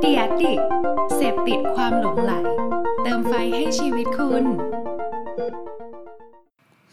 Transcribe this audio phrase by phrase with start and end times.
[0.00, 0.52] เดียดิ
[1.14, 2.32] เสพติดความหลงไหล
[3.02, 4.44] เติมไฟให้ชีวิตคุณ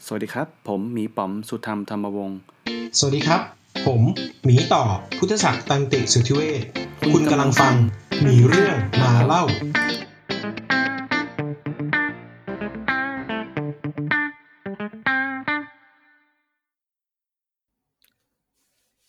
[0.05, 2.39] สวัสดีครับ ผมหมีป๋อมสุธรรมธรรมวงศ์
[2.97, 3.41] สวัสดีครับ
[3.85, 4.01] ผม
[4.45, 4.83] หมีต่อ
[5.17, 6.61] พุทธศักดิ์ตันติสุทธิเวช
[7.13, 7.73] คุณกำลังฟัง
[8.25, 9.43] มีเรื่องมาเล่า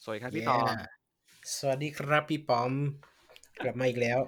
[0.04, 0.99] สวัสดีครับพี่ต่อ Yeah
[1.56, 2.72] สวัสดีครับพี่ปอม
[3.62, 4.18] กลับมาอีกแล้ว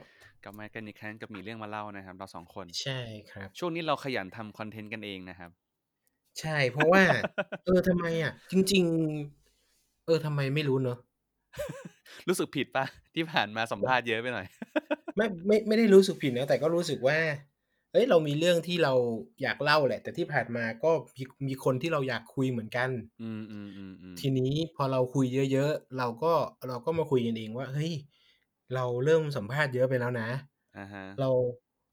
[0.45, 2.98] กลับมากันอีกครั้งกับมีเรื่องมาเล่านะครับ เราสองคนใช่
[3.30, 5.50] ครับ ช่วงนี้เราขยันทำคอนเทนต์กันเองนะครับ
[6.41, 7.05] ใช่เพราะว่า
[7.64, 8.84] เออทำไมอะ จริง
[9.41, 10.97] ๆ เออทำไมไม่รู้เนอะ
[12.28, 14.47] รู้สึกผิดปะที่ผ่านมาสัมภาษณ์เยอะไปหน่อย
[15.16, 17.19] ไม่ไม่ไม่ได้รู้สึกผิดนะแต่ก็รู้สึกว่า
[17.92, 18.95] เอ้ยเรามีเรื่องที่เรา
[19.42, 26.33] อยากเล่าแหละ แต่ที่ผ่านมาก็มีมีคนที่เราอยากคุยเหมือนกัน อืมอืมอืมอืมทีนี้พอเราคุยเยอะๆเราก็
[26.69, 27.92] เราก็มาคุยกันเองว่าเฮ้ย
[28.74, 30.28] เราเริ่มสัมภาษณ์เยอะไปแล้วนะ
[30.77, 31.30] อ่าฮะ เรา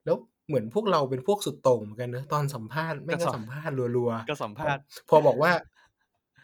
[0.06, 0.16] แล้ว
[0.48, 5.52] เหมือนพวกเราเป็นพวกสุดโต่งเหมือนกันเนอะตอนสัมภาษณ์แม่งก็ก็สัมสัมภาษณ์รัวๆก็สัมภาษณ์ พอบอกว่า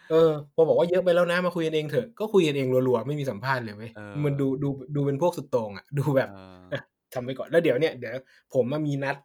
[0.09, 6.81] เออ พอบอกว่าเยอะไปแล้วนะมาคุยกันเองเถอะก็คุยกันเองรัวๆไม่มีสัมภาษณ์เลยเว้ยเออมันดูดูดูเป็นพวกสุดโต่งอะดูแบบเอออะ
[7.13, 8.13] ทำไปก่อนแล้วเดี๋ยวเนี่ยเดี๋ยว
[8.53, 9.15] ผมมามีนัด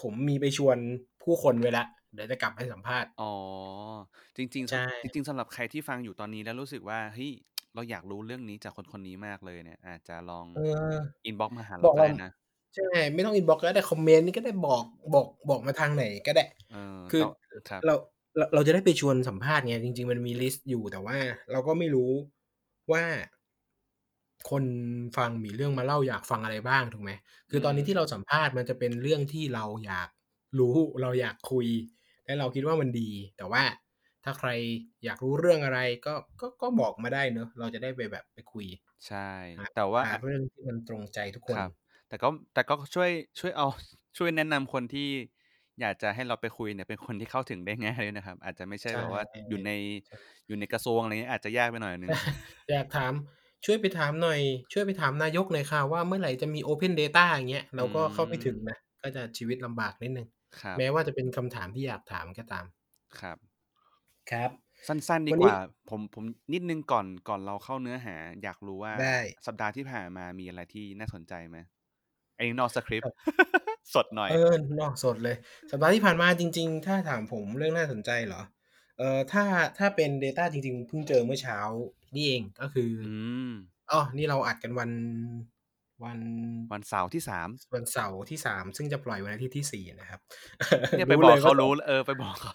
[0.00, 0.76] ผมมีไปชวน
[1.22, 3.34] ผู้คนไว้ละเดี๋ยวจะกลับไปสัมภาษณ์ อ๋อ
[4.36, 7.32] จริงๆใช่จริง ๆสำหรับใครที่ฟังอยู่ตอนนี้แล้วรู้สึกว่าเฮ้ย
[7.74, 10.60] เราอยากรู้เรื่องนี้จากคนคนนี้มากเลยเนี่ย อาจจะลองเอ
[10.92, 10.94] อ
[11.26, 12.32] inbox มาบอกเราก็ได้นะ
[12.76, 17.94] ใช่ไม่ต้อง inbox ก็ได้ comment นี่ก็ได้บอกบอกบอกมาทางไหนก็ได้เออคือแต่ครับเรา
[18.36, 21.16] เราเราจะได้ไปชวนสัมภาษณ์ไงจริง ๆ มันมี list อยู่แต่ว่า
[21.52, 22.12] เราก็ไม่รู้
[22.92, 23.04] ว่า
[24.50, 24.64] คน
[25.16, 27.10] ฟังมีเรื่องมาเล่าอยากฟังอะไรบ้างถูกไหม
[27.50, 30.08] คือตอนนี้ที่เราสัมภาษณ์มันจะเป็นเรื่องที่เราอยาก
[30.58, 31.66] รู้เราอยากคุย
[32.24, 33.62] และเราคิดว่ามันดี แต่ว่า
[34.24, 34.50] ถ้าใคร
[35.04, 38.66] อยากรู้เรื่องอะไรก็ก็ก็บอกมาได้เนอะเราจะได้ไปแบบไปคุย
[39.06, 39.18] ใช่
[39.56, 41.70] หาแต่ว่าหาเรื่องที่มันตรงใจทุกคนครับ
[42.08, 43.66] แต่ก็แต่ก็ช่วยช่วยเอา
[44.18, 45.08] ช่วยแนะนำคนที่
[45.80, 49.70] อยากจะให้เราไปคุยเนี่ยเป็นคนที่เข้าถึงได้ง่ายด้วยนะครับ อาจจะไม่ใช่ใช่แบบว่าอยู่ใน
[50.46, 52.14] อยู่ในกระทรวงอะไรเงี้ยอาจจะยากไปหน่อยนึง
[52.70, 53.12] อยากถาม
[53.64, 54.40] ช่วยไปถามหน่อย
[54.72, 60.28] ช่วยไปถามนายกหน่อยค่ะว่า เมื่อไหร่จะมี Open Data อย่างเงี้ย เราก็เข้าไม่ถึงนะ ก็จะชีวิตลำบากนิดนึง
[60.60, 62.64] ครับ แม้ว่าจะเป็นคำถามที่อยากถามก็ตาม
[63.20, 63.36] ครับ
[64.30, 64.50] ครับ
[64.88, 65.56] สั้น ๆ ดีวันกนี้ว่า
[65.90, 71.58] ผม ผมนิดนึงก่อน ก่อนเราเข้าเนื้อหา อยากรู้ว่าได้ สัปดาห์ที่ผ่านมามีอะไรที่น่าสนใจไหม
[72.36, 73.06] ไอ้นอกสคริปต์
[73.94, 75.36] สดหน่อยเออ นอกสดเลย
[75.70, 78.42] สัปดาห์ที่ผ่านมาจริง ๆ ถ้าถามผมเรื่องน่าสนใจเหรอ
[78.98, 79.44] เออถ้า
[79.78, 81.58] ถ้าเป็น Data จริง ๆ เพิ่งเจอเมื่อเช้า
[82.14, 83.14] นี่เองก็คือออื
[83.48, 83.52] ม
[83.92, 84.90] อ๋อนี่เราอัดกันวัน
[86.04, 86.18] วัน
[86.72, 90.20] วันเสาร์ที่สามวันเสาร์ที่สามซึ่งจะปล่อยวันอาทิตย์ที่สี่นะครับ
[90.90, 92.52] เนี่ยไปบอกลยเขาว่รู้เออไปบอกเขา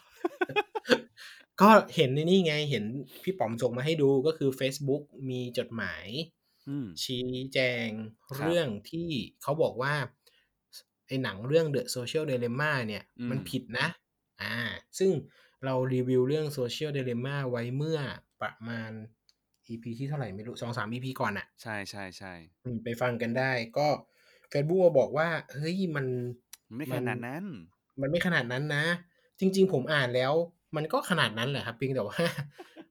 [1.62, 2.84] ก็เห็นในนี่ไงเห็น
[3.23, 6.06] พี่ป๋อมส่งมาให้ดูก็คือ Facebook มีจดหมาย
[6.69, 7.88] อืมชี้แจง
[8.25, 9.07] ครับเรื่องที่
[9.41, 9.95] เขาบอกว่า
[11.07, 13.88] ไอ้หนังเรื่อง The Social Dilemma เนี่ยอืมมันผิดนะ
[14.41, 14.56] อ่า
[15.00, 15.12] ซึ่ง
[15.66, 18.00] เรารีวิวเรื่อง Social Dilemma ไว้เมื่อ
[18.41, 18.91] ประมาณ
[19.70, 22.34] EP ที่เท่าไหร่ไม่รู้สองสาม EP ก่อนอะใช่ใช่ใช่
[22.66, 23.88] อืมไปฟังกันได้ ก็
[24.52, 26.06] Facebook มาบอกว่า เฮ้ยมัน
[26.68, 27.44] มันไม่ขนาดนั้น
[28.02, 28.86] มันไม่ขนาดนั้นนะ
[29.40, 30.34] จริง ๆ ผมอ่านแล้ว
[30.76, 32.20] มันก็ขนาดนั้นแหละครับเพียงแต่ว่า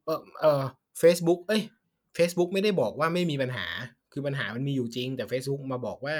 [0.05, 0.63] เออเออ
[1.03, 1.63] Facebook เอ้ย
[2.17, 3.67] Facebook ไม่ได้บอกว่าไม่มีปัญหา
[4.13, 6.17] คือปัญหามันมีอยู่จริง แต่ Facebook มาบอกว่า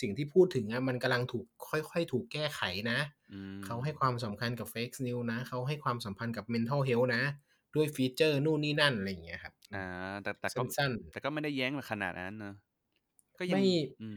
[0.00, 2.60] สิ่งที่พูดถึงอะมันกำลังถูกค่อย ๆ ถูกแก้ไข
[2.90, 2.98] นะ
[3.32, 7.22] อืมเขาให้ความสำคัญกับ Fake News นะ เขาให้ความสัมพันธ์กับ Mental Health นะ
[7.74, 9.78] ด้วยฟีเจอร์นู่นนี่นั่น อะไรอย่างเงี้ยครับ อ่า
[10.22, 12.50] แต่แต่ก็สั้นๆแต่ก็ไม่ได้แย้งมาขนาดนั้นเนอะ
[13.38, 13.62] ก็ยังไม่
[14.00, 14.16] อืม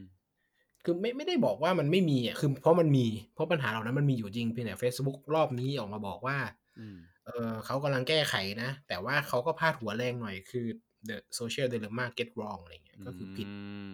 [0.84, 6.38] คือไม่ไม่ได้บอกว่ามันไม่มีอะคือเพราะมันมีเพราะปัญหาเหล่านั้นมันมีอยู่จริงเพียงแต่ Facebook รอบนี้ออกมาบอกว่า
[6.78, 10.66] อืมเออเขากำลังแก้ไขนะ แต่ว่าเขาก็พาดหัวแรงหน่อยคือ
[11.08, 13.50] the social dilemma get wrong อะไรเงี้ยก็คือผิด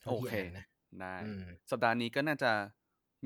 [0.00, 0.64] เท่าโอที่เคอ่านนะ
[1.00, 2.50] ได้อืมสัปดาห์นี้ก็น่าจะ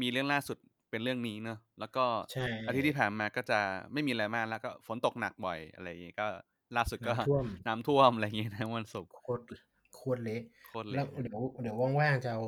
[0.00, 0.56] มีเรื่องล่าสุด
[0.90, 3.60] เป็นเรื่องนี้เนอะแล้วก็ใช่อาทิตย์ที่ผ่านมาก็จะ
[3.92, 6.26] ไม่มีอะไรมากแล้วก็ฝนตกหนักบ่อยอะไรอย่างงี้ก็
[6.76, 9.44] ล่าสุดก็น้ำท่วมน้ำท่วมอะไรอย่างงี้นะวันศุกร์โคตร
[9.94, 12.42] โคตรเละโคตรแล้เละวเดี๋ยวเดี๋ยวว่างๆจะเอา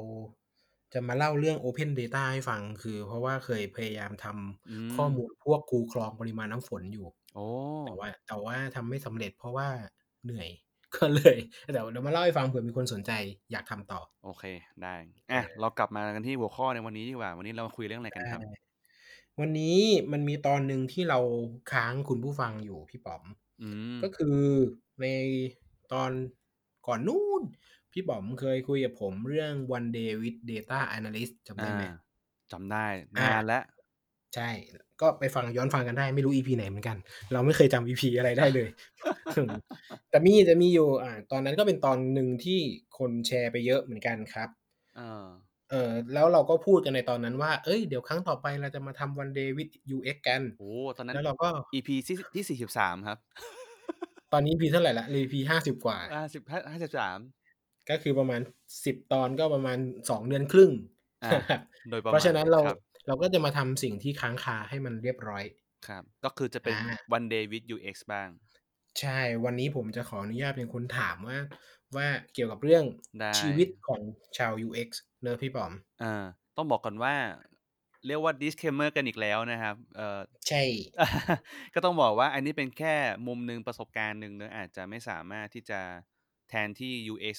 [0.93, 7.47] จะมาเล่าเรื่อง Open Data ให้ฟัง คือ เพราะว่าเคยพยายามทำอืมข้อมูลพวกคูคลองปริมาณน้ำฝนอยู่โอ้
[7.87, 9.69] แต่ว่า แต่ว่าทำไม่สำเร็จเพราะว่า
[10.25, 10.49] เหนื่อย
[10.97, 11.37] ก็เลย
[11.73, 13.13] เดี๋ยวเดี๋ยวมาเล่าให้ฟังเผื่อมีคนสนใจ
[13.53, 14.45] อยากทำต่อ โอเค
[14.83, 14.95] ได้
[15.33, 18.53] อะเรากลับมากันที่หัวข้อในวันนี้ดีกว่า วันนี้เรามาคุยเรื่องอะไรกันครับได้
[19.41, 19.79] วันนี้
[20.13, 21.19] มันมีตอนหนึ่งที่เรา
[21.73, 23.50] ค้างคุณผู้ฟังอยู่พี่ป๋อมอืม
[24.03, 24.39] ก็คือ
[25.01, 25.07] ใน
[25.93, 26.11] ตอน
[26.87, 27.43] ก่อนนู้น
[27.93, 31.85] พี่ป๋อมเคยคุยกับผมเรื่อง one day with data analyst จำได้อ่าไหม
[32.53, 32.87] จำได้
[33.19, 33.65] อ่านนานแล้ว
[34.35, 34.49] ใช่
[35.01, 36.97] ก็ไปฟังย้อนฟังกันได้ไม่รู้ EP ไหนเหมือนกัน
[37.33, 38.69] เราไม่เคยจำ EP อะไรได้เลย
[40.11, 42.61] แต่มีจะมีอยู่อ่าตอนนั้นก็เป็นตอนหนึ่งที่
[42.99, 44.49] คนแชร์ไปเยอะเหมือนกันครับ
[45.71, 53.19] เออเออแล้วเราก็พูดกันในตอนนั้นว่า เอ้ยเดี๋ยวครั้งต่อไปเราจะมาทำ one day with UX กัน โอ้ตอนนั้นแล้วเราก็ EP ที่ที่สี่สิบสามครับ
[54.33, 57.19] ตอนนี้ EP เท่าไหร่ละ EP ห้าสิบกว่าห้าสิบห้าสิบสาม
[57.91, 58.41] ก็คือประมาณ
[58.85, 59.79] สิบตอนก็ประมาณ
[60.11, 60.73] สองเดือนครึ่ง
[61.25, 61.31] อ่า
[61.91, 65.45] โดยประมาณเพราะฉะนั้นเราครับเราก็จะมาทำสิ่งที่ค้างคาให้มันเรียบร้อย
[65.89, 68.29] ครับ ก็คือจะเป็นอ่า one day with UX บ้าง
[69.01, 71.39] ใช่วันนี้ผมจะขออนุญาตเป็นคนถามว่า
[71.97, 72.85] ว่าเกี่ยวกับเรื่อง
[73.19, 74.01] ได้ชีวิตของ
[74.39, 74.89] ชาว UX
[75.23, 75.73] เนอะพี่ปอม
[76.03, 76.25] อ่า
[76.57, 77.15] ต้องบอกก่อนว่า
[78.07, 80.63] เรียกว่า disclaimer กันอีกแล้วนะครับเอ่อใช่
[81.75, 82.95] ก็ต้องบอกว่าอันนี้เป็นแค่
[83.27, 85.81] มุมหนึ่งประสบการณ์หนึ่งเนอะอาจจะไม่สามารถที่จะ
[86.49, 87.37] แทนที่ UX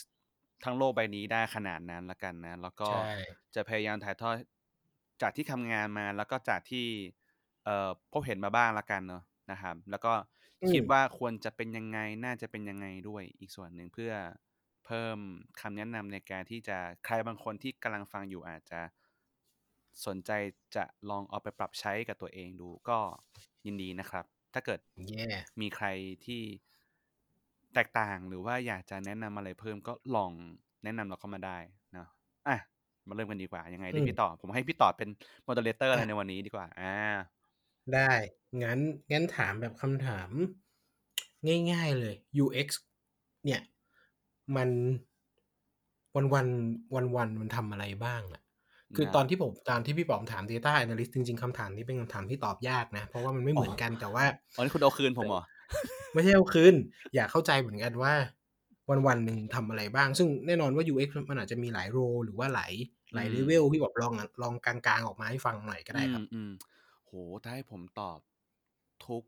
[0.64, 3.02] ทั้งโลกใบนี้ได้ขนาดนั้นละกันนะ แล้วก็ใช่
[3.56, 4.36] จะพยายามถ่ายทอด
[5.22, 6.88] จากที่ทำงานมาแล้วก็จากที่
[7.66, 10.14] เอ่อพบเห็นมาบ้างละกันเนอะนะครับ แล้วก็
[10.72, 15.18] คิดอืมว่าควรจะเป็นยังไงน่าจะเป็นยังไงด้วยอีกส่วนหนึ่งเพื่อเพิ่ม
[15.62, 18.82] คำแนะนำในการที่จะใครบางคนที่กำลังฟังอยู่อาจจะ
[20.06, 20.32] สนใจ
[20.76, 23.00] จะลองเอาไปปรับใช้กับตัวเองดูก็
[23.66, 25.28] ยินดีนะครับ ถ้าเกิดแย่
[25.62, 25.88] มีใคร
[26.26, 26.42] ที่
[27.74, 30.32] แตกต่างหรือว่าอยากจะแนะนำอะไรเพิ่มก็ลอง
[30.84, 31.58] แนะนำเราเข้ามาได้
[31.94, 32.08] เนาะ
[32.48, 32.58] อะ
[33.08, 35.10] มาเริ่มกันดีกว่ายังไงดีอืมพี่ต่อ ผมให้พี่ต่อเป็น
[35.44, 36.94] โมเดเลเตอร์อะไรอะในวันนี้ดีกว่า อ่า
[37.94, 38.12] ได้
[38.62, 38.80] งั้น
[39.12, 40.30] งั้นถามแบบคำถาม
[41.72, 42.70] ง่าย ๆเลย UX
[43.46, 43.62] เนี่ย
[44.56, 44.70] มัน
[46.16, 46.48] วันวัน
[46.96, 48.42] วันวันๆมันทำอะไรบ้างอะ
[48.96, 54.26] คือนะตอนที่ผมตามที่พี่ป๋อมถาม Data Analyst จริงๆคำถามนี้เป็นคำถามที่ตอบยากนะ เพราะว่ามันไม่เหมือนกันแต่ว่า
[54.56, 55.42] อ๋อนี่คุณเอาคืนผมเหรอ
[56.14, 56.76] ไม่ใช่เอาคืน
[57.16, 58.14] อยากเข้าใจเหมือนกันว่า
[58.90, 62.74] วันวันๆหนึ่งทำอะไรบ้าง ซึ่งแน่นอนว่า UX มันอาจจะมีหลายโรหรือว่าหลาย
[63.16, 66.52] หลายอืมเลเวลพี่บอกลองอะลองกลางๆ ออกมาให้ฟังหน่อยก็ได้ครับอืมอืม
[67.06, 67.12] โห
[67.44, 68.20] ถ้าให้ผมตอบ
[69.08, 69.24] ทุก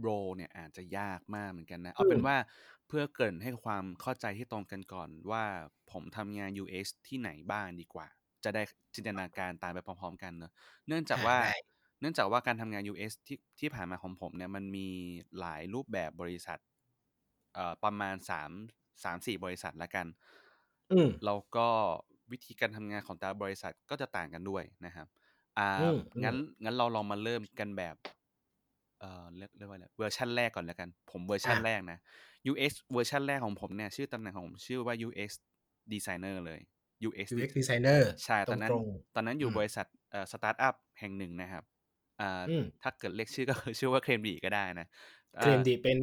[0.00, 2.36] โรเนี่ยอาจจะยากมากเหมือนกันนะ เอาเป็นอืมว่า
[2.71, 5.44] เพื่อเกรินให้ความเข้าใจที่ตรงกันก่อนว่า
[5.92, 8.06] ผมทำงาน UX ที่ไหนบ้างดีกว่า
[8.44, 8.62] จะได้
[8.94, 10.52] จินตนาการตามไปพร้อมๆ กันเนอะ
[10.88, 11.52] เนื่องจากว่าได้
[12.00, 14.88] เนื่องจากว่าการทำงาน US ที่ที่ผ่านมาของผมเนี่ยมันมี
[15.40, 16.58] หลายรูปแบบบริษัท
[17.54, 18.50] เอ่อประมาณสาม
[19.04, 20.06] สามสี่บริษัทละกัน
[20.90, 21.68] อืมแล้วก็
[22.32, 25.06] วิธีการทำงานของแต่ละบริษัทก็จะต่างกันด้วยนะครับ
[25.58, 27.96] อ่าอืมอืมงั้นงั้นเราลองมาเริ่มกันแบบ
[29.00, 31.98] เอ่อเรียกเรียกว่าอะไรเวอร์ชันแรกก่อนแล้วกัน ผมเวอร์ชันอะแรกนะ
[32.48, 35.30] UX เวอร์ชันแรกของผมเนี่ยชื่อตำแหน่งของผมชื่อว่า UX
[35.92, 36.60] designer เลย
[37.06, 38.84] UX UX designer ใช่ตอนนั้นตรง
[39.14, 41.64] ตอนนั้นอยู่อืมบริษัทเอ่อสตาร์ทอัพแห่งหนึ่งนะครับ
[42.20, 45.98] อ่าอืมถ้าเกิดเรียกชื่อก็คือชื่อว่า Claim Di ก็ได้นะๆเคลมอ่า Diเป็น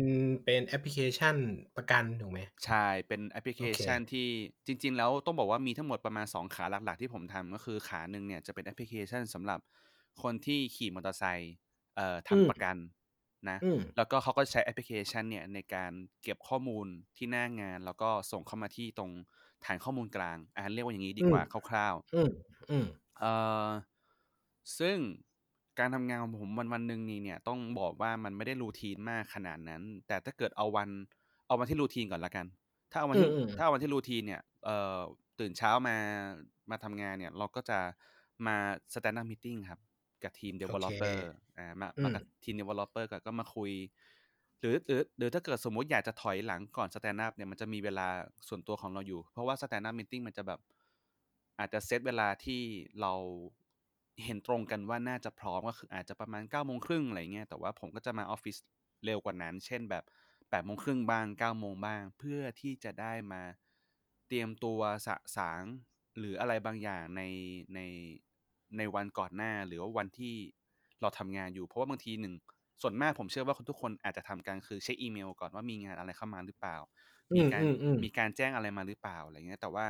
[0.46, 1.36] เป็นแอปพลิเคชัน
[1.76, 4.28] ประกันถูกไหมใช่ เป็นแอปพลิเคชันที่
[4.68, 9.60] จริง ๆ แล้วต้องบอกว่ามีทั้งหมดประมาณ 2 ขาหลักๆ ที่ผมทำก็คือขาหนึ่งเนี่ยจะเป็นแอปพลิเคชันสำหรับ
[10.24, 11.54] คนที่ขี่มอเตอร์ไซค์
[11.96, 12.76] เอ่ออืมทำประกัน
[13.50, 15.92] นะอืมแล้วก็เขาก็ใช้แอปพลิเคชันเนี่ยในการ
[16.24, 16.88] เก็บข้อมูล
[17.18, 19.12] ที่หน้างาน แล้วก็ส่งเข้ามาที่ตรง
[19.66, 22.30] ฐานข้อมูลกลางอ่าเรียกว่าอย่างนี้ดีกว่าคร่าวๆอืม
[22.70, 22.86] อืม
[23.18, 23.32] เอ่
[23.68, 23.70] อ
[24.80, 24.98] ซึ่ง
[25.80, 30.90] การทำงานของผมวันวันหนึ่งนี่เนี่ยต้องบอกว่ามันไม่ได้รูทีนมากขนาดนั้น แต่ถ้าเกิดเอาวัน
[31.48, 32.46] เอาวันที่รูทีนก่อนละกัน
[32.92, 35.00] ถ้าเอาวันที่อืมอืมถ้าเอาวันที่รูทีนเนี่ยเอ่อ
[35.40, 35.96] ตื่นเช้ามา
[36.70, 37.80] มาทำงานเนี่ย เราก็จะ
[38.48, 38.56] มา
[38.94, 39.80] stand up meeting ครับ
[40.24, 41.18] กับทีม developer
[41.58, 43.72] อ่ามามากับทีม developer ก็ก็มาคุย
[44.60, 48.08] หรือหรือหรือถ้าเกิดสมมุติอยากจะถอยหลังก่อน stand up เนี่ยมันจะมีเวลา
[48.48, 50.60] ส่วนตัวของเราอยู่ เพราะว่า stand up meeting มันจะแบบ
[51.60, 52.62] อาจจะเซตเวลาที่
[53.02, 53.14] เรา
[54.24, 58.58] เห็นตรงกันว่าน่าจะพร้อมก็คืออาจจะประมาณ9ก้าโมงครึ่งอะไรเงี้ยแต่ว่าผมก็จะมาออฟฟิศ
[59.06, 60.04] เร็วกว่านั้น เช่นแบบ
[60.50, 63.42] 8ปดโมงครึ่งบ้าง9ก้าโมงบ้าง เพื่อที่จะได้มา
[64.28, 65.64] เตรียมตัวสะสาง
[66.18, 67.22] หรืออะไรบางอย่างใน
[67.76, 67.80] ใน
[68.78, 70.36] ในวันก่อนหน้าหรือว่าวันที่
[71.02, 72.34] เราทำงานอยู่ เพราะว่าบางทีหนึ่ง
[72.82, 76.78] ส่วนมากผมเชื่อว่าคนทุกคนอาจจะทำกันคือเช็คอีเมลก่อนว่ามีงานอะไรเข้ามาหรือเปล่า
[77.32, 79.86] อืมีมการอืมอืมมีการแจ้งอะไรมาหรือเปล่าอะไรเงี้ยแต่ว่า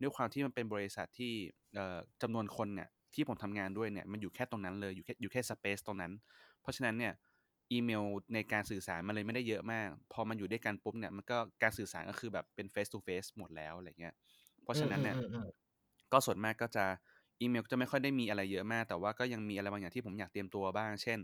[0.00, 1.32] ด้วยความที่มันเป็นบริษัทที่
[1.74, 6.12] เอ่อจำนวนคนเนี่ยที่ผมทำงานด้วยเนี่ยมันอยู่แค่ตรงนั้นเลยอยู่แค่อยู่แค่สเปซตรงนั้น
[6.62, 7.12] เพราะฉะนั้นเนี่ย
[7.72, 8.04] อีเมล
[8.34, 14.14] ในการสื่อสารมันเลยไม่ได้เยอะมาก พอมันอยู่ด้วยกันปุ๊บเนี่ยมันก็การสื่อสารก็คือแบบเป็น face to face หมดแล้วอะไรเงี้ย
[14.62, 15.46] เพราะฉะนั้นเนี่ยอืมอืมอืม
[16.12, 16.84] ก็ส่วนมากก็จะ
[17.40, 21.18] อีเมลก็จะไม่ค่อยได้มีอะไรเยอะมาก แต่ว่าก็ยังมีอะไรบางอย่างที่ผมอยากเตรียมตัวบ้าง เช่น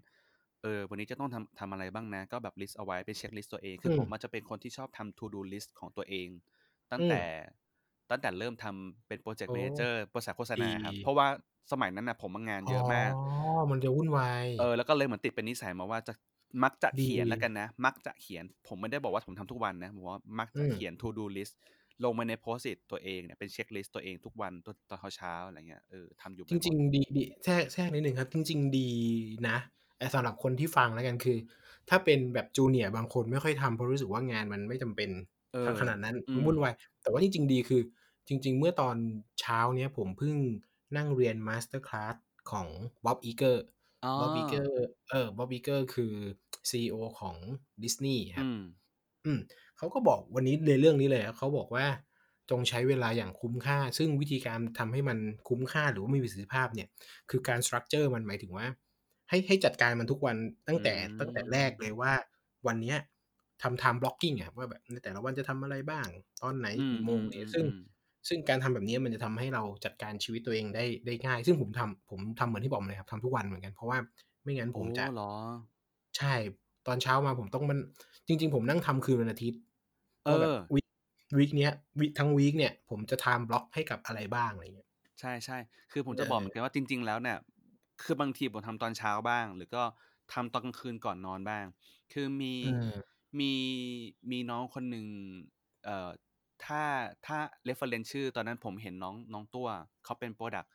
[0.62, 6.28] เออ วันนี้จะต้องทำทำอะไรบ้างนะ ก็แบบ list เอาไว้เป็น checklist ตัวเอง คืออมผมมันจะเป็นคนที่ชอบทำ to do list ของตัวเอง
[6.92, 7.22] ตั้งอืมแต่
[8.10, 11.26] ตั้งแต่เริ่มทำเป็นโปรเจกต์โอ้ manager บริษัทโฆษณาครับดีเพราะว่า
[11.72, 16.12] สมัยนั้นนะผมมางานเยอะมาก อ๋อ มันจะวุ่นวาย เออ แล้วก็เลยเหมือนติดเป็นนิสัยมาว่าจะ
[16.64, 21.54] มักจะดีเขียนแล้วกันนะ มักจะเขียน ผมไม่ได้บอกว่าผมทำทุกวันนะ ผมว่ามักจะอืมเขียน to do list
[22.04, 28.90] ลงมาในโพสต์ it ตัวเองเนี่ยเป็นเช็คลิสต์ตัวเองทุกวันตอนตอนเช้าๆอะไรเงี้ยเออทำอยู่จริง ๆ ดีดีแทรกแทรกนิดหนึ่งครับ จริง ๆ ดี
[29.48, 29.56] นะ
[29.98, 31.38] ไอแต่สำหรับคนที่ฟังแล้วกันคือ
[31.88, 35.10] ถ้าเป็นแบบจูเนียร์บางคนไม่ค่อยทำเพราะรู้สึกว่างานมันไม่จำเป็น
[35.52, 37.82] เออขนาดนั้นอืมมันวุ่นวายแต่ว่าจริง ๆ ดีคือ
[38.28, 38.96] จริง ๆ เมื่อตอน
[39.40, 40.36] เช้าเนี้ยผมเพิ่ง
[40.96, 42.16] นั่งเรียน masterclass
[42.50, 42.68] ของ
[43.04, 43.64] บ๊อบอีเกอร์
[44.04, 46.12] อ๋อบ๊อบอีเกอร์เออบ๊อบอีเกอร์คือ
[46.70, 47.36] CEO ของ
[47.82, 48.60] ดิสนีย์ครับอืม
[49.26, 49.38] อืม
[49.78, 51.86] เขาก็บอกวันนี้ในเรื่องนี้เลยครับเขาบอกว่า
[52.50, 56.88] จงใช้เวลาอย่างคุ้มค่า ซึ่งวิธีการทำให้มันคุ้มค่าหรือว่ามีประสิทธิภาพเนี่ย
[57.30, 58.66] คือการ structure มันหมายถึงว่า
[59.28, 60.36] ให้ให้จัดการมันทุกวัน
[60.68, 62.12] ตั้งแต่อืมตั้งแต่แรกเลยว่า
[62.66, 62.98] วันเนี้ย
[63.62, 66.06] ทำ time blocking อะว่าแบบในแต่ละวันจะทำอะไรบ้าง
[66.42, 67.76] ตอนไหนอืมกี่โมงอืเนี่ยมซึ่งอืม
[68.28, 73.98] ซึ่งการทำแบบนี้มันจะทำให้เราจัดการชีวิตตัวเองได้ได้ง่าย ซึ่งผมทำผมทำเหมือนที่บอกมาเลยครับทำทุกวันเหมือนกันเพราะว่า
[74.42, 75.32] ไม่งั้นผโอ้มจะเหรอ
[76.16, 76.34] ใช่
[76.86, 77.78] ตอนเช้ามาผมต้องมัน
[78.28, 79.60] จริง ๆ ผมนั่งทำคืนวันอาทิตย์
[80.24, 80.86] เอว่าแบบอวีค
[81.38, 84.88] วีคเนี้ยวีคทั้งวีคเนี่ย ผมจะ time block ให้กับอะไรบ้างอะไรเงี้ย
[85.20, 85.58] ใช่ใช่
[85.92, 87.38] คือผมจะเออบอกเหมือนกันว่าจริง ๆ แล้วเนี่ย
[88.02, 89.82] คือบางทีผมทำตอนเช้าบ้าง หรือก็
[90.32, 91.64] ทำตอนกลางคืนก่อนนอนบ้าง
[92.12, 93.52] คือมีอืมมี
[94.30, 95.06] มีน้องคนหนึ่ง
[95.84, 96.10] เอ่อ
[96.64, 96.82] ถ้า
[97.26, 97.38] ถ้า
[97.68, 99.68] reference ชื่อ ตอนนั้นผมเห็นน้องน้องตัว
[100.04, 100.68] เขาเป็น product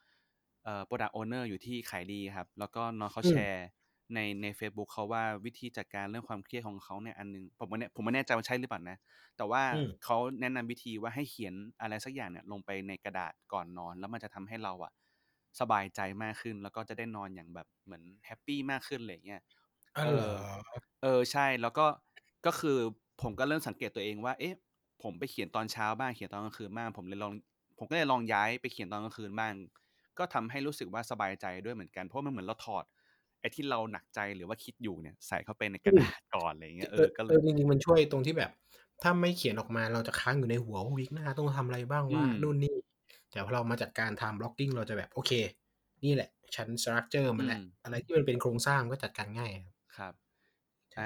[0.64, 3.66] เอ่อ product owner อยู่ที่ขายดีครับ แล้วก็น้องเขาอืมแชร์
[4.14, 8.98] ในใน Facebook เขาว่าวิธีจัดการเรื่องความเครียดของเขาเนี่ยอันหนึงผมไม่แน่ผมไม่แน่ใจว่าใช่หรือเปล่านะ
[9.38, 14.92] แต่ว่าอืมเขาแนะนำวิธีว่าให้เขียนอะไรสักอย่างเนี่ยลงไปในกระดาษก่อนนอน แล้วมันจะทำให้เราอะ
[15.60, 19.42] สบายใจมากขึ้นแล้วก็จะได้นอนอย่างแบบเหมือนแฮปปี้มากขึ้นอะไรอย่างเงี้ย
[19.96, 20.34] อ๋อเอเหรออ
[21.02, 21.86] เออใช่แล้วก็
[22.46, 22.78] ก็คือ
[23.22, 24.54] ผมก็เริ่มสังเกตตัวเองว่า เอ๊ะ
[25.04, 27.34] ผมไปเขียนตอนเช้าบ้างเขียนตอนกลางคืนบ้างผมเลยลอง
[27.78, 29.54] ผมก็เลยลองย้ายไปเขียนตอนกลางคืนบ้าง
[30.20, 32.86] ก็ทำให้รู้สึกว่าสบายใจด้วยเหมือนกันเพราะมันเหมือนเราถอด
[33.40, 38.52] ไอ้ที่เราหนักใจหรือว่าคิดอยู่เนี่ยใส่เข้าไปในกระดาษก่อนอะไรอย่างเงี้ยเอเอออก็เลเอยอจริงๆมันช่วยตรงที่แบบ
[39.02, 42.76] ถ้าไม่เขียนออกมาเราจะค้างอยู่ในหัวว่าวีคหน้าต้องทำอะไรบ้างอืว่ามนู่นนี่
[43.32, 45.32] แต่พอเรามาจัดการ time blocking เราจะแบบโอเค
[46.04, 50.29] นี่แหละฉัน structure มันแหละอืมอะไรที่มันเป็นโครงสร้างก็จัดการง่ายครับครับอ่า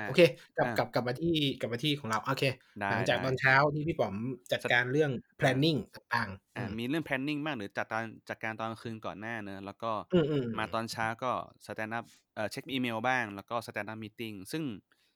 [0.05, 0.19] โอเค
[0.57, 2.43] กลับอ่ากลับกลับมาที่กลับมาที่ของเราโอเค
[2.79, 4.15] ได้หลังจากได้ตอนเช้าที่พี่ป๋อม
[4.51, 11.31] จัดจัดการเรื่องอ่า planning ต่างๆอ่าอืมมีเรื่อง planning บ้างหรือจัดการจัดการตอนกลางคืนก่อนหน้าเนอะแล้วก็อืมอืมมาตอนเช้าก็
[11.65, 14.63] stand up เอ่อเช็คอีเมลบ้าง แล้วก็ stand up meeting ซึ่ง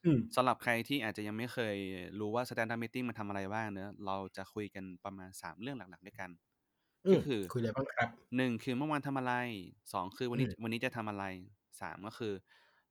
[0.03, 1.77] อืมสำหรับใครที่อาจจะยังไม่เคย
[2.19, 6.31] รู้ว่า stand up meeting มันทำอะไรบ้างเนอะเราจะคุยกันประมาณ3เรื่องหลักๆด้วยกัน
[7.05, 9.33] อืก็มคือคุยอะไรบ้างครับหนึ่งคือเมื่อวานทำอะไร
[9.93, 11.25] สองคือวันอืนี้มวันนี้จะทำอะไร
[11.81, 12.33] สามก็คือ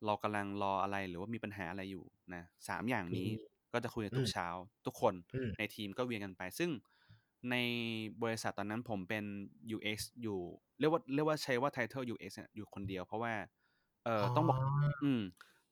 [0.04, 3.28] เรากำลังรออะไรหรือว่ามีปัญหาอะไรอยู่นะสามอย่างอืนี้ม
[3.72, 4.46] ก็จะคุยกันอืทุกมเช้า
[4.86, 6.70] ทุกคนอืมในทีมก็เวียนกันไป ซึ่ง
[7.50, 7.56] ใน
[8.22, 9.24] บริษัทตอนนั้นผมเป็น
[9.74, 10.40] UX อยู่
[10.80, 13.32] เรียกว่าเรียกว่าใช้ว่า title UX เนี่ยอยู่คนเดียว เพราะว่า
[14.04, 14.58] เอ่อ๋ออต้องบอก
[15.02, 15.22] อืม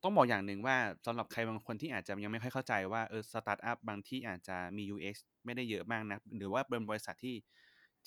[0.02, 0.76] ต้องบอกอย่างหนึ่งว่า
[1.06, 7.36] สำหรับใครบางคนที่อาจจะยังไม่ค่อยเข้าใจว่าเออสตาร์ทอัพบางที่อาจจะมี UX ไม่ได้เยอะมากนะหรือว่าเป็นบริษัทที่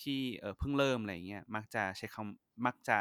[0.02, 2.98] ที่เออเพิ่งเริ่มอะไรเงี้ยมักจะใช้คำมักจะ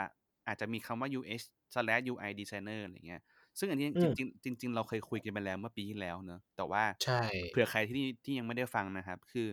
[0.47, 1.41] อาจจะมีคำว่า UX
[1.75, 3.23] slash UI designer อะไรเงี้ย
[3.59, 7.21] ซึ่งอันนี้อืมจริงๆจริงๆเราเคยคุยกันไปแล้วเมื่อปีที่แล้วเนอะแต่ว่าใช่
[7.51, 9.49] เผื่อใครที่ที่ยังไม่ได้ฟังนะครับ คือ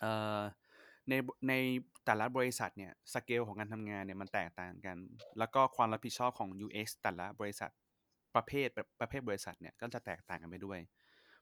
[0.00, 0.40] เอ่อ
[1.08, 1.14] ใน
[1.48, 1.52] ใน
[2.06, 4.96] แต่ละบริษัทเนี่ยสเกลของการทำงานเนี่ยมันแตกต่างกัน
[5.38, 7.70] แล้วก็ความรับผิดชอบของ UX แต่ละบริษัท
[8.34, 10.80] ประเภทประประเภทบริษัทเนี่ยก็จะแตกต่างกันไปด้วย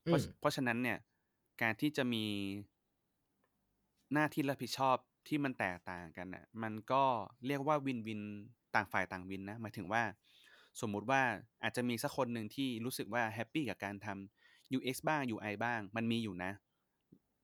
[0.04, 0.98] เพอืราะมเพราะฉะนั้นเนี่ย
[1.62, 2.24] การที่จะมี
[4.12, 4.96] หน้าที่รับผิดชอบ
[5.28, 7.04] ที่มันแตกต่างกันน่ะมันก็
[7.46, 8.22] เรียกว่าวินวิน
[8.74, 10.02] ต่างฝ่ายต่างวินนะหมายถึงว่า
[10.80, 11.22] สมมุติว่า
[11.62, 16.52] อาจจะมีสักคนหนึ่งที่รู้สึกว่าแฮปปี้กับการทำ UX บ้าง UI บ้าง มันมีอยู่นะ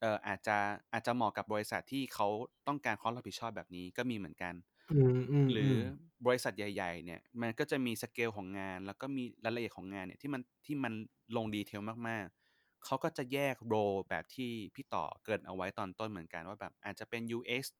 [0.00, 0.56] เอ่ออาจจะ
[0.92, 2.28] อาจจะเหมาะกับบริษัทที่เขา
[2.66, 4.54] ต้องการความรับผิดชอบแบบนี้ก็มีเหมือนกัน
[4.88, 5.78] อืมอืมหรือือม
[6.26, 10.92] บริษัทใหญ่ ๆ เนี่ย มันก็จะมีสเกลของงาน แล้วก็มีรายละเอียดของงานเนี่ยที่มันที่มัน
[11.36, 13.74] ลงดีเทลมากๆ เขาก็จะแยกโร
[14.08, 17.64] แบบที่พี่ต่อเกรินเอาไว้ตอนต้นเหมือนกันว่าแบบอาจจะเป็น UX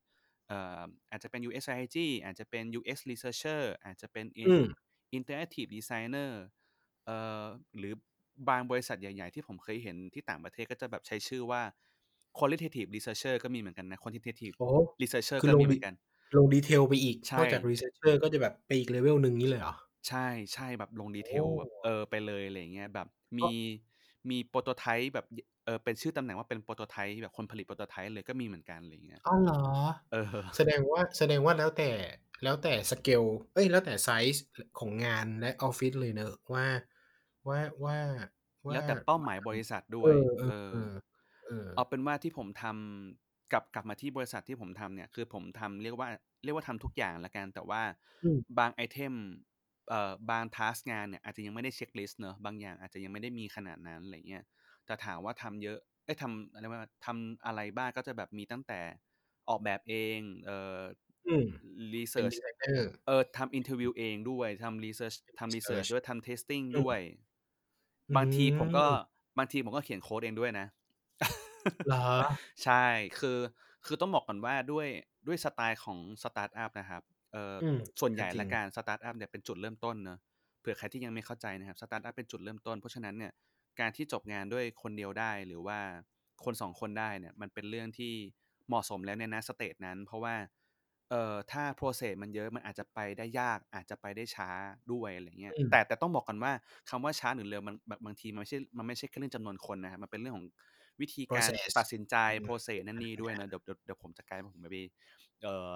[0.51, 0.81] อ่อ
[1.11, 4.63] อาจจะเป็น UX strategy อาจจะเป็น UX researcher อาจจะเป็นอืม
[5.17, 6.31] interactive designer
[7.05, 7.45] เอ่อ
[7.77, 7.93] หรือ
[8.49, 11.61] บางบริษัทใหญ่ ๆ ที่ผมเคยเห็นที่ต่างประเทศก็จะแบบใช้ชื่อว่า
[12.37, 14.65] qualitative researcher ก็มีเหมือนกันนะ quantitative โอ้
[15.01, 15.93] researcher คือก็ลงมีเหดีมือนกัน
[16.37, 19.75] ลง detail ไปอีกใช่นอกจาก researcher ก็จะแบบไปอีกเลเวลหนึ่งนี้เลยเหรอ
[20.07, 23.07] ใช่ใช่แบบลง detail โอ้แบบเออไปเลยอะไรอย่างเงี้ยแบบ
[23.39, 23.43] ก็มี
[24.29, 25.25] มี prototype แบบ
[25.60, 29.53] เออเป็นชื่อตำแหน่งว่าเป็น prototype แบบคนผลิต prototype เลยก็มีเหมือนกันอะไรอย่างเงี้ยอ๋อเหรอ
[30.09, 30.17] เออ
[30.55, 31.91] แสดงว่าแสดงว่าแล้วแต่
[32.43, 33.23] แล้วแต่สเกล
[33.53, 34.43] เอ้ยแล้วแต่ไซส์
[34.79, 36.67] ของงานและออฟฟิศเลยเนอะว่า
[37.47, 37.97] ว่าว่า
[38.67, 40.91] ว่าแล้วแต่เป้าหมายบริษัทด้เอวยอเอเอออเออ
[41.43, 46.09] เออเอาเป็นว่าที่ผมทำกลับกลับมาที่บริษัทที่ผมทำเนี่ย คือผมทำเรียกว่า
[46.43, 47.81] เรียกว่าทำทุกอย่างละกันแต่ว่า
[48.23, 49.13] อืมบาง item
[49.89, 54.43] เอ่อบาง task งานเนี่ยอาจจะยังไม่ได้ checklist เนอะบางอย่างอาจจะยังไม่ได้มีขนาดนั้นอะไรเงี้ย
[54.91, 58.79] แต่ถามว่าทำเยอะเอ้ยทำอะไรว่าทำอะไรบ้างก็จะแบบมีตั้งแต่
[59.49, 60.79] ออกแบบเองเอ่อ
[61.27, 61.45] อืม
[61.93, 66.99] รีเป็เสินร์ชดีไซเนอร์เออทำ interview เองด้วยทำรีเสิร์ชทำรีเสิร์ช Research ด้วยทำ testing อืมด้วย
[68.09, 68.89] อืบางทีผมก็ม
[69.37, 70.67] บางทีผมก็เขียนโค้ดเองด้วยนะ
[71.85, 71.97] เหรอ?
[72.63, 72.85] ใช่
[73.19, 73.37] คือ
[73.85, 74.87] คือต้องบอกก่อนว่าด้วย
[75.27, 80.19] ด้วยสไตล์ของสตาร์ตอัพนะครับเอ่ออืมส่วนใหก็จริแล้วกันสตาร์ตอัพเนี่ยเป็นจุดเริ่มต้นเนาะ
[80.61, 83.31] เผื่อใครที่ยังไม่เข้าใจนะครับสตาร์ตอัพเป็นจุดเริ่มต้นเพราะฉะนั้นเนี่ย
[83.79, 85.79] การที่จบงานด้วยคนเดียวได้หรือว่า
[86.43, 88.13] คน2คนได้เนี่ยมันเป็นเรื่องที่
[88.67, 90.35] เหมาะสมแล้วในณ stage นั้น เพราะว่า
[91.09, 94.49] เอ่อถ้า process มันเยอะมันอาจจะไปได้ยากอาจจะไปได้ช้า
[94.91, 96.51] ด้วยอะไรเงี้ยอืมแต่แต่ต้องบอกก่อนว่า
[96.89, 100.47] คำว่าช้าหรือเร็วมันบบางทีมันไม่ใช่มันไม่ใช่แค่เรื่องจำนวนคนนะครับมันเป็นเรื่องของ
[101.01, 104.77] วิธีการ process ตัดสินใจอืม process นั่นนี่ด้วยนะเดี๋ยวเดี๋ยวเดี๋ยวผมจะกลายเป็นผมไป
[105.43, 105.69] เอ่อ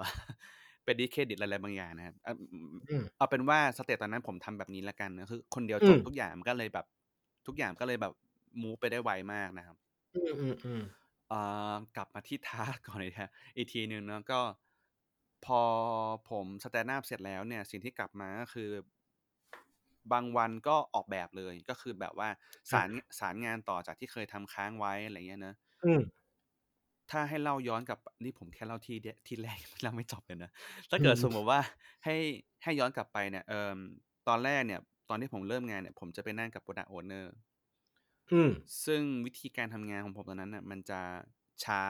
[0.84, 6.86] ไป discredit อะไรบางอย่างนะครับอะอืมอืมเอาเป็นว่าสเตจตอนนั้นผมทำแบบนี้แล้วกันนะคือคนเดียวอืจบมทุกอย่างมันก็เลยแบบ
[7.46, 8.12] ทุกอย่างก็เลยแบบ
[8.62, 9.76] มูฟไปได้ไวมากนะครับ
[10.14, 10.18] อื
[10.80, 14.40] มๆๆอ่ากลับมาที่ทาสก์ก่อนอีกครับอีกทีหนึ่งเนาะก็
[15.46, 15.60] พอ
[16.30, 18.70] ผมสแตนด์อัปเสร็จแล้วเนี่ย สิ่งที่กลับมาก็คือ
[20.12, 22.28] บางวันก็ออกแบบเลยก็คือแบบว่า
[22.72, 22.88] สาอาร
[23.18, 26.00] สารงานต่อจากที่เคยทำค้างไว้อะไรเงี้ยเนาะอืม
[27.10, 30.50] ถ้าให้เล่าย้อนกลับนี่ผมแค่เล่าที่เนี้ยที่แรกเล่าไม่จบเลยนะ
[30.90, 31.60] ถ้าอืเกิดสมมมุติว่า
[32.04, 32.14] ให้
[32.62, 33.78] ให้ย้อนกลับไปเนี่ยเอ่อ
[34.28, 37.26] ตอนแรกเนี่ย ตอนที่ผมเริ่มงานเนี่ย ผมจะไปนั่งกับ Product Owner
[38.30, 38.50] อืม
[38.84, 41.00] ซึ่งวิธีการทำงานของผมตอนนั้นน่ะ มันจะ
[41.64, 41.82] ช้า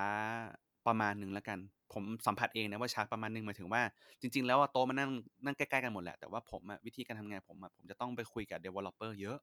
[0.86, 1.58] ประมาณหนึ่งแล้วกัน
[1.92, 3.82] ผมสัมผัสเองนะว่าช้าประมาณหนึ่งหมายถึงว่า
[4.20, 5.10] จริง ๆ แล้วอะโต๊ะมันนั่ง
[5.44, 9.38] นั่งใกล้ๆกันหมดแหละ แต่ว่าผมอะวิธีการทำงานผมอะผมจะต้องไปคุยกับ Developer เยอะ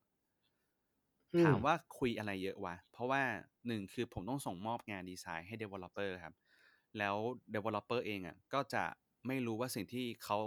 [1.34, 3.22] อืมถามมว่าคุยอะไรเยอะวะ เพราะว่า
[3.68, 6.36] 1คือผมต้องส่งมอบงานดีไซน์ให้ Developer ครับ
[6.98, 7.16] แล้ว
[7.56, 8.84] Developer เองอะก็จะ
[9.28, 10.38] ไม่รู้ว่าสิ่งที่เขา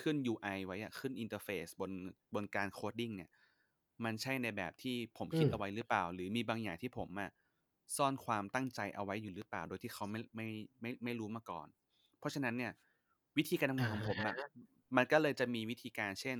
[0.00, 1.90] ขึ้น UI ไว้อะขึ้น interface บน
[2.34, 3.30] บนการ coding เนี่ย
[4.04, 7.30] มันใช่ในแบบที่ผมอืมคิดเอาไว้หรือเปล่า หรือมีบางอย่างที่ผมอะ
[7.96, 10.48] ซ่อนความตั้งใจเอาไว้อยู่หรือเปล่า โดยที่เขาไม่ไม่
[10.80, 11.68] ไม่ไม่รู้มาก่อน
[12.18, 12.72] เพราะฉะนั้นเนี่ย
[13.38, 14.46] วิธีการทำงานของผมอะอะ
[14.96, 16.38] มันก็เลยจะมีวิธีการเช่น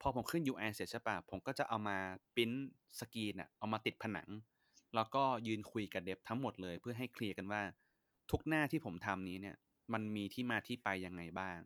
[0.00, 1.98] พอผมขึ้น UI เสร็จใช่เปล่าผมก็จะเอามา
[2.34, 2.68] พรินต์
[3.00, 4.28] สกรีนอะเอามาติดผนัง
[4.94, 7.62] แล้วก็ยืนคุยกับ Dev ทั้งหมดเลย เพื่อให้เคลียร์กันว่า
[8.30, 9.56] ทุกหน้าที่ผมทำนี้เนี่ย
[9.92, 11.58] มันมีที่มาที่ไปยังไงบ้าง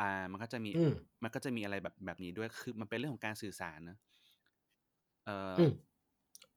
[0.00, 3.98] อ่า มันก็จะมีอืมมันก็จะมีอะไรแบบแบบนี้ด้วย คือ มันเป็นเรื่องของการสื่อสารเนาะ
[5.24, 5.70] เอ่ออืม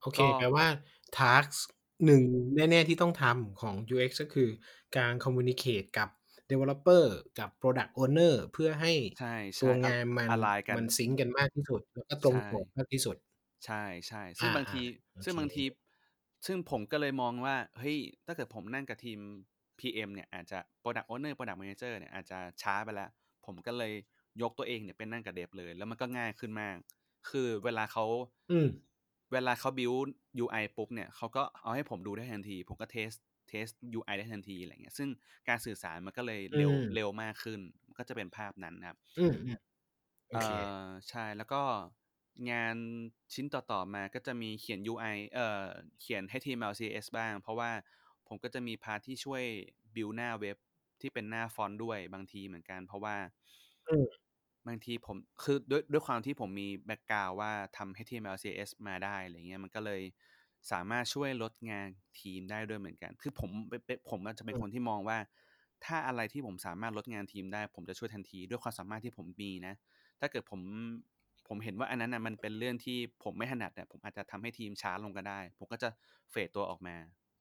[0.00, 0.66] โอเคก็แปลว่า
[1.16, 1.68] ทาสก์
[2.06, 2.22] หนึ่ง
[2.56, 4.48] แน่ ๆ ที่ต้องทำของ UX ก็คือ
[4.96, 6.08] การ communicate กับ
[6.50, 7.04] Developer
[7.38, 13.16] กับ Product Owner เพื่อให้ใช่ตัวๆอะงานมันอะไลน์กัมันนซิงก์กันมากที่สุด แล้วก็ตรงใช่โจทย์มากที่สุด
[13.64, 15.64] ใช่ๆซึ่องบางทาีๆโอซึ่งเคบางที
[16.46, 19.18] ซึ่งผมก็เลยมองว่า เฮ้ย ถ้าเกิดผมนั่งกับทีม
[19.78, 23.10] PM เนี่ยอาจจะ Product Owner Product Manager เนี่ยอาจจะช้าไปแล้ว
[23.48, 23.92] ผมก็เลย
[24.42, 26.76] ยกตัวเองเนี่ยไปนั่งกับ Dev เลย แล้วมันก็ง่ายขึ้นมาก
[27.30, 28.04] คือเวลาเขา
[28.50, 28.68] อืม
[29.32, 35.08] เวลาเขา build UI ปุ๊บเนี่ยเขาก็เอาให้ผมดูได้ทันที ผมก็ test test UI ได้ทันทีอะไรเงี้ย ซึ่ง
[35.48, 40.48] การสื่อสารมันก็เลยอืมเร็วเร็วมากขึ้นมันก็จะเป็นภาพนั้นนะครับอืมๆโอเอ่
[40.80, 41.62] อใช่แล้วก็
[42.50, 42.76] งาน
[43.34, 45.64] ชิ้นต่อๆมาก็จะมีเขียน UI เอ่อ
[46.00, 47.70] เขียน HTML CSS บ้าง เพราะว่า
[48.26, 49.42] ผมก็จะมี part ที่ช่วย
[49.94, 50.56] build หน้าเว็บ
[51.02, 53.16] ที่เป็นหน้า front ด้วยบางทีเหมือนกัน เพราะว่า
[53.88, 54.18] อืม
[54.66, 60.02] บางทีผมคือด้วยด้วยความที่ผมมี background ว่าทำ HTML CSS มาได้อะไรเงี้ยมันก็เลย
[60.72, 61.88] สามารถช่วยลดงาน
[62.20, 65.18] ทีมได้ด้วยเหมือนกัน คือผมเปเปผมอะจะเป็อืนมคนที่มองว่า
[65.84, 69.74] ถ้าอะไรที่ผมสามารถลดงานทีมได้ ผมจะช่วยทันทีด้วยความสามารถที่ผมมีนะ
[70.20, 70.60] ถ้าเกิดผม
[71.48, 75.88] ผมเห็นว่าอันนั้นน่ะมันเป็นเรื่องที่ผมไม่ถนัดอะผมอาจจะทำให้ทีมช้าลงก็ได้ ผมก็จะ
[76.30, 76.96] fade ตัวออกมา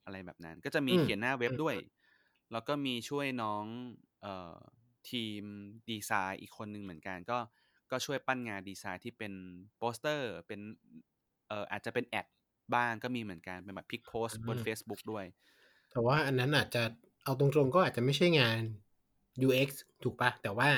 [0.06, 2.07] อะไรแบบนั้น ก็จะมีอืมเขียนหน้าเว็อืบด้วยอืมๆ
[2.52, 3.66] แล้วก็มีช่วยน้อง
[4.22, 4.58] เอ่อ
[5.10, 5.44] ทีม
[5.90, 7.38] ดีไซน์อีกคนหนึ่งเหมือนกัน ก็
[7.92, 9.34] ก็ช่วยปั้นงานดีไซน์ที่เป็น
[9.78, 10.62] โปสเตอร์เป็น
[11.48, 12.28] เอ่ออาจจะเป็น Ad
[12.76, 15.26] บ้างก็มีเหมือนกันเป็นแบบ pic โพสต์บนอืมเฟซบุ๊กด้วย
[15.90, 16.80] แต่ว่าอันนั้นอาจจะ
[17.24, 18.62] เอาตรงๆก็อาจจะไม่ใช่งาน
[19.44, 19.70] UX
[20.04, 20.30] ถูกเปล่า?
[20.42, 20.70] แต่ว่า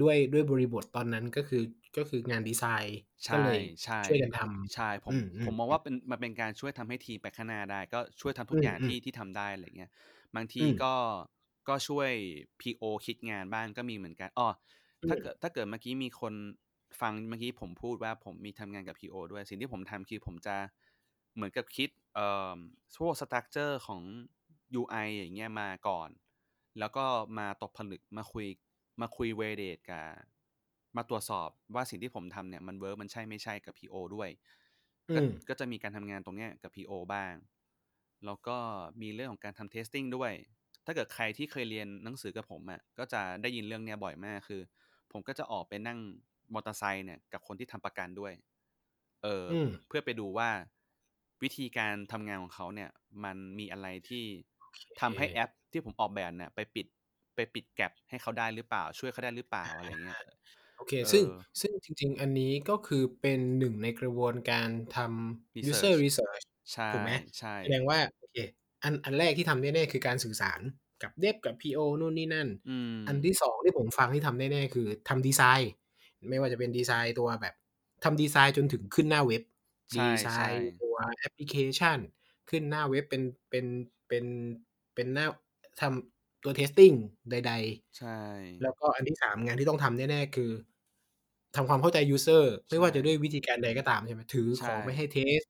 [0.00, 1.62] ด้วยด้วยบริบทตอนนั้นก็คือ
[1.96, 4.40] ก็คืองานดีไซน์ใชก็เล่ยใช่ช่วยกันท
[4.74, 9.90] ใช่ผำมอืผมมองมว่าๆๆเป็นมันเป็นการช่วยทำให้ทีมไปข้างหน้าได้ ก็ช่วยทำทุอืกอย่างมที่ๆที่ทำได้อะไรเงี้ย
[10.36, 10.94] บางทอืีมก็
[11.68, 12.10] ก็ช่วย
[12.60, 14.48] PO คิดงานบ้างก็มีเหมือนกันอ้อ
[15.02, 16.34] อืถ้าเกิดมถ้าเกิดเมื่อกี้มีคน
[17.00, 20.56] ฟังเมื่อกี้ผมพูดว่าผมมีทำงานกับ PO ด้วย สิ่งที่ผมทำคือผมจะ
[21.34, 22.56] เหมือนกับคิดเอ่อ
[23.00, 24.02] พวกสตรักเชอร์ของ
[24.72, 26.10] UI อย่างเงี้ยมาก่อน
[26.78, 27.04] แล้วก็
[27.38, 28.46] มาตกผลึกมาคุย
[29.00, 30.06] มาคุย validate กับ
[30.96, 34.28] มาตรวจสอบว่าสิ่งที่ผมทำเนี่ยมัน work มันใช่ไม่ใช่กับ PO ด้วย
[35.08, 37.32] อืมก็ก็จะมีการทำงานตรงเนี้ยกับ PO บ้าง
[38.26, 38.56] แล้วก็
[39.02, 40.32] มีเรื่องของการทำ testing ด้วย
[40.86, 44.60] ถ้าเกิดใครที่เคยเรียนหนังสือกับผมอะก็จะได้ยินเรื่องเนี้ยบ่อยมากคือ
[45.12, 45.98] ผมก็จะออกไปนั่ง
[46.54, 48.32] มอเตอร์ไซค์เนี่ยกับคนที่ทำประกันด้วย
[49.22, 50.50] เอ่ออืมเพื่อไปดูว่า
[51.42, 52.90] วิธีการทำงานของเขาเนี่ย
[53.24, 54.24] มันมีอะไรที่
[54.60, 56.86] โอเคทำให้แอปที่ผมออกแบบเนี่ยไปปิด
[57.36, 60.18] ไปปิดแกลบให้เขาได้หรือเปล่า ช่วยเขาได้หรือเปล่าอะไรเงี้ย
[60.76, 61.28] โอเคเอซึ่งอ
[61.60, 66.57] ซึ่งจริง ๆ อันนี้ก็คือเป็นหนึ่งในกระบวนการทำ user research research ใช่
[66.92, 68.36] ถูกไหมใช่แสดงว่าโอเค
[68.82, 70.60] อันอันแรกที่ทำแน่ๆคือการสื่อสาร
[71.02, 75.70] กับเดฟกับ PO นู่นนี่นั่นอืมอันที่สองที่ผมฟังที่ทำแน่ๆคือทำดีไซน์
[76.30, 77.54] ไม่ว่าจะเป็นดีไซน์ตัวแบบ
[78.04, 79.42] ทำดีไซน์จนถึงขึ้นหน้าเว็บ
[79.92, 81.98] ใช่ใช่ดีไซน์ตัวแอปพลิเคชัน
[82.50, 83.64] ขึ้นหน้าเว็บเป็นเป็น
[84.08, 84.24] เป็น
[84.94, 85.26] เป็นหน้า
[85.80, 86.92] ทำตัว testing
[87.30, 87.52] ใด
[87.96, 90.50] ใช่ๆแล้วก็อันที่สามงานที่ต้องทำแน่ๆคือ
[91.56, 95.42] ทำความเข้าใจ user ไม่ว่าจะด้วยวิธีการใดก็ตามใช่ไหมถือของใช่ไม่ให้ test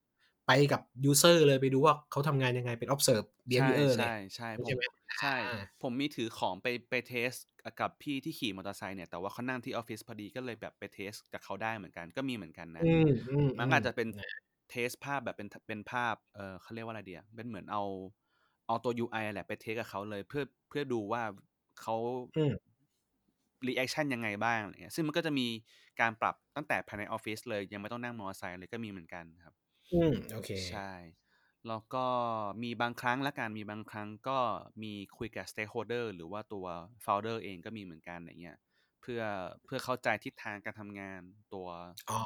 [0.49, 0.81] ไปกับ
[1.11, 4.83] user เลยไปดูว่าเขาทำงานยังไงเป็น observe ใช่ behavior เลยใช่ใช่ผมใช่ไหม
[5.21, 5.47] ใช่อ่า
[5.83, 7.33] ผมมีถือของไปไป test
[7.81, 14.39] กับพี่ที่ขี่มอเตอร์ไซค์เนี่ย แต่ว่าเขานั่งที่ออฟฟิศพอดีก็เลยแบบไป test กับเขาได้เหมือนกันก็มีเหมือนกันนะอืมอืมมันอืออาจจะเป็นนะ
[14.71, 17.83] test ภาพแบบเป็นเป็นภาพเออเขาเรียกว่าอะไรเดียเป็นเหมือนเอา
[18.67, 21.23] เอาตัว UI แหละไป test กับเขาเลยเพื่อเพื่อดูว่า
[21.83, 21.97] เขา
[22.35, 22.53] อืม
[23.67, 25.47] reaction ยังไงบ้างอะไรเงี้ยซึ่งมันก็จะมี
[26.01, 29.55] การปรับตั้งแต่ภายในออฟฟิศเลยยังไม่ต้องนั่งมอเตอร์ไซค์เลยก็มีเหมือนกันครับ
[29.93, 30.93] อืม โอเค ใช่
[31.69, 32.07] แล้วก็
[32.63, 34.39] มีบางครั้งละกัน มีบางครั้งก็
[34.83, 36.67] มีคุยกับ stakeholder หรือว่าตัว
[37.05, 38.59] founder เองก็มีเหมือนกันอะไรเงี้ย
[39.01, 39.23] เพื่อ
[39.65, 41.21] เพื่อเข้าใจทิศทางการทำงาน
[41.55, 41.69] ตัว
[42.09, 42.17] อ๋อ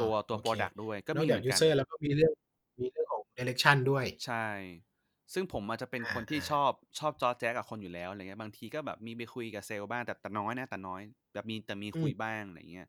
[0.00, 2.32] ตัวตัวโอเค product ด้วย ก็นอมีกเหจากมือนกัน user แล้วก็มีเรื่อง
[2.80, 4.46] มีเรื่องของ direction ด้วย ใช่
[5.34, 11.02] ซึ่งผมอาจจะเป็นคนที่อ่าชอบ ชอบจอแจ๊กกับคนอยู่แล้ว อะไรเงี้ย บางทีก็แบบมีไปคุยกับเซลล์บ้าง แต่ แต่น้อยนะ แต่น้อย
[11.34, 12.88] แบบมี แต่มีคุยบ้าง อะไรเงี้ย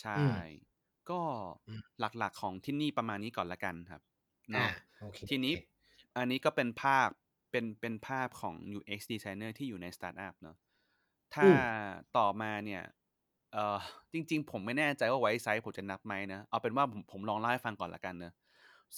[0.00, 0.34] ใช่ อืม
[1.10, 1.20] ก็
[1.66, 4.02] อืมหลักๆของที่นี่ประมาณนี้ก่อนละกันครับ
[4.54, 4.70] อ่าเนาะ
[5.00, 5.54] โอเคทีนี้
[6.16, 7.08] อันนี้ก็เป็นภาพ
[7.50, 10.56] เป็นเป็นภาพของ UX designer ที่อยู่ในสตาร์ทอัพเนาะ
[11.34, 11.58] ถ้าอืม
[12.18, 12.82] ต่อมาเนี่ย
[13.52, 13.78] เอ่อ
[14.12, 18.34] จริง ๆ ผมไม่แน่ใจว่า Wisesight ผมจะนับไหมนะเอาเป็นว่าผมผมลองเล่าให้ฟังก่อนละกันเนอะ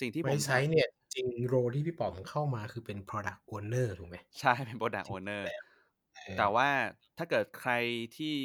[0.01, 5.43] สิ่งที่ผม Wisesight เนี่ยจริง role ที่พี่ป๋องเข้ามาคือเป็น product owner ถูกไหมใช่เป็น product owner
[6.25, 6.69] เออแต่ว่า
[7.19, 7.73] ถ้าเกิดใคร
[8.17, 8.37] ที่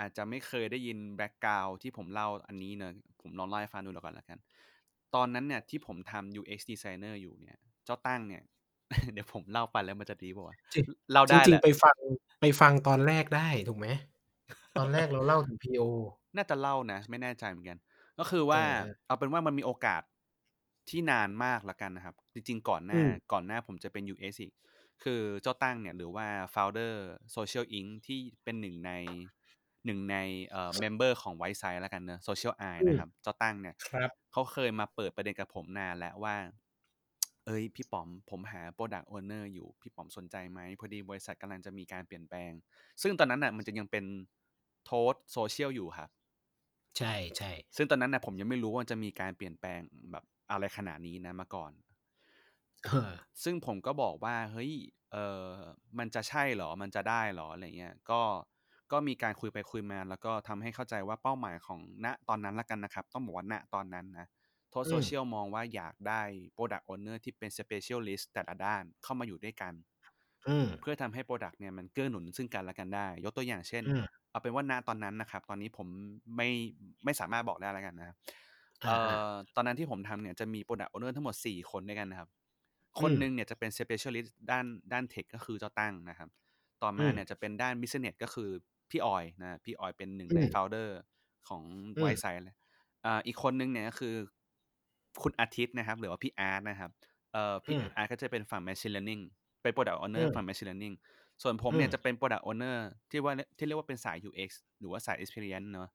[0.00, 4.38] อาจจะไม่เคยได้ยิน background ที่ผมเล่าอันนี้เนอะผมลองเล่าให้ฟังดูแล้วก่อนละกัน
[5.14, 8.42] ตอนนั้นเนี่ยที่ผมทำ UX designer อยู่เนี่ย เจ้าตั้งเนี่ย
[9.12, 11.96] เดี๋ยวผมเล่าไปแล้วมันจะดีป่าวะจริงเล่าจได้ริแหงละๆไปฟัง
[12.40, 13.86] ไปฟังตอนแรกได้ถูกไหม
[14.76, 15.82] ตอนแรกเราเล่าถึง PO
[16.36, 17.78] น่าจะเล่านะ ไม่แน่ใจเหมือนกัน
[18.18, 20.02] ก็คือว่าเออเอาเป็นว่ามันมีโอกาส
[20.90, 24.52] ที่นานมากละกันนะครับ จริง ๆ ก่อนหอืน้ามก่อนหน้าผมจะเป็น UX อีก
[25.02, 26.94] คือเจ้าตั้งเนี่ยหรือว่า founder
[27.36, 28.92] social inc ที่เป็นหนึ่งใน
[29.86, 30.16] หนึ่งใน
[30.50, 36.36] เอ่อ member ของ White Side แล้วกันเนอะ social eye อืมนะครับเจ้าตั้งเนี่ยครับเขาเคยมาเปิดประเด็นกับผมนานแล้วว่า
[37.46, 42.52] เอ้ย พี่ป๋อมผมหา product owner อยู่ พี่ป๋อมสนใจไหมพอดีบริษัทกำลังจะมีการเปลี่ยนแปลง
[43.02, 44.04] ซึ่งตอนนั้นน่ะมันจะยังเป็น
[44.84, 46.10] โทสโซเชียลอยู่ครับ
[46.98, 49.80] ใช่ใช่ซึ่งตอนนั้นนะผมยังไม่รู้ว่าจะมีการเปลี่ยนแปลง
[50.12, 51.72] แบบอะไรขนาดนี้นะมาก่อน
[52.84, 53.12] เออ
[53.42, 54.72] ซึ่งผมก็บอกว่า เฮ้ย
[55.12, 55.46] เออ
[55.98, 58.20] มันจะใช่เหรอ มันจะได้เหรออะไรเงี้ย ก็
[58.92, 64.26] ก็มีการคุยไปคุยมา แล้วก็ทำให้เข้าใจว่าเป้าหมายของณตอนนั้นละกันนะครับ ต้องบอกว่าณตอนนั้นนะ
[64.70, 66.22] โทสอืมโซเชียลมองว่าอยากได้
[66.56, 69.72] Product Owner ที่เป็น Specialist แต่ละด้านเข้ามาอยู่ด้วยกัน
[70.46, 75.88] อืมเพื่อทำให้ Product เนี่ยมันเกื้อหนุนซึ่งกันและกันได้ ยกตัวอย่างเช่นอืมเอาเป็นว่าณตอนนั้นนะครับ ตอนนี้ผม
[76.36, 76.48] ไม่
[77.04, 78.16] ไม่สามารถบอกได้แล้วกันนะครับ
[78.84, 82.28] เอ่อ่าอตอนนั้นที่ผมทำเนี่ยจะมี Product Owner ทั้งหมด 4 คนด้วยกันนะครับ
[83.00, 86.28] คนอืมหนึ่งเนี่ยจะเป็น Specialist ด้านด้านเทคก็คือเจ้าตั้งนะครับ
[86.82, 88.50] ต่อมาอืมเนี่ยจะเป็นด้าน Business ก็คือ
[88.90, 90.88] พี่ออยนะพี่ออยเป็นหนึ่งอืในม Founder
[91.48, 91.62] ของ
[91.96, 92.56] อืมไวซ์ไซเลย
[93.04, 94.14] อ่าอีกคนนึงเนี่ยก็คือ
[95.22, 96.90] คุณอาทิตย์นะครับ หรือว่าพี่อาร์ตนะครับ
[97.32, 99.22] เอ่อพี่อืมอาร์ตก็จะเป็นฝั่ง Machine Learning
[99.62, 100.94] เป็น Product อื Owner มฝั่ง Machine Learning
[101.42, 102.76] ส่วนผมอืเนี่ยมจะเป็น Product Owner
[103.10, 104.50] ที่ว่าที่เรียกว่าเป็นสาย UX
[104.80, 105.88] หรือว่าสาย Experience เนอะ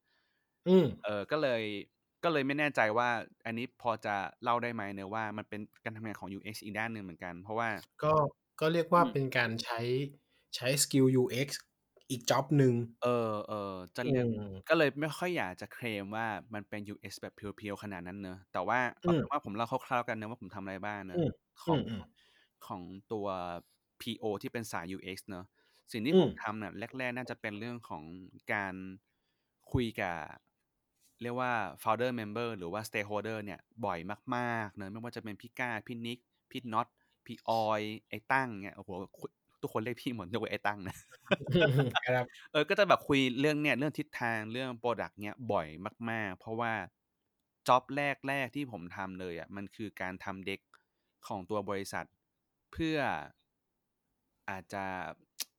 [0.66, 1.62] อืมเออก็เลย
[2.24, 3.08] ก็เลยไม่แน่ใจว่า
[3.46, 7.70] อันนี้พอจะเล่าได้ไหมเนอะว่ามันเป็นการทำงานของ UX อีกด้านหนึ่งเหมือนกัน เพราะว่า
[8.02, 8.12] ก็
[8.60, 9.80] ก็เรียกว่าอืมเป็นการใช้
[10.54, 11.48] ใช้สกิล UX
[12.10, 21.28] อีกจ็อบหนึ่ง เออ เออ จะอืเรียก ม ก็เลยไม่ค่อยอยากจะเคลมว่า มันเป็น UX แบบเพียว ๆ ขนาดนั้นเนอะแต่ว่าอืเอามเป็นว่าผมเล่าคร่าว ๆ กันนะว่า ผมทำอะไรบ้างเนอือะม
[21.62, 22.02] ขอืองมอืม
[22.66, 23.26] ของตัว
[24.00, 25.44] PO ที่เป็นสาย UX เนอะ
[25.92, 28.04] สิ่งที่อืผมม ทำเนี่ยแรก ๆ น่าจะเป็นเรื่องของ
[28.52, 28.74] การ
[29.72, 30.16] คุยกับ
[31.22, 33.98] เรียกว่า founder member หรือว่า stakeholder เนี่ย บ่อย
[34.36, 36.18] มาก ๆ เนอะไม่ว่าจะเป็นพี่ก้า พี่นิก
[36.50, 36.88] พี่น็อต
[37.26, 39.30] พี่ออย ไอ้ตั้งเนี่ยโอ้โหคุย
[39.66, 40.94] ทุกคนเรียกพี่หมดยกเว้นไอ้ตั้งนะ
[42.06, 45.68] ครับเออก็จะแบบคุยเรื่องเนี่ยเรื่องทิศทางเรื่อง Product เนี่ยบ่อย
[46.10, 46.72] มาก ๆ เพราะว่า
[47.68, 50.60] job แรกๆที่ผมทำเลยอะมันคือการทำ deck
[51.26, 52.06] ของตัวบริษัท
[52.72, 52.98] เพื่อ
[54.50, 54.84] อาจจะ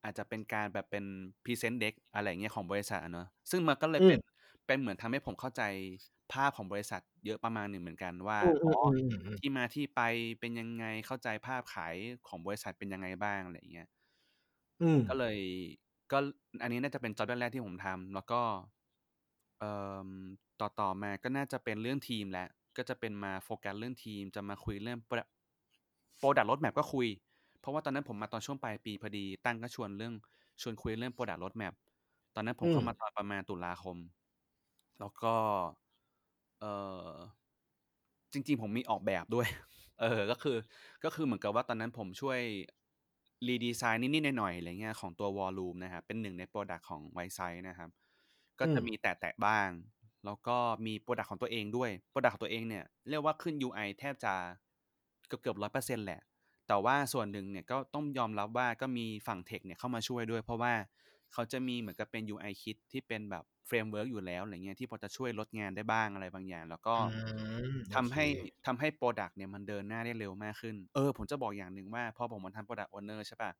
[0.04, 1.06] อาจจะเป็นการแบบเป็น
[1.44, 4.20] present deck อะไรอย่างเงี้ยของบริษัทอะเนาะซึ่งมันก็เลยอืมเป็น
[4.66, 5.62] เป็นเหมือนทำให้ผมเข้าใจ
[6.34, 10.02] ภาพของบริษัทเยอะประมาณหนึ่งเหมือนกันว่าอืมอ๋ออืมอืมที่มาที่ไป
[10.40, 11.96] เป็นยังไงเข้าใจภาพขาย
[12.28, 13.88] ของบริษัทเป็นยังไงบ้างอะไรอย่างเงี้ย
[14.82, 15.38] อืม ก็เลย
[16.12, 16.18] ก็
[16.62, 18.42] อันนี้น่าจะเป็นจ็อบแรก ๆ ที่ผมทำ แล้วก็
[19.60, 19.72] เอ่
[20.08, 20.10] อ
[20.62, 25.30] ต่อ ๆ มาก็น่าจะเป็นเรื่องทีมแล้ว ก็จะเป็นมาโฟกัสเรื่องทีม จะมาคุยเรื่อง Product
[26.20, 27.08] Product Roadmap ก็คุย
[27.62, 30.14] เพราะว่าตอนนั้นผมมาตอนช่วงปลายปีพอดี ตั้งก็ชวนเรื่อง
[30.62, 31.74] ชวนคุยเรื่อง Product Roadmap
[32.36, 33.98] ตอนนั้นผมอืมเข้ามาตอนประมาณตุลาคม
[35.00, 35.36] แล้วก็
[36.60, 36.72] เอ่
[37.16, 37.18] อ
[38.34, 39.48] จริง ๆ ผมมีออกแบบด้วย
[40.02, 40.58] เออ ก็คือ
[41.04, 42.40] ก็คือเหมือนกับว่าตอนนั้นผมช่วย
[43.48, 47.90] redesign นิดๆหน่อยๆอะไรเงี้ยของตัว War Room นะครับเป็นหนึ่งในพรอดักต์ของ Whiteside นะครับ
[48.60, 49.70] ก็อืมจะมีแตะๆบ้าง
[50.26, 54.34] แล้วก็มี product ของตัวเองด้วย product ของตัวเองเนี่ยเรียกว่าขึ้น UI แทบจะ
[55.28, 56.22] เกือบๆ100%แหละ
[56.68, 60.74] แต่ว่าส่วนหนึ่งเนี่ยก็ต้องยอมรับว่าก็มีฝั่ง tech เนี่ยเข้ามาช่วยด้วย เพราะว่า
[61.34, 67.02] เขาจะมีเหมือนกับเป็น UI Kit ที่เป็นแบบ framework อยู่แล้วอะไรเงี้ยที่พอจะช่วยลดงานได้บ้างอะไรบางอย่าง แล้วก็อื
[67.72, 68.26] มโอเคทำให้
[68.66, 73.52] ทำให้ product เนี่ยมันเดินหน้าได้เร็วมากขึ้น เออ ผมจะบอกอย่างหนึ่งว่าพอผมมาทำ Product Owner ใช่เปล่า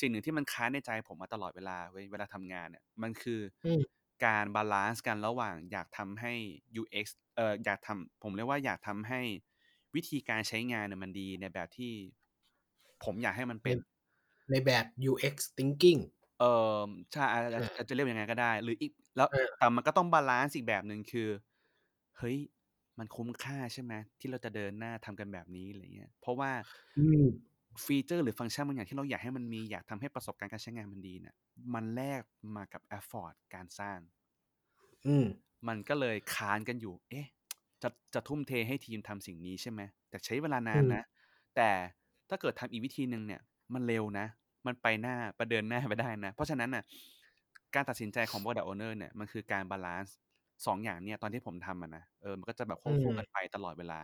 [0.00, 3.82] สิ่งหนึ่งที่มันค้างในใจผมมาตลอดเวลาเว้ยเวลาทำงานเนี่ยมันคืออืม
[4.24, 6.32] การ balance กันระหว่างอยากทำให้
[6.80, 9.20] UX เอ่ออยากทำผมเรียกว่าอยากทำให้
[9.94, 11.92] วิธีการใช้งานเนี่ยมันดีในแบบที่
[13.04, 13.76] ผมอยากให้มันในเป็น
[14.50, 16.00] ในแบบ UX thinking
[16.38, 16.80] เอ่อ
[17.12, 21.28] ใช่ อาจเออาจออาจจะเรียกยังไงก็ได้ หรืออีก แล้ว เออ แต่มันก็ต้องบาลันซ์อีกแบบหนึ่ง คือ
[22.18, 22.36] เฮ้ย
[22.98, 26.50] มันคุ้มค่าใช่ไหม ที่เราจะเดินหน้าทำกันแบบนี้ อะไรเงี้ย เพราะว่า
[26.96, 27.24] อืม
[27.84, 31.34] ฟีเชอร์ หรือฟังก์ชันบางอย่างที่เราอยากให้มันมี อยากทำให้ประสบการณ์การใช้งานมันดีเนี่ย
[31.74, 32.20] มันแลก
[32.56, 33.98] มากับ effort การสร้าง
[35.06, 35.26] อืม
[35.68, 37.26] มันก็เลยค้านกันอยู่ เอ๊ะ
[37.82, 41.02] จะ จะทุ่มเทให้ทีมทำสิ่งนี้ใช่ไหม แต่ใช้เวลานาอืนมนะ
[41.56, 41.70] แต่
[42.28, 43.40] ถ้าเกิดทำอีกวิธีหนึ่งเนี่ย
[43.74, 44.26] มันเร็วนะ
[44.66, 46.82] มันไปหน้าไปเดินหน้าไปได้นะ เพราะฉะนั้นน่ะ
[47.74, 50.16] การตัดสินใจของ Product Owner เนี่ยมันคือการบาลันซ์
[50.66, 54.00] 2อย่างเนี่ยตอนที่ผมทำอะนะเออมันก็จะแบบคอืวบคู่มกันไปตลอดเวลา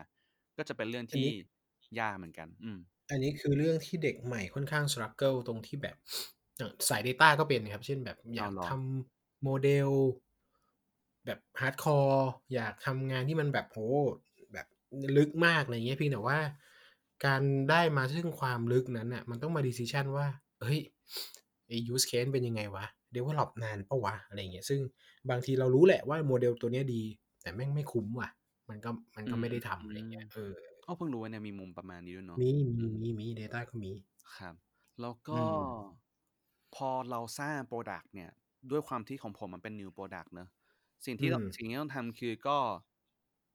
[0.58, 1.34] ก็จะเป็นเรื่องอันที่นี้
[1.98, 2.78] ยากเหมือนกัน อืม
[3.10, 5.96] อันนี้คือเรื่องที่เด็กใหม่ค่อนข้าง struggle ตรงที่แบบ
[6.58, 8.68] เอ่อสาย Data ก็เป็นครับ เช่นแบบออ้ายาวกเหรอ?
[8.68, 9.88] ทำโมเดล
[11.26, 12.22] แบบ hardcore
[12.54, 13.96] อยากทำงานที่มันแบบโอ้โฮ
[14.52, 14.66] แบบ
[15.16, 16.38] ลึกมากอะไรเงี้ยเพียงแต่ว่า
[17.24, 20.26] การได้มาซึ่งความลึกนั้นน่ะ มันต้องมา decision ว่า
[20.62, 20.80] เฮ้ย
[21.68, 22.84] ไอ้ use case เป็นยังไงวะ
[23.16, 24.80] develop นานเปล่าวะอะไรอย่างเงี้ยซึ่ง
[25.30, 27.02] บางทีเรารู้แหละว่าโมเดลตัวเนี้ยดี
[27.42, 28.28] แต่แม่งไม่คุ้มว่ะ
[28.70, 30.52] มันก็มันอืก็ไม่ได้มทำอะไรเงี้ยเออ
[30.86, 33.92] อ้อเพิ่งรู้ว่าเนี่ยมีมุมประมาณนี้ด้วยเนาะมีอืมีมมีมี Data ก็มี
[34.36, 34.54] ครับ
[35.00, 35.52] แล้วกอื็ม
[36.74, 38.30] พอเราสร้าง product เนี่ย
[38.70, 40.48] ด้วยความที่ของผมมันเป็น New Product เนาะ
[41.04, 42.56] สิ่งอืมสิ่งที่เราสิ่งที่ต้องทำคือก็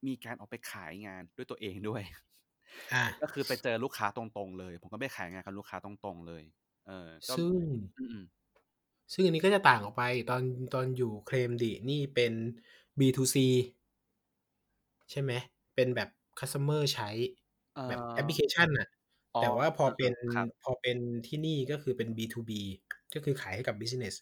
[0.07, 2.01] มีการออกไปขายงานด้วยตัวเองด้วย
[2.91, 6.43] อาก็คือไปเจอลูกค้าตรงๆเลย ผมก็ไปขายงานกับลูกค้าตรงๆเลย
[6.87, 7.53] เออก็ซึ่ง
[7.97, 8.47] อืมๆ
[9.13, 12.33] ซึ่งอันนี้ก็จะต่างออกไปตอนตอนอยู่ Claim Di นี่เป็น
[12.99, 13.37] B2C
[15.11, 15.31] ใช่ไหม
[15.75, 16.09] เป็นแบบ
[16.39, 17.09] customer ใช้
[17.73, 18.87] เอ่อแบบแอปพลิอเคชันน่ะ
[19.33, 20.97] อ๋อแต่ว่าพอเอเป็นอๆครับพอเป็น
[21.27, 22.61] ที่นี่ก็คือเป็น B2B
[23.13, 24.15] ก็คือขายให้กับบิซิเนส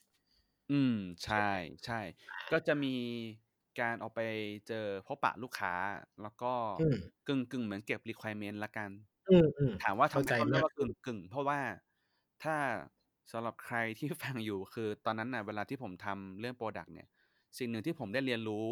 [0.69, 0.91] อืม
[1.23, 1.51] ใชใช่ไหม?
[1.93, 1.95] ่
[2.29, 2.87] อาๆก็จะมี
[3.77, 4.19] การออกไป
[4.67, 4.75] เจอ
[5.05, 5.71] พบปะลูกค้า
[6.21, 6.45] แล้วก็
[6.77, 8.91] อืมกึ่งๆเหมือนเก็บ requirement แล้วกัน
[9.27, 9.31] อื
[9.71, 11.59] มถามว่าๆเทข้าำไมใจต้องเรีมายกกว่าขึ้นกึ่งๆเพราะว่า
[12.43, 12.55] ถ้า
[13.31, 17.07] สำหรับใครที่ฟังอยู่คือตอนนั้นน่ะเวลาที่ผมทำเรื่องพรอดักต์เนี่ย
[17.57, 18.65] สิ่งหนึ่งที่ผมได้เรียนรู้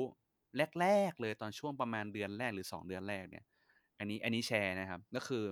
[0.82, 3.46] แรกๆเลยตอนช่วงประมาณเดือนแรกหรือ 2 เดือนแรกเนี่ย
[4.00, 5.44] อันนี้อันนี้แชร์นะครับ ก็คือ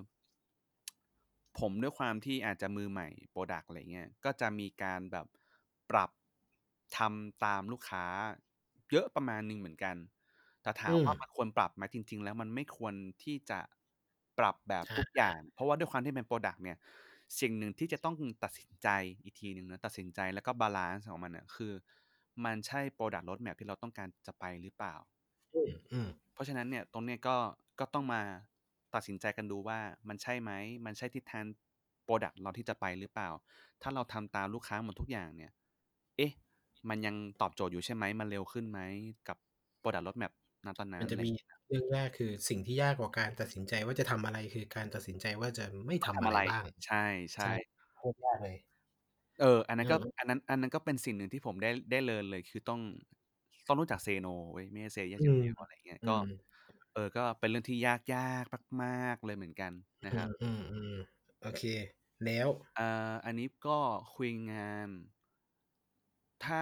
[1.59, 5.27] ผมด้วยความที่อาจจะมือใหม่ product อะไรเงี้ยก็จะมีการแบบ
[5.89, 6.09] ปรับ
[6.97, 8.05] ทำตามลูกค้า
[8.91, 9.95] เยอะประมาณหนึ่งเหมือนกัน
[10.61, 12.93] แต่ถาอืมว่ามันควรปรับไหมจริง ๆ แล้วมันไม่ควร
[13.23, 13.59] ที่จะ
[14.39, 16.77] ปรับแบบทุกอย่าง เพราะว่าด้วยความที่เป็น product เนี่ย
[17.39, 18.87] สิ่งหนึ่งที่จะต้องตัดสินใจ
[19.23, 21.73] อีกทีหนึ่งนะตัดสินใจแล้วก็ balance ของมันน่ะคือ
[22.45, 24.95] มันใช่ Product Roadmap ที่เราต้องการจะไปหรือเปล่า
[25.53, 27.35] อืมๆเพราะฉะนั้นเนี่ยตรงเนี้ยก็
[27.79, 28.21] ก็ต้องมา
[28.95, 30.51] ตัดสินใจกันดูว่ามันใช่ไหม
[30.85, 31.45] มันใช่ทิศทาง
[32.05, 33.29] พรอดักต์เราที่จะไปหรือเปล่า
[33.81, 35.51] ถ้าเราทำตามลูกค้าหมดทุกอย่างเนี่ย
[36.17, 36.31] เอ๊ะ
[36.89, 38.79] มันยังตอบโจทย์อยู่ใช่ไหม มันเร็วขึ้นไหม
[39.27, 39.37] กับ
[39.81, 40.31] Product Roadmap
[40.65, 47.05] ณตอนนั้มันนจะอะไรมีอย่าง เงี้ยเรื่องยากคือสิ่งที่ยากกว่าการตัดสินใจว่าจะทำอะไร คือการตัดสินใจว่าจะไม่ว่าทำทำอะอะไรไร บ้างใช่
[47.35, 48.57] ใช่ๆโคตรยากเลย
[49.39, 52.79] เออ อันนั้นก็อืออันนั้น อันนั้นก็เป็นสิ่งหนึ่งที่ผมได้ได้เลิร์นเลย คือต้อง
[53.67, 56.25] ต้องรู้จัก say no เว้ย ไม่ใช่ say yes อือย่างม เดียวอะไรอย่างเงี้ย อืก็ ม
[56.93, 59.71] เออ ก็เป็นเรื่องที่ยากๆมากๆเลยเหมือนกัน
[60.05, 60.29] นะอืครับ
[60.91, 61.61] มๆๆโอเค
[62.23, 63.77] แล้ว อ่า อันนี้ก็
[64.15, 64.89] คุยงาน
[66.45, 66.61] ถ้า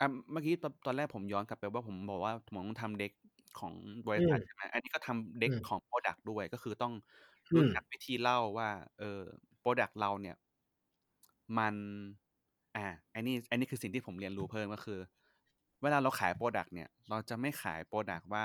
[0.00, 3.12] อ่าเมื่อกี้ตอนตอนแรกผมย้อนกลับไปว่าผมบอกว่าผมต้องทำ Deck
[3.60, 3.74] ของ
[4.08, 6.92] บอริืษัทมใช่ไหมอันนี้ก็ทำอื Deck มของพรอดักต์ด้วยก็คือต้อง
[7.52, 9.20] อืรู้มจักวิธีเล่าว่า เออ
[9.62, 10.36] พรอดักต์เราเนี่ย
[11.58, 11.74] มัน
[12.76, 18.42] อ่าอันนี้ อันนี้คือสิ่งที่ผมเรียนรู้เพิ่มก็คือเวลาเราขาย product เนี่ย เราจะไม่ขาย product ว่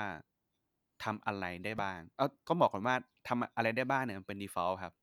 [1.04, 2.94] ทำอะไรได้บ้าง เอาก็บอกก่อนว่า
[3.28, 4.94] ทำอะไรได้บ้างเนี่ยมันเป็น default ครับ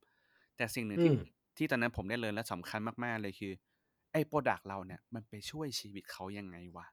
[0.56, 1.14] แต่สิ่งหนึ่งอืที่ม
[1.56, 3.52] ที่ที่ตอนนั้นผมได้เลยและสำคัญมาก ๆ เลยคือ
[4.12, 6.86] ไอ้ product เราเนี่ย มันไปช่วยชีวิตเขายังไงวะ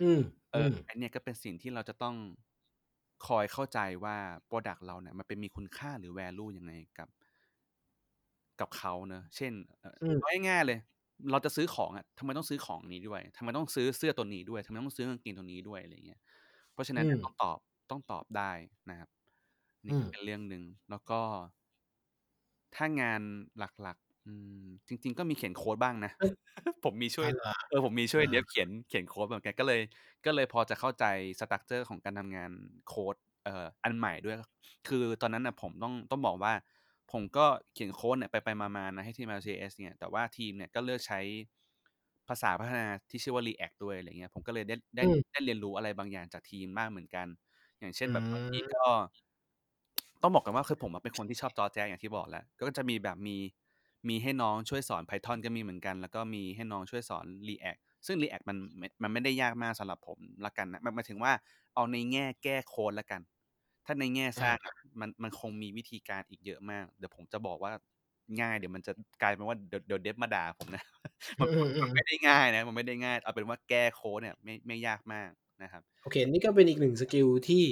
[0.00, 0.20] อืม
[0.52, 2.16] เออือมอันเนี้ยก็เป็นสิ่งที่เราจะต้อง
[3.26, 7.08] คอยเข้าใจว่า product เราเนี่ยมันเป็นมีคุณค่าหรือ value ยังไงกับ
[8.60, 10.78] กับเขาเนอะเช่นเอ่ออืมเอาง่ายๆเลย
[11.30, 16.20] เราจะซื้อของอะทำไมต้องซื้อของนี้ด้วยทำไมต้องซื้อเสื้อตัวนี้ด้วยทำไมต้องซื้อกางเกงตัวนี้ด้วยอะไรเงี้ย
[16.72, 17.58] เพราะฉะนั้นอืเนี่ยมต้องตอบ
[17.90, 18.52] ต้องตอบได้
[18.90, 19.08] นะครับ
[19.86, 21.20] นี่อืก็มเป็นเรื่องหนึ่งแล้วก็
[22.74, 23.22] ถ้างาน
[23.58, 26.30] หลักๆ อืมจริง ๆ ก็มีเขียนโคดบ้างนะเฮ้ย
[26.84, 27.50] ผมมีช่วอ๋ยอเหรอ?
[27.68, 29.80] เออผมมีช่วยอา dev เขียนเขียนโคดเหมือนกันก็เลย
[30.26, 31.04] ก็เลยพอจะเข้าใจ
[31.40, 32.50] สตรักเชอร์ของการทำงาน
[32.88, 34.36] โคดเอ่ออันใหม่ด้วย
[34.88, 36.52] คือตอนนั้นน่ะผมต้องต้องบอกว่า
[37.12, 41.20] ผมก็เขียนโคดเนี่ยไปๆมาๆนะให้ทีม RJS เนี่ยแต่ว่าทีมเนี่ยก็เลือกใช้
[42.28, 47.26] ภาษาพัฒนาที่ชื่อว่า React ด้วยอะไรเงี้ยผมก็เลยได้ได้อืมได้เรียนรู้อะไรบางอย่างจากทีมบ้างเหมือนกัน
[47.80, 48.80] อย่างเช่นอืแบบบางทีมก็
[50.22, 53.36] ต้องบอกก่อนว่าคือผมอะเป็นคนที่ชอบจ๊อแจ๊อย่างที่บอกแล้ว ก็จะมีแบบมี
[54.08, 61.32] มีให้น้องช่วยสอน Python ก็มีเหมือนกัน แล้วก็มีให้น้องช่วยสอน React ซึ่ง React มันมมันไม่ได้ยากมากสำหรับผมแล้วกันนะหมายหมายถึงว่า
[61.74, 63.20] เอาในแง่แก้โคดแล้วกัน
[63.86, 67.72] ถ้าในแง่สอาร้างอะมันมันคงมีวิธีการอีกเยอะมาก เดี๋ยวผมจะบอกว่า
[68.40, 70.82] ง่าย เดี๋ยวมันจะกลายเป็นว่าเดี๋ยวเดี๋ยว Dev มาด่าผมนะ
[71.38, 75.30] อืมันมันมันอไม่ๆๆได้ง่ายนะมันไม่ได้ง่าย เอาเป็นว่าแก้โคดเนี่ยไม่ไม่ยากมาก
[75.62, 77.64] นะครับโอเค นี่ก็เป็นอีกหนึ่งสกิลที่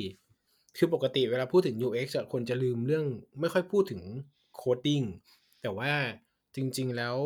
[0.77, 3.05] คือปกติเวลาพูดถึง UX อะคนจะลืมเรื่อง
[3.41, 4.03] ไม่ค่อยพูดถึง
[4.61, 5.07] coding
[5.63, 5.93] แต่ว่า
[6.57, 7.17] จริง ๆ แล้ว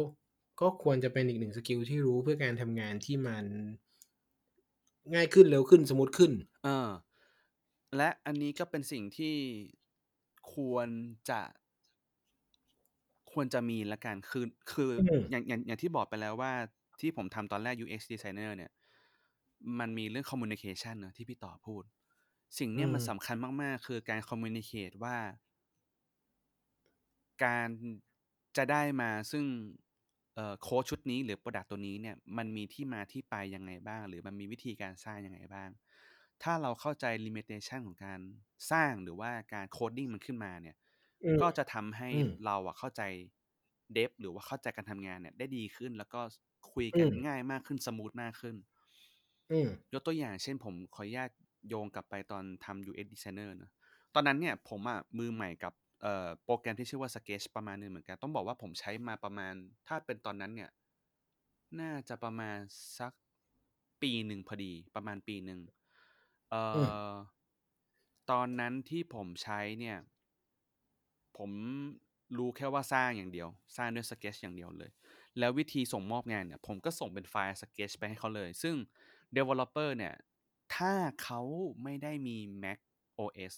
[0.60, 3.44] ก็ควรจะเป็นอีกหนึ่ง skill ที่รู้เพื่อการทำงานที่มัน
[5.14, 6.90] ง่ายขึ้นเร็วขึ้น smooth ขึ้น เออ
[7.96, 9.34] และอันนี้ก็เป็นสิ่งที่
[10.52, 10.88] ควร
[11.28, 11.40] จะ
[13.32, 16.52] ควรจะมีแล้วกันคือคืออืมอย่างอย่างอย่างที่บอกไปแล้วว่า
[17.00, 18.70] ที่ผมทำตอนแรก UX designer เนี่ย
[19.78, 21.82] มันมีเรื่อง communication เนาะที่พี่ต่อพูด
[22.58, 25.16] สิ่งเนี้ยมันืมสำคัญมาก ๆ คือการ communicate ว่า
[27.44, 27.68] การ
[28.56, 29.44] จะได้มาซึ่ง
[30.34, 35.70] เอ่อโคดชุดนี้หรือ product ตัวนี้เนี่ยมันมีที่มาที่ไปยังไงบ้าง หรือมันมีวิธีการสร้างยังไงบ้าง
[36.42, 38.20] ถ้าเราเข้าใจ limitation ของการ
[38.70, 40.76] สร้างหรือว่าการ coding มันขึ้นมาเนี่ย
[41.24, 43.02] อืมก็จะทำให้อืมเราอะเข้าใจ
[43.96, 46.36] Dev หรือว่าเข้าใจการทำงานเนี่ย ได้ดีขึ้นแล้วก็อืม
[46.72, 48.56] คุยกันง่ายมากขึ้น smooth มากขึ้น
[49.50, 51.30] อืมยกตัวอย่างเช่นผมขออนุญาต
[51.68, 53.70] โยงกลับไปตอนทำ UX designer เนาะ
[54.14, 55.81] ตอนนั้นเนี่ยผมอะมือใหม่กับเอ่อ
[56.44, 59.54] โปรแกรมที่ชื่อว่า Sketch ประมาณหนึ่งเหมือนกัน ต้องบอกว่าผมใช้มาประมาณ
[59.88, 60.70] ถ้าเป็นตอนนั้นเนี่ย
[61.80, 62.58] น่าจะประมาณ
[62.98, 63.12] สัก
[64.02, 65.60] ปีหนึ่งพอดี ประมาณปีหนึ่ง
[66.50, 67.14] เอ่อืมอ
[68.30, 69.98] ตอนนั้นที่ผมใช้เนี่ย
[71.38, 71.50] ผม
[72.38, 74.90] รู้แค่ว่าสร้างอย่างเดียว สร้างด้วย Sketch อย่างเดียวเลย
[75.38, 78.74] แล้ววิธีส่งมอบงานเนี่ย ผมก็ส่งเป็นไฟล์ Sketch ไปให้เขาเลย ซึ่ง
[79.36, 80.14] developer เนี่ย
[80.74, 81.40] ถ้าเขา
[81.82, 82.78] ไม่ได้มี Mac
[83.16, 83.54] OS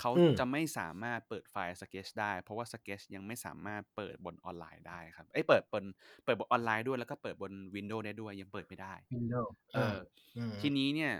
[0.00, 5.84] เขาอืมจะไม่สามารถเปิดไฟล์ Sketch ได้ เพราะว่า Sketch ยังไม่สามารถเปิดบนออนไลน์ได้ครับเอ๊ยเปิดบน
[6.24, 9.96] เปิดบนออนไลน์ด้วยแล้วก็เปิดบน Windows ได้ด้วยยังเปิดไม่ได้ Windows เออาอ
[10.36, 11.12] อืมทีนี้เนี่ย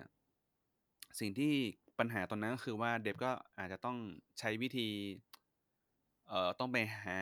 [1.20, 1.52] สิ่งที่
[1.98, 3.96] ปัญหาตอนนั้นก็คือว่า Dev ก็อาจจะต้อง
[4.38, 4.88] ใช้วิธี
[6.28, 7.18] เอ่อต้องไปหา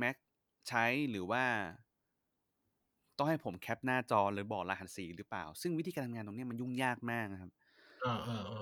[0.00, 0.16] Mac
[0.68, 1.44] ใช้หรือว่า
[3.18, 7.50] ต้องให้ผม cap หน้าจอหรือบอกรหัสสีหรือเปล่า ซึ่งวิธีการทำงานตรงเนี้ยมันยุ่งยากมากนะครับ
[8.04, 8.16] อา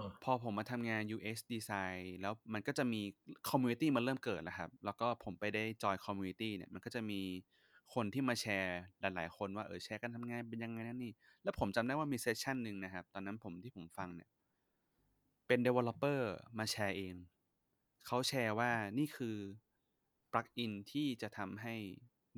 [0.08, 3.00] ๆๆพอผมมาทำงาน UX ดีไซน์แล้วมันก็จะมี
[3.48, 7.20] community มันเริ่มเกิดแล้วครับ แล้วก็ผมไปได้ join community เนี่ย มันก็จะมี
[7.94, 14.28] คนที่มาแชร์หลาย ๆ คนว่าเออแชร์การทำงานเป็นยังไงนั่นนี่ แล้วผมจำได้ว่ามี session หนึ่งนะครับ ตอนนั้นผมที่ผมฟังเนี่ย
[15.46, 16.20] เป็น developer
[16.58, 17.14] มาแชร์เอง
[18.06, 19.36] เขาแชร์ว่านี่คือ
[20.32, 21.74] plugin ที่จะทำให้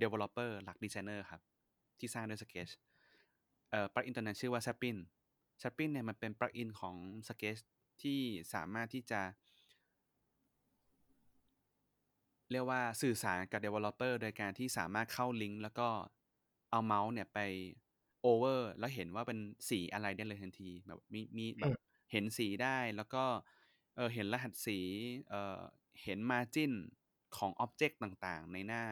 [0.03, 1.43] developer รักดีไซเนอร์ครับ
[1.99, 2.73] ที่สร้างด้วย Sketch
[3.71, 4.97] เอ่อ plugin ตัวนั้นชื่อว่า Zeplin
[5.63, 6.97] Zeplin เนี่ยมันเป็น plugin ของ
[7.29, 7.63] Sketch
[8.03, 8.21] ที่
[8.55, 9.21] สามารถที่จะ
[12.51, 15.89] เรียกว่าสื่อสารกับ developer โดยการที่สามารถเข้าลิงก์แล้วก็
[16.71, 17.39] เอาเมาส์เนี่ยไป
[18.25, 19.39] hover แล้วเห็นว่าเป็น
[19.69, 23.25] สีอะไรได้เลยทันทีแบบมีมีแบอืบมเห็นสีได้แล้วก็
[23.97, 24.79] เอ่อเห็นรหัสสี
[25.29, 25.61] เอ่อ
[26.03, 26.73] เห็น margin
[27.37, 28.83] ของอ็อบเจกต์ต่างๆ ในหน้า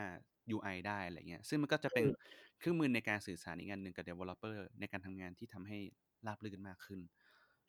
[0.54, 5.78] UI ได้อะไรเงี้ย ซึ่งมันก็จะเป็อืนมเครื่องมือในการสื่อสารอีกอันหนึ่งกับ developer ในการทำงานที่ทำให้
[6.26, 7.00] ราบรื่นมากขึ้น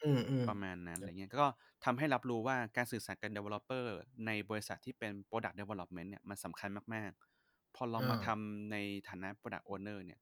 [0.03, 1.47] อืมประมาณนั้นๆอะไรเงี้ยก็
[1.85, 3.85] ทำให้รับรู้ว่าการสื่อสารกับ developer
[4.25, 7.11] ในบริษัทที่เป็น Product Development เนี่ยมันสำคัญมาก
[7.43, 8.75] ๆ พอเราอามาทำใน
[9.09, 10.19] ฐานะ Product Owner เนี่ย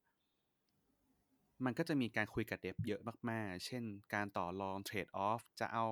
[1.65, 3.83] มันก็จะมีการคุยกับ Dev เยอะมาก ๆ เช่น
[4.13, 5.85] การต่อรอง trade off จะเอา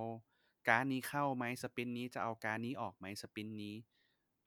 [0.67, 3.98] การ์ดนี้เข้าไหม sprint นี้จะเอาการ์ดนี้ออกไหม sprint นี้เ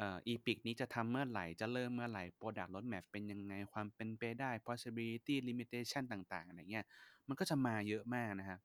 [0.03, 6.87] อ่อ Epic นี้จะทำเมื่อไหร่ จะเริ่มเมื่อไหร่ Product Roadmap เป็นยังไง ความเป็นไปได้ Possibility Limitation ต่างๆ อะไรเงี้ย
[7.29, 8.61] มันก็จะมาเยอะมากนะครับ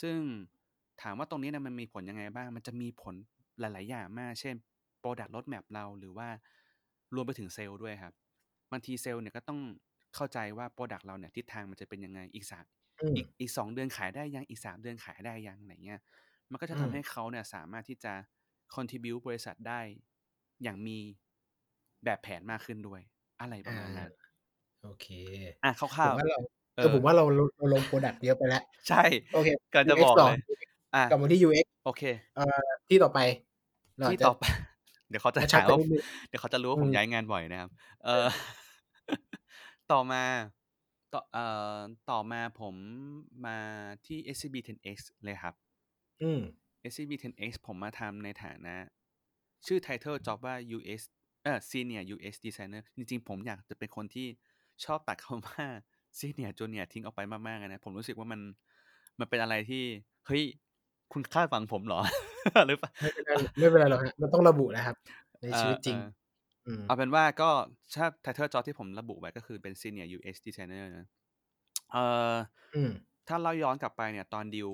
[0.00, 0.18] ซึ่ง
[1.02, 3.14] ถามว่าตรงนี้น่ะมันมีผลยังไงบ้าง มันจะมีผล
[3.60, 4.56] หลาย ๆ อย่างมาก เช่น
[5.02, 6.28] Product Roadmap เราหรือว่า
[7.14, 8.14] รวมไปถึงเซลล์ด้วยครับ
[8.70, 9.60] บางทีเซลล์เนี่ยก็ต้อง
[10.14, 12.66] เข้าใจว่า Product เราเนี่ยทิศทางมันจะเป็นยังไง อีก3
[13.00, 16.00] อืมอีกอีก2เดือนขายได้ยัง อีก3เดือนขายได้ยัง อะไรเงี้ย
[16.50, 18.12] มันก็จะอืทำมให้เขาเนี่ยสามารถที่จะ
[18.74, 19.80] contribute บริษัทได้
[20.62, 20.98] อย่างมี
[22.04, 23.00] แบบแผนมากขึ้นด้วย
[23.40, 24.10] อะไรปอาระมาณนั้น
[24.82, 25.06] โอเค
[25.62, 29.02] อะคผร่ามวว่าเราๆเอเออผอมว่าเราเราเราลง product เยอะไปแล้ว ใช่
[29.32, 30.38] โอเคกำลังจะ UX บอกต่อเลย
[30.94, 32.02] อากลับมาที่ UX โอเค
[32.34, 32.42] เอ่อ
[32.88, 33.18] ที่ต่อไป
[33.98, 34.44] เราที่อาจจะต่อไป
[35.08, 37.70] เดี๋ยวเขาจะกระชัหาบกันว่านิดหนึ่งเดี๋ยวเขาจะรู้ว่าอืผมมย้ายงานบ่อยนะครับ
[38.04, 38.26] เอ่อ
[39.92, 40.22] ต่อมา
[41.12, 41.46] ต่อเอ่
[41.76, 41.78] อ
[42.10, 42.74] ต่อมาผม
[43.46, 43.58] มา
[44.06, 45.54] ที่ SCB 10X เลยครับ
[46.20, 46.40] อืม
[46.82, 48.76] SCB 10X ผมมาทำในฐานะ
[49.66, 51.00] ชื่อไทเทิลจ็อบว่า UX
[51.44, 54.26] เอ่อ Senior UX Designer จริงๆ ผมอยากจะเป็นคนที่
[54.84, 55.64] ชอบตัดคำว่า
[56.18, 58.40] Senior Junior ทิ้งออกไปมากๆเลยนะ ผมรู้สึกว่ามัน
[59.18, 59.82] มันเป็นอะไรที่
[60.26, 60.42] เฮ้ย
[61.12, 62.00] คุณคาดหวังผมเหรอ
[62.68, 62.90] หรือเปล่า?
[63.00, 64.96] ไม่เป็นไรไม่เป็นไรหรอกครับมันต้องระบุนะครับ
[65.42, 67.50] ในเอชีวิตจริองๆอืมเอาเป็นว่าก็
[67.94, 71.06] ถ้าไทเทิลจ็อบที่ผมระบุไว้ก็คือเป็น Senior UX Designer นะ
[71.92, 72.34] เอ่อ
[72.74, 72.90] อืม
[73.28, 74.70] ถ้าเล่าย้อนกลับไปเนี่ย ตอนดีล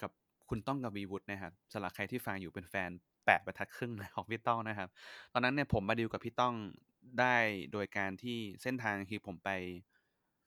[0.00, 0.10] กับ
[0.48, 2.90] คุณต้องกวีวุฒินะครับสำหรับใครที่ฟังอยู่เป็นแฟน
[3.26, 4.88] 8บรรทัดครึ่งของพี่ต้องนะครับ
[5.32, 6.54] ตอนนั้นเนี่ยผมมาดีลกับพี่ต้อง
[7.20, 7.36] ได้
[7.72, 9.50] โดยการที่เส้นทางคือผมไป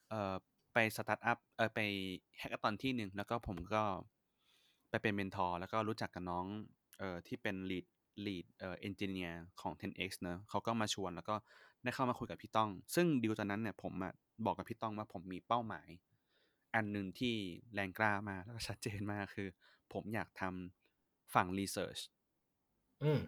[0.10, 0.36] เอ่อ
[0.74, 1.80] ไปสตาร์ตอัปเอ่อไป
[2.42, 3.84] Hackathon ที่หนึ่งแล้วก็ผมก็
[4.90, 6.46] ไปเป็น mentor แล้วก็รู้จักกับน้อง
[7.00, 7.86] เอ่อที่เป็น Lead
[8.26, 11.36] Lead เอ่อ Engineer ของ 10X เนาะเขาก็มาชวนแล้วก็
[11.84, 13.94] ได้เข้ามาคุยกับพี่ต้อง ซึ่งดีลตอนนั้นเนี่ยผม
[14.46, 15.88] บอกกับพี่ต้องว่าผมมีเป้าหมาย
[16.76, 17.36] อันหนึ่งที่
[17.74, 19.48] แรงกล้ามากแล้วก็ชัดเจนมากคือ
[19.94, 22.00] ผมอยากทำฝั่ง research
[23.04, 23.20] อืม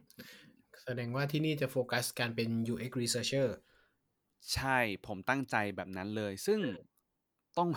[0.83, 3.47] แสดงว่าที่นี่จะโฟกัสการเป็น UX Researcher
[4.53, 6.59] ใช่ผมตั้งใจแบบนั้นเลย ซึ่ง
[7.57, 7.69] ต้อง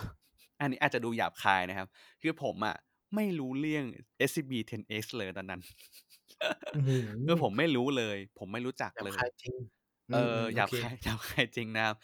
[0.61, 1.89] อันนี้อาจจะดูหยาบคายนะครับ
[2.23, 2.77] คือผมอะ
[3.15, 3.85] ไม่รู้เรื่อง
[4.19, 5.61] SCB 10X เลยตอนนั้น
[6.75, 9.55] อื้อฮือคือผมไม่รู้เลย ผมไม่รู้จักหยาบเลยคายจริง
[10.11, 11.97] อืเออมๆหโอยาบเคคายหยาบคายจริงนะครับ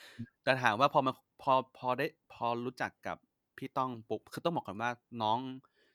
[0.45, 1.13] แต่ถามว่าพอมา
[1.43, 3.17] พอพอได้พอรู้จักกับ
[3.59, 4.91] พี่ต้องปุ๊บคือต้องบอกก่อนว่า
[5.23, 5.41] น้อง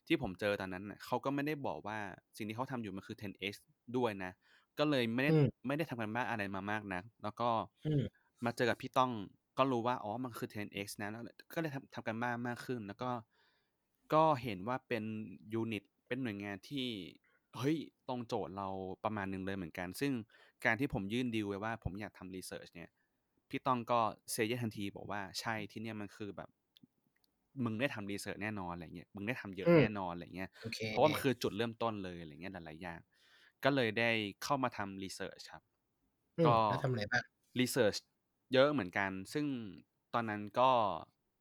[0.07, 1.97] ที่ผมเจอตอนนั้นน่ะเขาก็ไม่ได้บอกว่า
[2.37, 3.53] สิ่งที่เขาทำอยู่มันคือ 10X
[3.97, 4.31] ด้วยนะ
[4.79, 7.49] ก็เลยไม่ได้อืมไม่ได้ทำการบ้านอะไรมามากนักแล้วก็
[7.85, 9.11] อืมมาเจอกับพี่ต้อง
[9.57, 11.23] ก็รู้ว่าอ๋อมันคือ 10X นะแล้ว
[11.53, 13.09] ก็เลยทำทำการบ้านมากขึ้น แล้วก็
[14.13, 15.03] ก็เห็นว่าเป็น
[15.53, 16.87] unit เป็นหน่วยงานที่
[17.57, 17.77] เฮ้ย
[18.07, 18.67] ตรงโจทย์เรา
[19.03, 20.11] ประมาณหนึ่งเลยเหมือนกัน ซึ่ง
[20.65, 22.89] การที่ผมยื่นดีลไว้ว่าผมอยากทำ research เนี่ย
[23.49, 23.99] พี่ต้องก็
[24.33, 26.49] say yes ทันทีบอกว่า"ใช่ที่เนี่ยมันคือแบบ
[27.63, 32.99] มึงได้ทำ research แน่นอน"อะไรเงี้ย"มึงได้ทำเยอะอืมแน่นอน"อะไรเงี้ยโอเคเพราะว่ามันคือจุดเริ่มต้นเลยอะไรเงี้ยหลายๆอย่าง
[33.63, 34.09] ก็เลยได้
[34.43, 35.63] เข้ามาทำ research ครับ
[36.37, 37.23] อืมก็แล้วทำอะไรบ้าง?
[37.59, 37.95] research
[38.53, 39.45] เยอะเหมือนกัน ซึ่ง
[40.13, 40.71] ตอนนั้นก็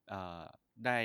[0.09, 0.43] เอ่อ
[0.87, 0.99] ได้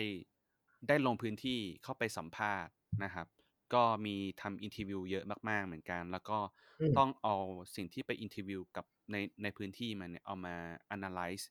[0.88, 3.28] ได้ลงพื้นที่เข้าไปสัมภาษณ์นะครับ
[3.74, 6.39] ก็มีทำ interview เยอะมาก ๆ เหมือนกัน แล้วก็
[6.80, 7.36] อืมต้องเอา
[7.76, 10.55] สิ่งที่ไป interview กับในในพื้นที่มาเนี่ยเอามา
[10.95, 11.45] Analyze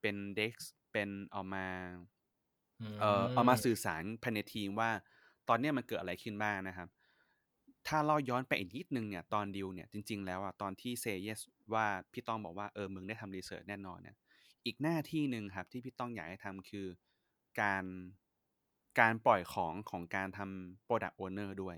[0.00, 0.54] เป็น deck
[0.92, 1.66] เป็นเอามา
[2.08, 2.11] อื
[2.98, 4.90] เอ่อเอามามสื่อสารภายในทีมว่า
[5.48, 6.88] ตอนเนี้ยมันเกิดอะไรขึ้นบ้างนะครับ
[7.88, 11.40] ถ้าเล่าย้อนไปอีกนิดหนึ่งเนี่ยตอนดีลเนี่ยจริง ๆ แล้วอะตอนที่ say yes
[11.74, 14.16] ว่าพี่ต้องบอกว่า"เออมึงได้ทำ research แน่นอน"เนี่ย
[14.66, 16.86] อีกหน้าที่หนึ่งครับที่พี่ต้องอยากให้ทำคือ
[17.60, 17.84] การ
[19.00, 21.76] การปล่อยของของการทำ Product Owner ด้วย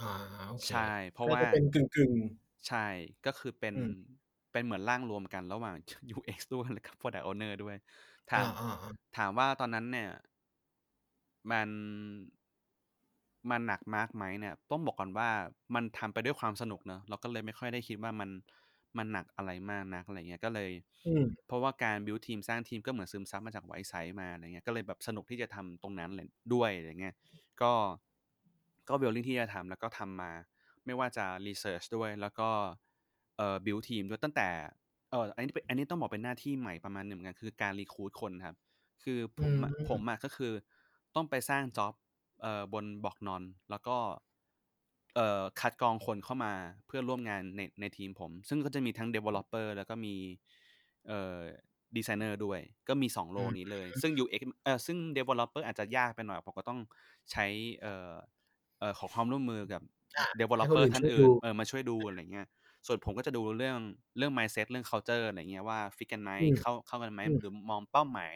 [0.00, 0.06] อา
[0.50, 2.34] โอเคใช่ เพราะน่าว่าจะเป็นกึ่งๆ
[2.68, 2.86] ใช่
[3.26, 3.92] ก็คือเป็นอืม
[4.52, 5.76] เป็นเหมือนร่างรวมกันระหว่าง
[6.12, 7.76] UX ด้วยแล้วก็ Product Owner ด้วย
[8.30, 8.44] ถาอา
[8.92, 10.10] มๆๆ ถามว่าตอนนั้นเนี่ย
[11.50, 11.68] มัน
[13.50, 15.28] มันหนักมากไหมเนี่ย ต้องบอกก่อนว่า
[15.74, 18.30] มันทำไปด้วยความสนุกเนาะ เราก็เลยไม่ค่อยได้คิดว่ามัน
[18.98, 20.70] มันหนักอะไรมากนัก อะไรเงี้ย ก็เลย
[21.04, 27.14] อืม เพราะว่าการบิลด์ทีม สร้างทีม ก็เหมือนซึมซับมาจาก Whiteside มา อะไรเงี้ย ก็เลยแบบสนุกที่จะทำตรงนั้นเลยด้วย อะไรเงี้ย
[27.62, 27.72] ก็
[28.88, 30.32] ก็ willing ที่จะทำ แล้วก็ทำมา
[30.84, 32.48] ไม่ว่าจะ research ด้วย แล้วก็
[33.36, 34.48] เอ่อ build ทีมด้วย ตั้งแต่
[35.14, 38.56] เอ่ออันนี้เป็นอันนี้ต้องบอกเป็นหน้าที่ใหม่ประมาณหนึ่งเหมือนกันคือการ recruit คนครับ
[39.02, 40.52] คือผอืมอะผมมอะก็คือ
[41.14, 41.94] ต้องไปสร้าง job
[42.42, 43.96] เอ่อบน Blognone แล้วก็
[45.16, 46.52] เอ่อคัดกรองคนเข้ามา
[46.86, 50.14] เพื่อร่วมงานในในทีมผม ซึ่งก็จะมีทั้ง Developer แล้วก็มี
[51.08, 51.38] เอ่อ
[51.96, 56.80] Designer ด้วย ก็มี2โรอืมนี้เลย ซึ่ง UX เอ่อซึ่ง Developer อาจจะยากไปหน่อยผมก็ต้อง
[57.32, 57.46] ใช้
[57.80, 58.14] เอ่อ
[58.80, 59.82] เอ่อขอความร่วมมือกับ
[60.16, 60.24] อา
[60.56, 62.46] ให้คน Developer อื่นท่าช่นวยอืดู่นเออมาช่วยดูอะไรเงี้ย
[62.86, 63.78] ส่วนผมก็จะดูเรื่อง
[64.18, 68.32] เรื่อง mindset เรื่องคัลเชอร์อะไรเงี้ยว่าฟิตกันไหมอืมเข้าเข้ากันไหมอืมหรือมองเป้าหมาย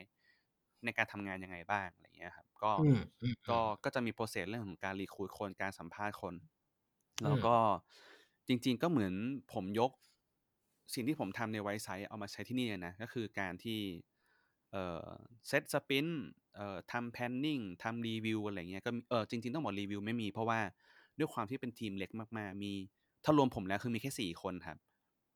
[0.85, 6.35] ในการทำงานยังไงบ้างอะไรเงี้ยครับ ก็อืมอืก็มๆก็จะมี process เรื่องของการ recruit คนการสัมภาษณ์คน
[7.21, 7.55] อืแล้วมก็
[8.49, 9.15] จริง ๆ ก็เหมือน
[9.53, 9.91] ผมยก
[10.95, 13.81] สิ่งที่ผมทำในไวซ์ไซต์เอามาใช้ที่นี่เลยนะก็คือการที่
[14.73, 15.09] เอ่อ
[15.49, 16.07] set sprint
[16.55, 20.61] เอ่อทำ planning ทำรีวิวอะไรเงี้ยก็มีเออจริง ๆ ต้องบอกรีวิวไม่มีเพราะว่า
[21.19, 22.73] ด้วยความที่เป็นทีมเล็กมาก ๆ มี
[23.25, 24.79] ถ้ารวมผมแล้วคือมีแค่สี่คนครับ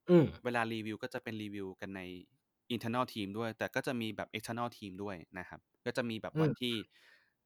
[0.09, 2.01] อืมเวลารีวิวก็จะเป็นรีวิวกันใน
[2.75, 6.75] internal team ด้วย แต่ก็จะมีแบบ external team ด้วยนะครับ ก็จะมีแบบอืมวันที่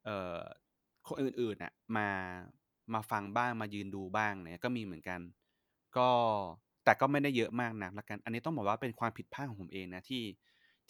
[0.05, 0.41] เอ่อ
[1.09, 2.09] คนอื่นๆน่ะมา
[2.95, 5.21] มาฟังบ้างมายืนดูบ้างเนี่ยก็มีเหมือนกัน
[5.97, 6.11] ก็
[6.85, 10.23] แต่ก็ไม่ได้เยอะมากนักละกัน อันนี้ต้องบอกว่าเป็นความผิดพลาดของผมเองนะที่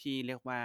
[0.00, 0.60] ที่เรียกว่า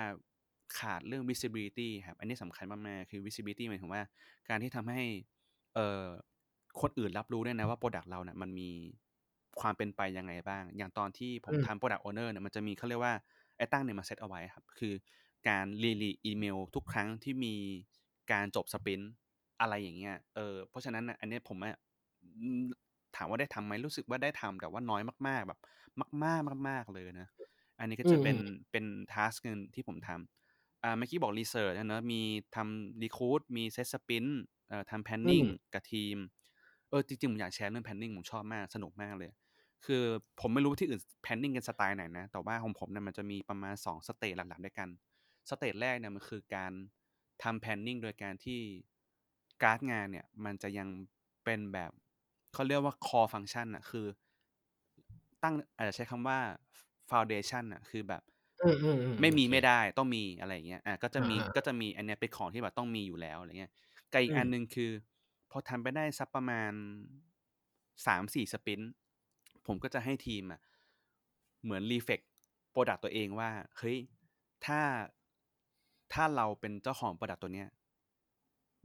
[0.77, 4.01] ขาดเรื่อง visibility ครับ อันนี้สำคัญมากๆ คือ visibility หมายถึงว่า
[4.49, 5.03] การที่ทำให้
[5.75, 6.05] เอ่อ
[6.81, 8.69] คนอื่นรับรู้ด้วยนะว่า Product เราเนี่ยมันมี
[9.61, 13.13] ความเป็นไปยังไงบ้าง อย่างตอนที่ผมอืมทำ Product Owner เนี่ยมันจะมีเขาเรียกว่า
[13.57, 14.93] ไอ้ตั้งเนี่ยมาเซตเอาไว้ครับ คือ
[15.49, 17.55] การรีลีอีเมลทุกครั้งที่มี
[18.31, 19.11] การจบ sprint
[19.61, 21.75] อะไรอย่างเงี้ย เออ เพราะฉะนั้นน่ะอันเนี้ยผมอะ
[22.39, 22.61] อืม
[23.15, 25.59] ถามว่าได้ทำไหมรู้สึกว่าได้ทำแต่ว่าน้อยมากๆแบบ
[26.23, 27.27] มาก ๆ มาก ๆ เลยนะ
[27.79, 32.21] อันนี้ก็จะเป็นอืมเป็น task หนึ่งที่ผมทำอ่าเมื่อกี้บอก research นะเนอะมี
[32.55, 34.25] ทำ recruit มี set sprint
[34.69, 36.15] เอ่อทำแพนนิ่งอืมกับทีม
[36.91, 39.31] เออจริงๆผมอยากแชร์เรื่อง planning ผมชอบมากสนุกมากเลย
[39.85, 40.03] คือ
[40.41, 44.89] ผมไม่รู้ที่อื่น planning กันสไตล์ไหนนะ แต่ว่าของผมเนี่ยมันจะมีประมาณ2 stage หลักๆด้วยกัน
[45.49, 46.71] stage แรกเนี่ยมันคือการ
[47.43, 48.59] ทำ planning โดยการที่
[49.63, 50.87] การ์ดงานเนี่ย มันจะยัง
[51.45, 51.91] เป็นแบบ
[52.53, 54.05] เขาเรียกว่า core function อะคือ
[55.43, 56.39] ตั้งอาจจะใช้คำว่า
[57.09, 58.21] foundation อะคือแบบ
[58.61, 63.71] อืมอืมอืมไม่มีโอเคไม่ได้ต้องมีอะไรอย่างเงี้ยอะก็จะมีอ่าๆก็จะมีอันเนี้ยเป็นของที่แบบต้องมีอยู่แล้วอะไรเงี้ย
[64.13, 64.91] กับอีกอืมอันหนึ่งคือ
[65.51, 66.71] พอทำไปได้สักประมาณ
[68.07, 68.91] สามสี่ sprint
[69.67, 70.61] ผมก็จะให้ทีมอะ
[71.63, 72.19] เหมือน reflect
[72.71, 73.97] product ตัวเองว่า เฮ้ย
[74.65, 74.79] ถ้า
[76.13, 77.67] ถ้าเราเป็นเจ้าของ product ตัวเนี้ย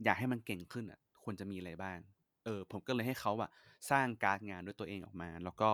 [0.03, 1.97] อยากให้มันเก่งขึ้นอะ ควรจะมีอะไรบ้าง
[2.45, 3.49] เออ ผมก็เลยให้เขาอะ
[3.91, 5.71] สร้างการ์ดงานด้วยตัวเองออกมา แล้วก็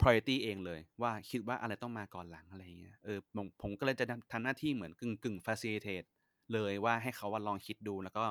[0.00, 6.08] priority เองเลย ว่าคิดว่าอะไรต้องมาก่อนหลังอะไรเงี้ยเออผมผมก็เลยจะทำหน้าที่เหมือนกึ่งกึ่ง facilitate
[6.54, 8.24] เลยว่าให้เขาว่าลองคิดดูแล้วก็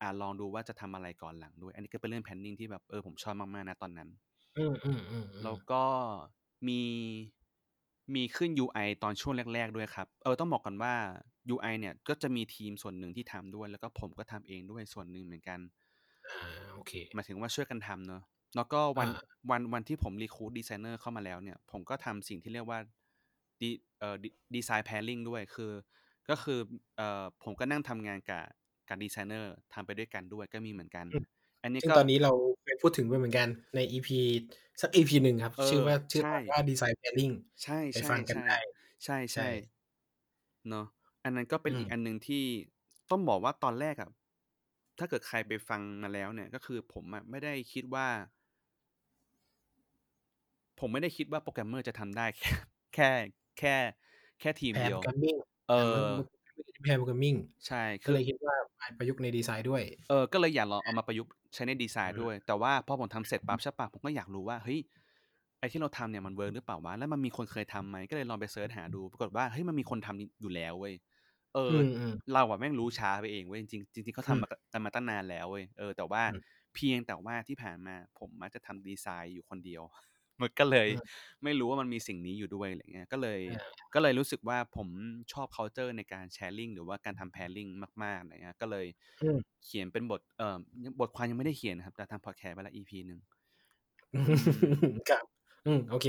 [0.00, 4.08] อ่าลองดูว่าจะทำอะไรก่อนหลังด้วย อันนี้ก็เป็นเรื่อง planning ที่แบบเออผมชอบมากๆนะตอนนั้น
[4.56, 5.82] อืมอืมอืมอืมแล้วก็
[6.66, 6.80] มี
[8.14, 10.94] มีขึ้น UI ตอนช่วงแรก ๆ ด้วยครับ เออต้องบอกกันว่า
[11.54, 15.60] UI เนี่ยก็จะมีทีมส่วนหนึ่งที่ทำด้วย แล้วก็ผมก็ทำเองด้วยส่วนหนึ่งเหมือนกัน
[16.28, 18.22] อ่าโอเคหมายถึงว่าช่วยกันทำเนอะ
[18.56, 22.78] แล้วก็วันอ่าวันวันที่ผม recruit designer เข้ามาแล้วเนี่ย ผมก็ทำสิ่งที่เรียกว่า
[23.60, 24.16] ดีเอ่อ
[24.54, 25.72] design pairing ด้วยคือ
[26.28, 26.58] ก็คือ
[26.96, 28.44] เอ่อผมก็นั่งทำงานกับ
[28.88, 31.06] กับดีไซเนอร์ทำไปด้วยกันด้วยก็มีเหมือนกัน
[31.62, 32.32] อันนี้ซึ่งก็ตอนนี้เรา
[32.62, 34.20] เคยพูดถึงไปเหมือนกันใน EP
[34.80, 38.56] สัก EP หนึ่งครับเออชื่อว่าชื่อใช่ตอนว่า Design Pairing ใช่ไปใช่ฟังกันใช่ได้
[39.04, 39.48] ใช่ใช่ใช่
[40.68, 40.86] เนาะ
[41.24, 42.44] อันนั้นก็เป็นอืมอีกอันหนึ่งที่
[43.10, 44.10] ต้องบอกว่าตอนแรกอะ
[44.98, 48.06] ถ้าเกิดใครไปฟังมาแล้วเนี่ย ก็คือผมอะไม่ได้คิดว่า
[50.78, 52.26] ผมไม่ได้คิดว่าโปรแกรมเมอร์จะทำได้
[52.94, 53.10] แค่
[53.58, 53.76] แค่
[54.40, 55.36] แค่ทีมเดียว pair programming
[55.68, 56.08] เออ
[56.82, 57.34] pair programming
[57.66, 64.78] ใช่ก็เลยคิดว่ามาประยุกต์ในดีไซน์ด้วย เออ ก็เลยอยากลองเอามาประยุกต์ใช้ในดีไซน์อืมด้วย แต่ว่าพอผมทำเสร็จปั๊บใช่ปะผมก็อยากรู้ว่าเฮ้ย
[65.58, 70.94] ไอที่เราทำเนี่ยมัน work หรือเปล่าวะแล้วมันมีคนเคยทำไหมก็เลยลองไป search หาดู ปรากฏว่าเฮ้ยมันมีคนทำอยู่แล้วเว้ย
[71.54, 79.82] เอออือมอืมเราอะแม่งรู้ช้าไปเองเว้ยจริงๆจริงๆเขาอืมทำมากันมาตั้งนานแล้วเว้ยเออแต่ว่าอืมเพียงแต่ว่าที่ผ่านมาผมมักจะทำดีไซน์อยู่คนเดียว
[80.40, 84.88] มันก็เลยอืมไม่รู้ว่ามันมีสิ่งนี้อยู่ด้วยอะไรเงี้ยก็เลยอ่าก็เลยรู้สึกว่าผม
[85.32, 87.70] ชอบ culture ในการ sharing หรือว่าการทำ pairing
[88.02, 88.86] มากๆอะไรเงี้ยก็เลย
[89.20, 90.58] อืมเขียนเป็นบทเอ่อ
[91.00, 93.20] บทความยังไม่ได้เขียนนะครับ แต่ทำพอดแคสต์ไปแล้ว EP หนึ่ง
[95.08, 95.24] ครับ
[95.66, 96.06] อืมโอเค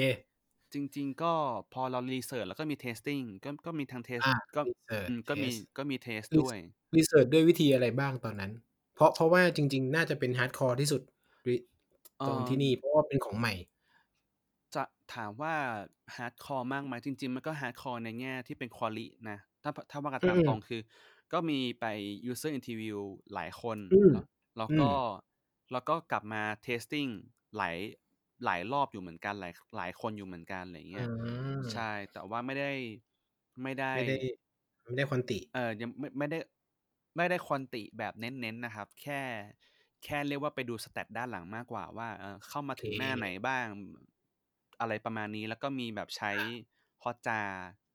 [0.74, 1.34] จริง ๆ ก็
[1.74, 6.58] พอเรา research แล้วก็มี testing ก็ก็มีทาง test อ่าก็ research อืมก็มี test ก็มี test รีด้วย
[6.96, 8.52] research ด้วยวิธีอะไรบ้างตอนนั้น
[8.96, 11.02] เพราะเพราะว่าจริง ๆ น่าจะเป็น hardcore ที่สุด
[11.48, 11.56] ริ
[12.18, 13.54] เอ่ตรงอที่นี่เพราะว่าเป็นของใหม่
[14.76, 15.56] จะถามว่า
[16.16, 20.82] hardcore มากไหมจริง ๆ มันก็ hardcore ในแง่ที่เป็น quali นะ ถ้าถ้าว่ากันอืตามมตรงคือ
[21.34, 21.86] ก็มีไป
[22.32, 22.98] user interview
[23.34, 24.24] หลายคนอืมแล้ว
[24.58, 24.90] แล้วอืก็ม
[25.72, 27.12] แล้วก็กลับมา testing
[27.58, 27.78] หลาย
[28.46, 31.10] หลายรอบอยู่เหมือนกันหลายหลายคนอยู่เหมือนกันอะไรอย่างอืเงี้ย
[31.56, 32.72] มใช่ แต่ว่าไม่ได้
[33.62, 34.16] ไม่ได้ ไม่ได้
[34.84, 36.40] ไม่ได้ควอนติ เอ่อยังไม่ไม่ได้
[37.18, 39.22] ไม่ได้ควอนติแบบเน้นๆนะครับ แค่
[40.04, 43.68] แค่เรียกว่าไปดู stat ด้านหลังมากกว่าว่าเอ่อเข้ามาโอเคถึงหน้าไหนบ้าง
[44.80, 46.46] อะไรประมาณนี้ แล้วก็มีแบบใช้อา
[47.04, 47.48] Hotjar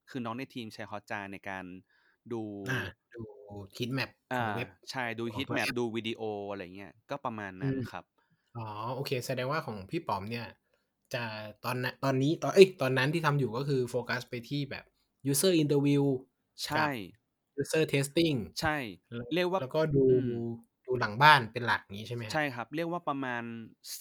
[0.09, 1.65] คือน้องในทีมใช้ Hotjar ในการ
[2.33, 2.79] ดูอา
[3.13, 3.23] ดู
[3.77, 8.05] heat map ขอ่าองเว็บใช่ดูของ heat ตัว map แอปดูวิดีโออะไรเงี้ยก็ประมาณอืนั้นมครับ
[8.55, 8.63] อ๋อ
[8.95, 10.45] โอเค แสดงว่าของพี่ป๋อมเนี่ย
[11.13, 11.19] จะ
[11.63, 14.85] ตอนนั้นตอนนี้ตอนเอ้ยตอนนั้นที่ทำอยู่ก็คือโฟกัสไปที่แบบ
[15.31, 16.03] user interview
[16.65, 16.91] ใช่กับ
[17.61, 18.77] user testing ใช่
[19.09, 20.39] แล้วเรียกว่าแล้วก็ดูอืมดูอยู่
[21.01, 23.43] หลังบ้านเป็นหลักอย่างนี้ใช่ไหมครับใช่ครับ เรียกว่าประมาณ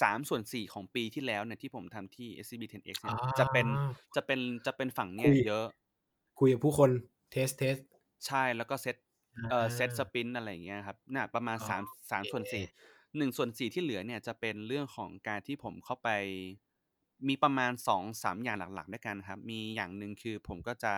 [0.02, 3.68] 3 ส่วน 4 ของปีที่แล้วเนี่ยที่ผมทำที่ SCB 10X อ๋เนี่ยจะเป็น
[4.16, 5.66] จะเป็นจะเป็นฝั่งเนี้คุยเยอะ
[6.40, 6.90] คุยกับผู้คน
[7.32, 7.76] test test
[8.26, 8.96] ใช่แล้วก็เซต
[9.36, 12.64] อ่าเอ่อ set sprint อะไรอย่างเงี้ยครับน่ะประมาณอ๋อสามสามโอเคส่วนสี่
[13.18, 16.10] หนึ่งส่วนสี่ที่เหลือเนี่ยจะเป็นเรื่องของการที่ผมเข้าไป
[17.28, 20.94] มีประมาณสองสามอย่างหลักๆ ด้วยกันครับ มีอย่างหนึ่งคือผมก็จะ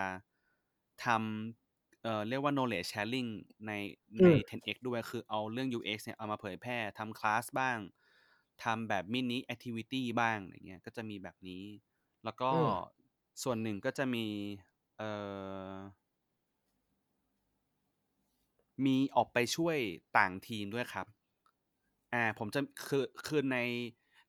[1.05, 1.64] ทำ
[2.05, 3.29] เอ่อเรียกว่า knowledge sharing
[3.67, 3.71] ใน
[4.19, 7.79] อืในม 10x ด้วยคือเอาเรื่อง UX เนี่ยเอามาเผยแพร่ทำคลาสบ้าง
[8.63, 11.63] ทำแบบ mini activity บ้างอะไรเงี้ยก็จะมีแบบนี้
[12.23, 12.71] แล้วก็อืม
[13.43, 14.25] ส่วนหนึ่งก็จะมี
[14.97, 15.11] เอ่
[15.73, 15.75] อ
[18.85, 19.77] มีออกไปช่วย
[20.17, 21.07] ต่างทีมด้วยครับ
[22.13, 23.57] อ่า ผมจะคือคือใน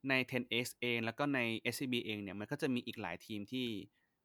[0.09, 3.69] ใน 10x เองแล้วก็ใน SCB เองเนี่ย มันก็จะมีอีกหลายทีมที่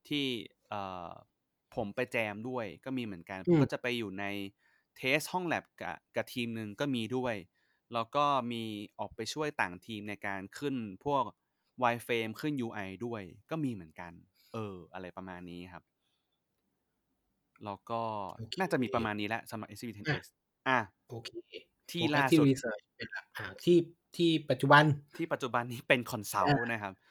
[0.08, 0.26] ที่
[0.70, 1.10] เอ่อ
[1.76, 4.26] ผมไปแจมด้วยก็มีเหมือนกันผอืมมก็จะไปอยู่ใน
[4.97, 7.36] เทสห้องแลบกับกับทีมหนึ่งก็มีด้วย
[7.93, 8.63] แล้วก็มี
[8.99, 11.24] ออกไปช่วยต่างทีมในการขึ้นพวก
[11.84, 14.13] wireframe ขึ้น UI ด้วย ก็มีเหมือนกัน
[14.53, 15.84] เออ อะไรประมาณนี้ครับ
[17.65, 18.01] แล้วก็
[18.36, 20.26] โอเคน่าจะมีประมาณนี้แหละสำหรับ SCB อะ 10x
[20.67, 21.30] อะโอเค
[21.91, 23.78] ที่โฟกัสล่าที่สุดรีเสิร์ชเป็นหลักอ่าที่
[24.15, 24.84] ที่ปัจจุบัน
[25.17, 27.11] ที่ปัจจุบันนี้เป็นคอนซัลอ่านะครับอ่าอ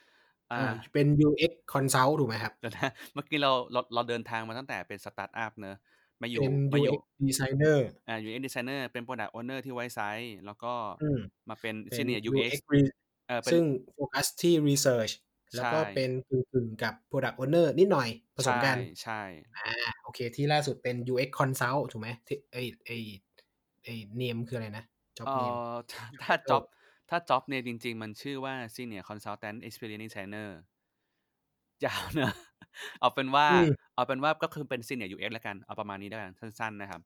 [0.93, 5.77] เป็น UX Consult ถูกไหมครับเดี๋ยวนะเมื่อกี้เราเราเราเดินทางมาตั้งแต่เป็นสตาร์ทอัพเนอะ
[6.21, 7.77] มาอยู่เป็นมาอยู่ UX Designer
[8.07, 10.73] อ่า UX designer เป็น product owner ที่ไว้ไซต์แล้วก็
[11.03, 12.93] อืมมาเป็นเป็น senior UX UX Re-
[13.27, 13.63] เออเป็นซึ่ง
[13.95, 15.13] โฟกัสที่ Research
[15.55, 19.21] แล้วก็ใช่เป็นกึ่งๆกับ Product Owner นิดหน่อยผสมใช่กัน ใช่
[19.57, 19.73] อ่า
[20.03, 22.91] โอเคที่ล่าสุดเป็น UX Consult ถูกไหมที่ไอไอ
[23.83, 24.85] ไอเนมคืออะไรนะ
[25.17, 26.63] job เอ่ name อถ้าถ้า job
[27.11, 30.49] ถ้า job เนี่ยจริง ๆ มันชื่อว่า senior consultant experience designer
[31.85, 32.33] ยาวเนอะ
[32.99, 37.01] เอาเป็นว่าอืมเอาเป็นว่าก็คือเป็น senior UX แล้วกัน เอาประมาณนี้แล้วกันสั้น ๆ นะครับ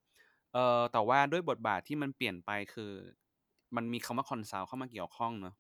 [0.54, 2.92] เอ่อแต่ว่าด้วยบทบาทที่มันเปลี่ยนไปคือ
[3.76, 5.56] มันมีคำว่า consult เข้ามาเกี่ยวข้องเนอะ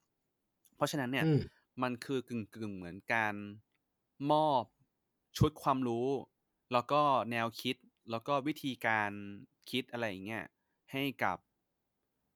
[0.75, 1.39] เพราะฉะนั้นเนี่ยอืม
[1.83, 3.33] มันคือกึ่งกึ่งๆเหมือนการ
[4.31, 4.63] มอบ
[5.37, 6.07] ชุดความรู้
[6.73, 7.75] แล้วก็แนวคิด
[8.11, 9.11] แล้วก็วิธีการ
[9.69, 10.43] คิดอะไรอย่างเงี้ย
[10.91, 11.37] ให้กับ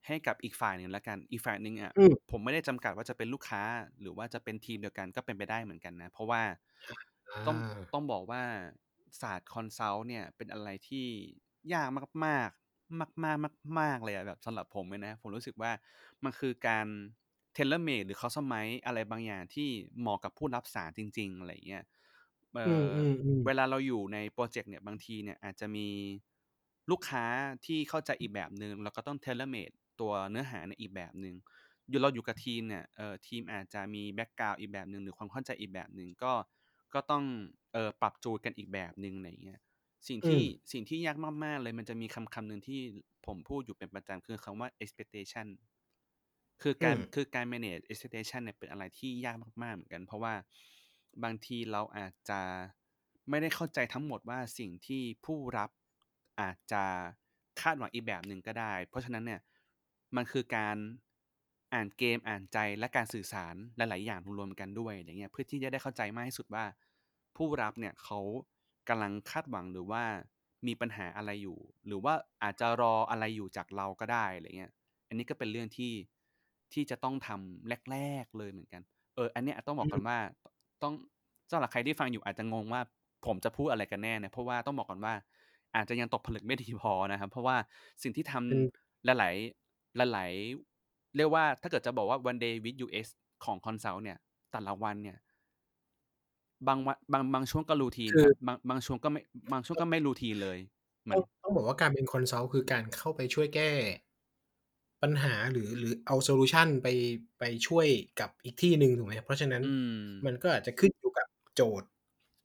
[0.10, 3.62] ให้กับอีกฝ่ายหนึ่งแล้วกัน อีกฝ่ายหนึ่งอะอืมผมไม่ได้จำกัดว่าจะเป็นลูกค้า
[4.02, 6.42] หรือว่าจะเป็นทีมเดียวกันก็เป็นไปได้เหมือนกันนะ เพราะว่า
[7.48, 8.44] ต้องอ่าต้องบอกว่า
[9.22, 11.08] ศาสตร์ consult เนี่ย เป็นอะไรที่
[11.74, 11.88] ยาก
[12.26, 15.72] มากๆมากมากมากมากๆเลยอะแบบสำหรับผมเลยนะ ผมรู้สึกว่า
[16.24, 16.88] มันคือการ
[17.54, 18.54] tailor-made หรือ customize
[18.86, 21.84] อะไรบางอย่างที่เหมาะกับผู้รับสารจริง ๆ อะไรอย่างเงี้ย
[22.54, 25.88] เออืมออืมอืมเวลาเราอยู่ในโปรเจกต์เนี่ยบางทีเนี่ยอาจจะมี
[26.92, 27.26] ลูกค้า
[27.66, 31.36] ที่เข้าใจอีกแบบหนึ่งแล้วก็ต้อง tailor-made ตัวเนื้อหาในอีกแบบหนึ่ง
[31.90, 36.34] อยู่เราอยู่กับทีมเนี่ยเออทีมอาจจะมี background อีกแบบหนึ่งหรือความเข้าใจอีกแบบหนึ่งก็
[36.94, 37.24] ก็ต้อง
[37.74, 39.60] เออปรับจูนกันอีกแบบหนึ่งอะไรอย่างเงี้ย
[40.08, 42.80] สิ่งที่อืมสิ่งที่ยากมากๆเลยมันจะมีคำคำหนึ่งที่
[43.26, 45.48] ผมพูดอยู่เป็นประจำคือคำว่า expectation
[46.62, 50.34] คืออืการมคือการ manage expectation เนี่ยเป็นอะไรที่ยากมากๆเหมือนกัน เพราะว่า
[51.24, 52.42] บางทีเราอาจจะ
[53.30, 55.70] ไม่ได้เข้าใจทั้งหมดว่าสิ่งที่ผู้รับ
[56.42, 56.84] อาจจะ
[57.62, 59.40] คาดหวังอีกแบบหนึ่งก็ได้ เพราะฉะนั้นเนี่ย
[60.16, 60.78] มันคือการ
[61.74, 66.66] อ่านเกมอ่านใจและการสื่อสารหลาย ๆ อย่างรวมๆกันด้วยอะไรเงี้ยเพื่อที่จะได้เข้าใจมากที่สุดว่า
[67.36, 68.20] ผู้รับเนี่ยเขา
[68.90, 70.04] กำลังคาดหวังหรือว่า
[70.68, 71.58] มีปัญหาอะไรอยู่
[71.88, 74.72] หรือว่าอาจจะรออะไรอยู่จากเราก็ได้อะไรเงี้ย
[75.08, 75.94] อันนี้ก็เป็นเรื่องที่
[76.74, 78.82] ที่จะต้องทำแรก ๆ เลยเหมือนกัน
[79.16, 80.18] เออ อันเนี้ยต้องบอกอืก่มอนว่า
[80.84, 80.94] ต้อง
[81.52, 82.82] สำหรับใครที่ฟังอยู่อาจจะงงว่า
[83.26, 85.14] ผมจะพูดอะไรกันแน่เนี่ยเพราะว่าต้องบอกก่อนว่า
[85.76, 87.58] อาจจะยังตกผลึกไม่ดีพอนะครับ เพราะว่า
[88.04, 93.08] สิ่งที่ทเป็นำหลายๆ หลายๆเรียกว่าถ้าเกิดจะบอกว่า one day with US
[93.46, 94.18] ของ consult เนี่ย
[94.52, 95.18] แต่ละวันเนี่ย
[96.68, 99.22] บางวันบางบางช่วงก็รูทีนคือครับบางบางช่วงก็ไม่
[99.52, 100.60] บางช่วงก็ไม่ routine เลย
[101.04, 103.72] เหมืต้ออนงต้องบอกว่าการเป็น consult คือการเข้าไปช่วยแก้
[105.02, 106.88] ปัญหาหรือหรือเอา solution ไป
[107.40, 107.88] ไปช่วย
[108.20, 111.88] กับอีกที่หนึ่งถูกไหมเพราะฉะนั้นอืมมันก็อาจจะขึ้นอยู่กับโจทย์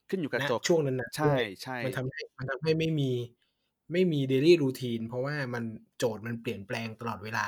[0.09, 3.11] ขึ้นอยู่กับณโจทย์ช่วงนั้นๆใช่ด้วยใช่มันทำให้มันทำให้ไม่มี
[3.93, 5.65] ไม่มี daily routine เพราะว่ามัน
[5.99, 7.47] โจทย์มันเปลี่ยนแปลงตลอดเวลา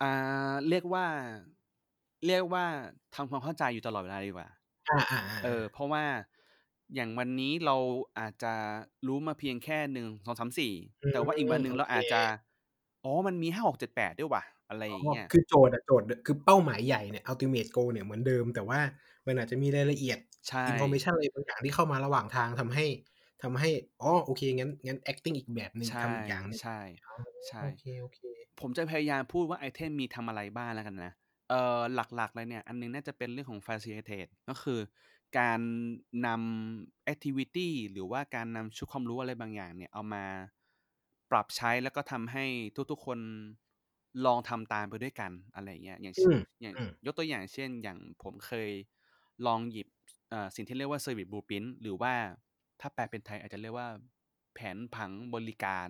[0.00, 0.06] อ่า
[0.68, 1.06] เรียกว่า
[2.26, 2.64] เรียกว่า
[3.14, 4.48] ทำความเข้าใจอยู่ตลอดเวลาดีกว่า
[4.88, 6.04] อ่าอ่าอ่าเออ เพราะว่า
[6.94, 7.76] อย่างวันนี้เรา
[8.18, 8.54] อาจจะ
[9.06, 10.72] รู้มาเพียงแค่หนึ่งสองสามสี่
[11.02, 12.20] อืมแต่ว่าอีกวันหนึ่งโอเราเคอาจจะ
[13.04, 18.80] อ๋อมันมีห้าหกเจ็ดแปดด้วยว่ะอะไรอย่างอ๋อเงี้ยคือโจทย์อะโจทย์คือเป้าหมายใหญ่เนี่ย ultimate goal เนี่ยเหมือนเดิม แต่ว่า
[19.26, 20.18] มันอาจจะมีรายละเอียด
[20.48, 22.84] ใช่ information อะไรบางอย่างที่เข้ามาระหว่างทางทำให้
[23.44, 23.70] ทำให้
[24.02, 27.12] อ๋อโอเคงั้นงั้น acting อีกแบบหนึ่งใช่ทำอีกอย่างหนึงใช่อ๋อ
[27.48, 28.20] ใช่โอเคโอเค
[28.60, 31.12] ผมจะพยายามพูดว่าไอเทมมีทำอะไรบ้างแล้วกันนะ
[31.50, 34.80] เอ่อหลักๆเลยเนี่ย อันหนึงน่าจะเป็นเรื่องของ facilitate ก็คือ
[35.38, 35.60] การ
[36.26, 40.24] นำ activity หรือว่าการนำชุดความรู้อะไรบางอย่างเนี่ย เอามา
[41.30, 42.44] ปรับใช้แล้วก็ทำให้
[42.90, 43.18] ทุกๆคน
[44.26, 48.70] ลองทำตามไปด้วยกันอะไรเงี้ยอย่างอืมอย่างอืมยกตัวอย่างเช่น อย่างผมเคย
[49.46, 49.88] ลองหยิบ
[50.30, 52.14] เอ่อสิ่งที่เรียกว่า Service Blueprint หรือว่า
[52.80, 53.88] ถ้าแปลเป็นไทยอาจจะเรียกว่า
[54.54, 55.88] แผนผังบริการ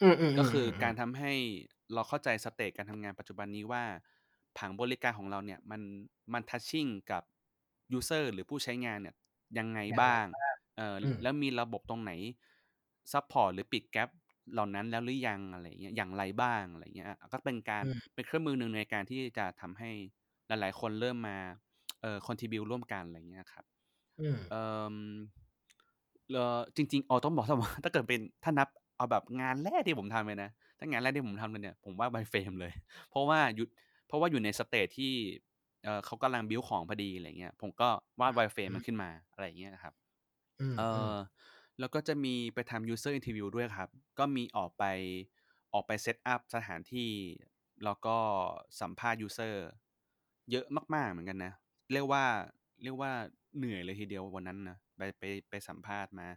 [0.00, 1.32] อืมอืมก็คืออมการทำให้
[1.94, 3.84] เราเข้าใจ stage การทำงานปัจจุบันนี้ว่า
[4.58, 5.80] ผังบริการของเราเนี่ย มัน
[6.32, 7.22] มัน touching กับ
[7.92, 9.14] user หรือผู้ใช้งานเนี่ย
[9.58, 10.26] ยังไงบ้าง
[10.76, 12.12] เอออมแล้วมีระบบตรงไหน
[13.12, 14.08] support หรือปิด gap
[14.52, 19.90] เหล่านั้นแล้วหรือยังอะไรเงี้ยอย่างไรบ้างอะไรเงี้ยอะก็เป็นการอืมเป็นเครื่องมือหนึ่งในการที่จะทำให้
[20.48, 21.38] หลาย ๆ คนเริ่มมา
[22.00, 23.64] เอ่อ contribute ร่วมกันอะไรเงี้ยครับ
[24.18, 24.62] อืมเอ่
[24.92, 24.94] อ
[26.34, 32.72] เอ่อจริงๆอ๋อต้องบอกว่าถ้าเกิดเป็นถ้านับเอาแบบงานแรกที่ผมทำเลยนะถ้างานแรกที่ผมทำเลยเนี่ยผมว่า wireframe เลย
[33.10, 33.66] เพราะว่าอยู่
[34.08, 35.12] เพราะว่าอยู่ใน stage ที่
[35.84, 37.88] เอ่อเขากำลังบิวของพอดีอะไรเงี้ยผมก็
[38.20, 39.94] วาด wireframe มันขึ้นมาอะไรเงี้ยครับ
[40.60, 41.12] อืมเออ
[41.78, 44.84] แล้วก็จะมีไปทำ user interview ด้วยครับ ก็มีออกไป
[45.74, 47.10] ออกไป set up สถานที่
[47.84, 48.16] แล้วก็
[48.80, 49.54] สัมภาษณ์ user
[50.50, 51.52] เยอะมาก ๆ เหมือนกันนะ
[51.92, 52.24] เรียกว่า
[52.82, 53.12] เรียกว่า
[53.56, 56.28] เหนื่อยเลยทีเดียววันนั้นนะไปไปไปสัมภาษณ์มา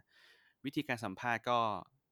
[0.64, 1.58] วิธีการสัมภาษณ์ก็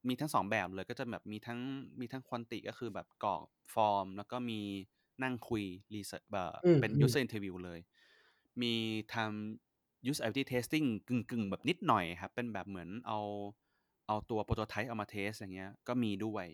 [0.08, 1.60] มีทั้งสองแบบเลยก็จะแบบมีทั้ง
[2.00, 3.44] มีทั้ง quanti ก็คือแบบกรอก
[3.74, 4.60] ฟอร์ม แล้วก็มี
[5.22, 7.80] นั่งคุย research แบบอืมเป็นอืม user interview เลย
[8.62, 8.74] มี
[9.14, 13.18] ทำ usability testing กึ่งกึ่งๆแบบนิดหน่อยครับ เป็นแบบเหมือนเอา
[14.06, 16.46] เอาตัว prototype เอามา test อย่างเงี้ยก็มีด้วย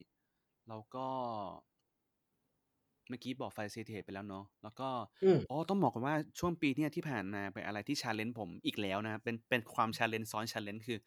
[0.68, 1.06] แล้วก็
[3.10, 4.88] เมื่อกี้บอก facilitate ไปแล้วเนาะแล้วก็
[5.22, 10.98] อืมอ๋อต้องบอกก่อนว่าช่วงปีเนี้ยที่ผ่านมาเป็นอะไรที่ challenge ผมอีกแล้วนะครับเป็นเป็นความ challenge ซ้อน challenge คือ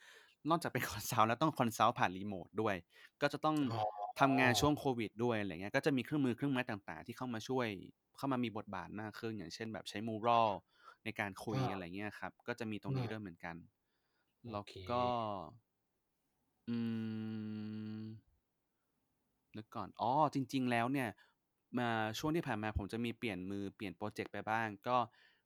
[0.50, 2.76] นอกจากเป็น consult แล้วต้อง consult ผ่านรีโมทด้วย
[3.22, 3.80] ก็จะต้องอ๋อ
[4.20, 7.68] ทำงานช่วงโควิดด้วยอะไรเงี้ยก็จะมีเครื่องมือเครื่องไม้ต่างๆ ที่เข้ามาช่วย
[8.18, 10.50] เข้ามามีบทบาทมากขึ้นอย่างเช่นแบบใช้ Mural
[11.04, 13.56] ในการคุยอ่าอะไรเงี้ยครับ ก็จะมีตรงนี้อ่าด้วยเหมือนกัน
[14.44, 15.04] โอแล้วเคก็
[16.68, 16.78] อื
[18.04, 21.10] นึกก่อนอ๋อจริง ๆ แล้วเนี่ย
[21.80, 24.98] มาช่วงที่ผ่านมาผมจะมีเปลี่ยนมือเปลี่ยนโปรเจกต์ไปบ้าง ก็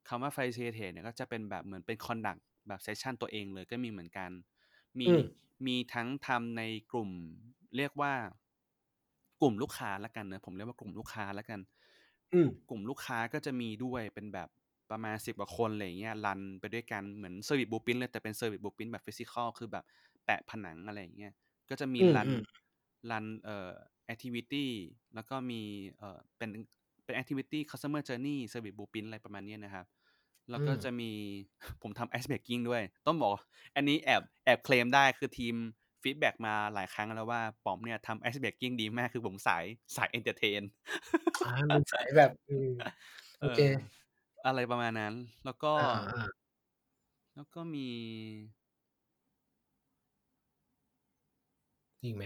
[0.08, 4.30] คำว่า facilitate เนี่ยก็จะเป็นแบบเหมือนเป็น conduct แบบ session ตัวเองเลยก็มีเหมือนกัน
[5.00, 5.20] มีอืม
[5.66, 6.62] มีทั้งทำใน
[6.92, 7.10] กลุ่ม
[7.76, 8.12] เรียกว่า
[9.40, 11.60] กลุ่มลูกค้าละกันเนอะผมเรียกว่ากลุ่มลูกค้าละกัน
[12.32, 14.48] อืมกลุ่มลูกค้าก็จะมีด้วยเป็นแบบ
[14.90, 19.84] ประมาณสิบกว่าคนอะไรอย่างเงี้ย run ไปด้วยกันเหมือน service blueprint เลยแต่เป็น service blueprint แบบ physical คือแบบ
[20.24, 21.32] แปะผนังอะไรอย่างเงี้ย
[21.70, 22.40] ก็จะมีอืมรันอืม
[23.10, 23.72] run เอ่อ
[24.08, 24.70] activity
[25.14, 25.62] แล้วก็มี
[25.98, 26.50] เอ่อเป็น
[27.04, 29.86] เป็น activity customer journey service blueprint อะไรประมาณเนี้ยนะครับ
[30.50, 31.10] แล้วก็อืมจะมี
[31.82, 33.32] ผมทำ ice breaking ด้วย ต้องบอก
[33.76, 35.54] อันนี้แอบแอบเคลมได้คือทีม
[36.02, 39.64] feedback มาหลายครั้งแล้วว่าป๋อมเนี่ยทำ ice breaking ดีมากคือผมสาย
[39.96, 40.62] สาย entertain
[41.44, 42.70] อ่าเป็นสายแบบอืม
[43.40, 43.58] โอเค
[44.46, 46.18] อะไรประมาณนั้น แล้วก็อ่าอ่า
[47.34, 47.88] แล้วก็มี
[52.02, 52.24] จริงไหม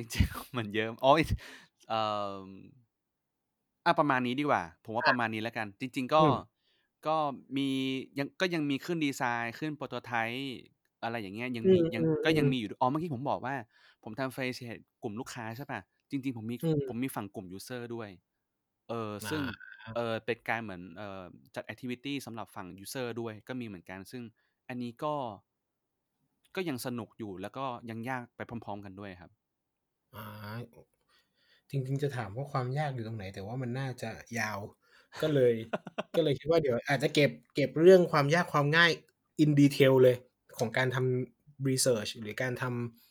[0.00, 1.12] จริงๆ มันเยอะอ๋อ
[1.88, 2.00] เอ่
[2.34, 2.36] อ
[3.86, 6.34] อะประมาณนี้ดีกว่า ผมว่าประมาณนี้แล้วกัน จริง ๆ ก็อืม
[7.06, 7.16] ก็
[7.56, 7.68] มี
[8.18, 10.50] ยังก็ยังมีขึ้นดีไซน์ขึ้นโปรโตไทป์
[11.02, 13.54] อะไรอย่างเงี้ยยังอืมีมยังอืมก็ยังอืมมีอยู่ด้วยอ๋อเมื่อกี้ผมบอกว่า
[14.04, 14.54] ผมทำเฟซ
[15.02, 15.80] กลุ่มลูกค้าใช่ป่ะ
[16.10, 18.08] จริง ๆ ผมมีอืมผมมีฝั่งกลุ่มยูเซอร์ด้วย
[18.88, 19.42] เออซึ่ง
[19.80, 21.22] อ่าเออเป็นการเหมือนเอ่อ
[21.54, 24.22] จัด activity สำหรับฝั่ง user ด้วยก็มีเหมือนกัน ซึ่ง
[24.68, 25.14] อันนี้ก็
[26.56, 29.30] ก็ยังสนุกอยู่แล้วก็ยังยากไปพร้อม ๆ กันด้วยครับ
[30.14, 30.56] อ่า
[31.70, 34.58] จริง ๆ จะถามว่าความยากอยู่ตรงไหน แต่ว่ามันน่าจะยาว
[35.22, 35.54] ก็เลย
[36.16, 38.90] ก็เลยคิดว่าเดี๋ยว อาจจะเก็บเก็บเรื่องความยากความง่าย
[39.42, 40.16] in detail เลย
[40.58, 42.64] ของการทำ research หรือการท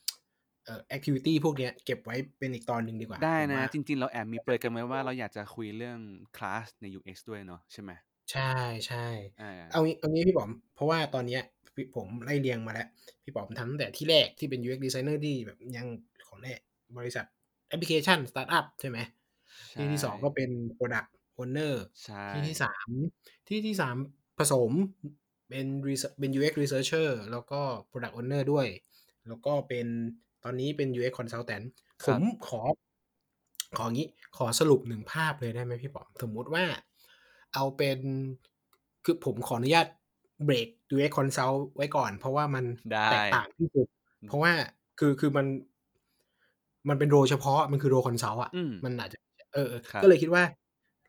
[0.10, 6.00] ำเอ่อ activity พวกเนี้ย เก็บไว้เป็นอีกตอนหนึ่งดีกว่าได้ผมนะ ว่า จริง ๆ เราแอบมีเปรยกันไว้ว่าเราอยากจะคุยเรื่อง
[6.38, 7.92] คลาสใน UX ด้วยเนาะใช่ไหม
[8.32, 8.54] ใช่
[8.88, 9.08] ใช่
[9.42, 11.42] อ่า เอางี้เอางี้พี่ป๋อม เพราะว่าตอนเนี้ย
[11.76, 12.88] พี่ผมไล่เรียงมาแล้ว
[13.24, 15.88] พี่ป๋อมทำตั้งแต่ที่แรกที่เป็น UX designer ที่แบบยัง
[16.28, 16.60] ของแรก
[16.98, 17.26] บริษัท
[17.70, 18.98] แอปพลิเคชันสตาร์ทอัพใช่ไหม
[19.70, 21.10] ใช่ที่ที่สองก็เป็น product
[21.40, 21.74] owner
[22.04, 22.90] ใช่ที่ที่สาม
[23.48, 23.96] ที่ที่สาม
[24.40, 24.72] ผสม
[25.50, 28.68] เป็น research เป็น UX researcher แล้วก็ product owner ด้วย
[29.28, 29.88] แล้วก็เป็น
[30.44, 31.66] ตอนนี้เป็น UX consultant
[32.06, 32.62] ผมขอ
[33.78, 36.66] ของี้ ขอสรุปหนึ่งภาพเลยได้ไหมพี่ป๋อม สมมุติว่า
[37.54, 38.00] เอาเป็น
[39.06, 39.88] คือผมขออนุญาต
[40.46, 43.88] เบรก UX consult ไว้ก่อน เพราะว่ามันได้แตกต่างที่สุด
[44.28, 44.52] เพราะว่า
[45.00, 45.46] คือคือมัน
[46.90, 49.18] มันเป็น role เฉพาะมันคือ role consult อะอืมมันอาจจะ
[49.54, 50.44] เออครับก็เลยคิดว่า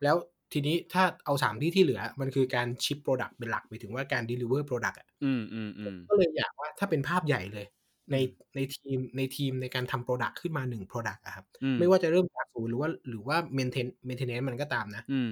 [0.03, 0.15] แล้ว
[0.53, 7.65] ทีนี้ถ้าเอาสามที่ที่เหลือ มันคือการ ship product เป็นหลักไปถึงว่าการ deliver product อะอืมอืมอืมก็เลยอยากว่าถ้าเป็นภาพใหญ่เลย
[8.11, 8.15] ใน
[8.55, 15.31] ในทีมในทีมในการทำ product ขึ้นมาหนึ่ง product อะครับอืมไม่ว่าจะเริ่มจากศูนย์หรือว่าหรือว่า maintain maintenance มันก็ตามนะอืม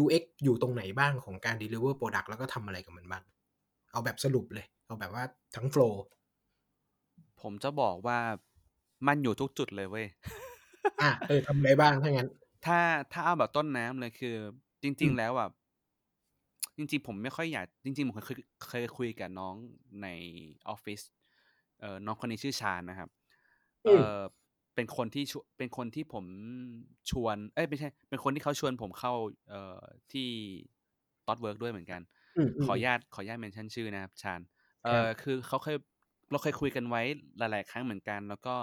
[0.00, 3.22] UX อยู่ตรงไหนบ้างของการ deliver product แล้วก็ทำอะไรกับมันบ้าง
[3.92, 5.24] เอาแบบสรุปเลย เอาแบบว่า
[5.56, 5.94] ทั้ง flow
[7.40, 8.18] ผมจะบอกว่า
[9.06, 10.06] มันอยู่ทุกจุดเลยเว้ย
[11.00, 12.28] อะเออทำอะไรบ้างถ้างั้น
[12.64, 12.78] ถ้า
[13.12, 14.36] ถ้าเอาแบบต้นน้ำเลยคือ
[14.82, 15.48] จอืริงมๆแล้วอะ
[16.76, 18.38] จริง ๆ ผมไม่ค่อยอยากจริง ๆ ผมเคย
[18.68, 19.54] เคยคุยกับน้อง
[20.02, 20.08] ใน
[20.68, 21.00] ออฟฟิศ
[21.80, 23.08] เอ่อน้องคนนี้ชื่อชาญนะครับ
[23.86, 24.20] อืเอ่มอ
[24.74, 26.24] เป็นคนที่ชวเป็นคนที่ผม
[27.10, 29.12] ชวน เอ้ยไม่ใช่ เป็นคนที่เขาชวนผมเข้า
[29.48, 29.80] เอ่อ
[30.12, 30.28] ที่
[31.26, 32.00] ตอดเวิร์กด้วยเหมือนกัน
[32.36, 34.40] อืมอืขมอออืนุมญาตขออนุญาตเมนชั่นชื่อนะครับ ชาญ
[34.84, 35.76] เอ่ครับอคือเขาเคย
[36.30, 37.02] เราเคยคุยกันไว้
[37.38, 38.54] หลาย ๆ ครั้งเหมือนกัน แล้วก็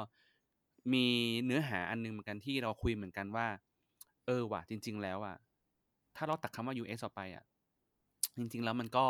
[0.94, 1.06] มี
[1.46, 3.48] เนื้อหาอันหนึ่งเหมือนกันที่เราคุยเหมือนกันว่า
[4.26, 5.36] เออว่ะจริง ๆ แล้วอะ
[6.16, 7.44] ถ้าเราตัดคำว่า UX ออกไปอะ
[8.38, 9.06] จริง ๆ แล้วมันก็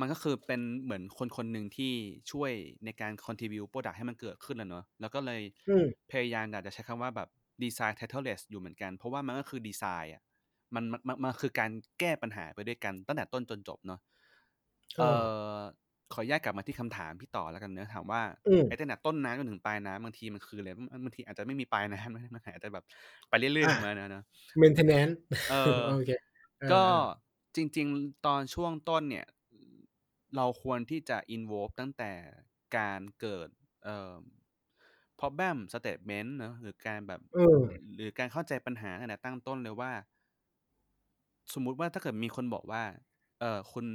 [0.00, 1.92] มันก็คือเป็นเหมือนคนคนหนึ่งที่
[2.32, 2.52] ช่วย
[2.84, 7.28] ในการ contribute พรอดักต์ให้มันเกิดขึ้นอะเนาะแล้วก็เลยอืมพยายามอยากจะใช้คำว่าแบบ
[7.62, 10.22] design titleless อยู่เหมือนกัน เพราะว่ามันก็คือดีไซน์อะ
[10.74, 11.70] มันมันมันมันคือการ
[12.00, 14.00] แก้ปัญหาไปด้วยกันตั้งแต่ต้นจนจบเนาะ
[14.96, 15.36] เอเอ่ออ
[16.12, 22.84] ขออนุญาตกลับมาที่คำถามพี่ต่อแล้วกันเนาะถามว่าอืมไอ้ตั้งแต่ต้นน้ำจนถึงปลายน้ำบางทีมันคืออะไรบางบางทีอาจจะไม่มีปลายน้ำมันอาจจะแบบ
[23.28, 24.24] ไปเรื่อยอ่าๆของมันอะเนาะ
[24.60, 25.14] maintenance
[25.48, 26.08] เออโอเค
[26.60, 26.92] เอก็อ
[27.56, 29.26] จริง ๆ ตอนช่วงต้นเนี่ย
[30.36, 32.12] เราควรที่จะ involve ตั้งแต่
[32.76, 33.48] การเกิด
[33.84, 34.16] เอ่อ
[35.20, 37.62] problem statement เนาะหรือการแบบเออ
[37.96, 39.92] หรือการเข้าใจปัญหาตั้งแต่ตั้งต้นเลยว่า
[41.54, 42.82] สมมุติว่าถ้าเกิดมีคนบอกว่า
[43.40, 43.86] เอ่อคุณ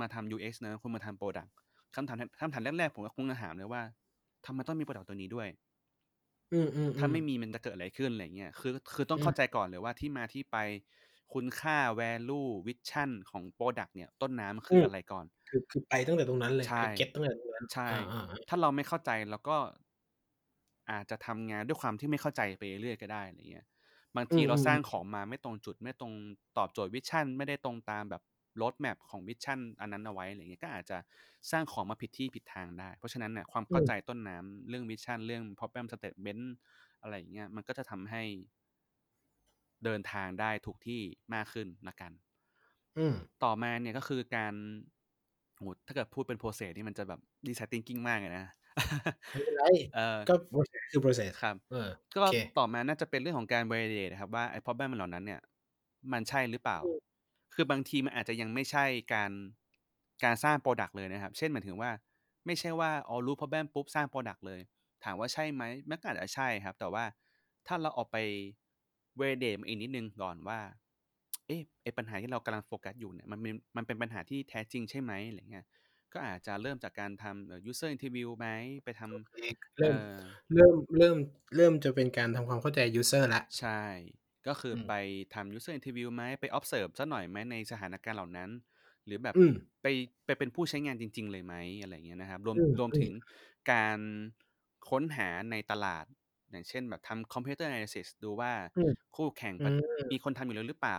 [0.00, 1.52] มาทำ UX นะคุณมาทำ product
[1.94, 3.82] คำถามคำถามแรกๆผมก็คงจะถามเลยว่า
[4.46, 5.48] ทำไมต้องมี product ตัวนี้ด้วย?
[6.50, 6.68] อืม
[6.98, 10.56] ถ้าไม่ๆๆมีมันจะเกิดอะไรขึ้นอะไรอย่างเงี้ยคือคือต้องเข้าใจอืมก่อนเลยว่าที่มาที่ไป
[11.34, 19.56] คุณค่า value vision ของ product เนี่ย ต้นน้ำมันคืออืมอะไรก่อน คือคือไปตั้งแต่ตรงนั้นเลยใช่คือ get ตั้งแต่ตรงนั้นใช่อาๆๆถ้าเราไม่เข้าใจเราก็
[20.90, 23.66] อาจจะทำงานด้วยความที่ไม่เข้าใจไปเรื่อยๆก็ได้อะไรอย่างเงี้ย
[24.16, 26.12] บางอืทีเราสร้างมๆๆของมาไม่ตรงจุดไม่ตรง
[26.58, 28.22] ตอบโจทย์ vision ไม่ได้ตรงตามแบบ
[28.60, 30.98] road map ของ vision อันนั้นเอาไว้อะไรอย่างเงี้ยก็อาจจะ
[31.50, 36.44] สร้างของมาผิดที่ผิดทางได้ เพราะฉะนั้นน่ะความอืเข้าใจมต้นน้ำเรื่อง vision เรื่อง problem statement
[37.02, 38.22] อะไรอย่างเงี้ยมันก็จะทำให้
[39.84, 41.00] เดินทางได้ถูกที่
[41.34, 42.12] มากขึ้นแล้วกัน
[42.96, 44.54] อืมต่อมาเนี่ยก็คือการ
[45.56, 48.46] โอ้โฮถ้าเกิดพูดเป็น process นี่มันจะแบบ design thinking มากเลยนะ
[49.32, 55.40] ไม่เป็นไรเออก็ process คือ process ครับเออก็โอเคต่อมาน่าจะเป็นเรื่องของการ validate อะครับว่าไอ้ problem เหล่านั้นเนี่ย
[56.12, 57.11] มันใช่หรือเปล่าอืม
[57.54, 58.84] คือบางทีมันอาจจะยังไม่ใช่
[59.14, 59.32] การ
[60.24, 61.90] การสร้าง product เลยนะครับ เช่นหมายถึงว่า
[62.46, 64.60] ไม่ใช่ว่าอ๋อรู้ problem ปุ๊บสร้าง product เลย
[65.04, 67.04] ถามว่าใช่ไหมมันก็อาจจะใช่ครับ แต่ว่า
[67.66, 68.16] ถ้าเราออกไป
[69.20, 70.60] validate มันอีกนิดหนึ่งก่อนว่า
[71.46, 75.66] เอ๊ะไอ้ปัญหาที่เรากำลังโฟกัสอยู่เนี่ยมันเป็นมันเป็นปัญหาที่แท้จริงใช่ไหมอะไรอย่างเงี้ย
[76.12, 78.48] ก็อาจจะเริ่มจากการทำเอ่อ user interview ไหม
[78.84, 80.12] ไปทำโอเคเริ่เอ่อ
[80.54, 81.16] เริ่มเริ่ม
[81.56, 83.80] เริ่มจะเป็นการทำความเข้าใจ user แล้วใช่
[84.48, 84.92] ก็คืออืมไป
[85.34, 88.50] ทำ user interview ไหมไป observe สักหน่อยไหมในสถานการณ์เหล่านั้น
[89.06, 89.86] หรือแบบอืมไป
[90.26, 93.12] ไปเป็นผู้ใช้งานจริง ๆ เลยไหมอะไรอย่างเงี้ยนะครับ รวมอืมรวมถึงอืม
[93.70, 93.98] การ
[94.90, 96.04] ค้นหาในตลาด
[96.50, 100.98] อย่างเช่นแบบทำ competitor analysis ดูว่าอืมคู่แข่งอืมมีคนทำอยู่แล้วหรือเปล่า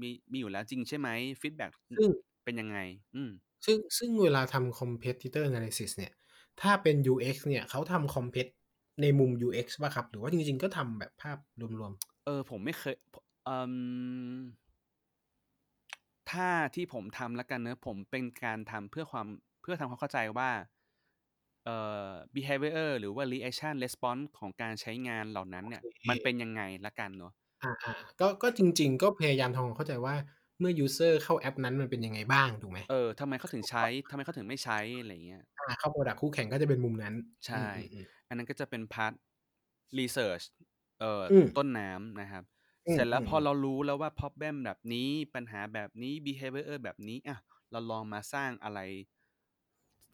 [0.00, 1.08] มีมีอยู่แล้วจริงใช่ไหม
[1.40, 2.08] ฟีดแบ็กอืซึ่ง
[2.44, 2.78] เป็นยังไง?
[3.14, 3.30] อืม
[3.64, 6.12] ซึ่งซึ่งเวลาทำ competitor analysis เนี่ย
[6.60, 8.46] ถ้าเป็น UX เนี่ยเขาทำ compet
[9.00, 11.38] ในมุม UX เปล่าครับ หรือว่าจริง ๆ ก็ทำแบบภาพ
[11.78, 13.14] รวมๆ เออ ผมไม่เคยพ
[13.44, 13.72] เอ่อ
[16.30, 19.26] ถ้าที่ผมทำแล้วกันเนาะผมเป็นการทำเพื่อความ
[19.60, 20.50] เพื่อทำความเข้าใจว่า
[21.64, 21.76] เอ่
[22.08, 30.14] อ behavior หรือว่า reaction response ของการใช้งานเหล่านั้นโอเนี่ยเคมันเป็นยังไงแล้วกันเนาะอาๆก็ก็จริง ๆ ก็พยายามทำความเข้าใจว่า
[30.60, 32.80] เมื่อ user เข้าแอปนั้นมันเป็นยังไงบ้างถูกไหม?
[32.88, 37.14] เออทำไมเขาถึงใช้ทำไมเขาถึงไม่ใช้อะไรอย่างเงี้ยอาเข้า product คู่แข่งก็จะเป็นมุมนั้น
[37.46, 39.12] ใชอื่มๆๆอันนั้นก็จะเป็นพาร์ต
[39.98, 40.04] รี
[41.02, 42.44] เซิร์ชเอ่ออืม ต้นน้ำนะครับ
[42.86, 47.38] เสร็จแล้วพออืมๆๆเรารู้แล้วว่า problem แบบนี้ ปัญหาแบบนี้ behavior แบบนี้อะ
[47.70, 48.80] เราลองมาสร้างอะไร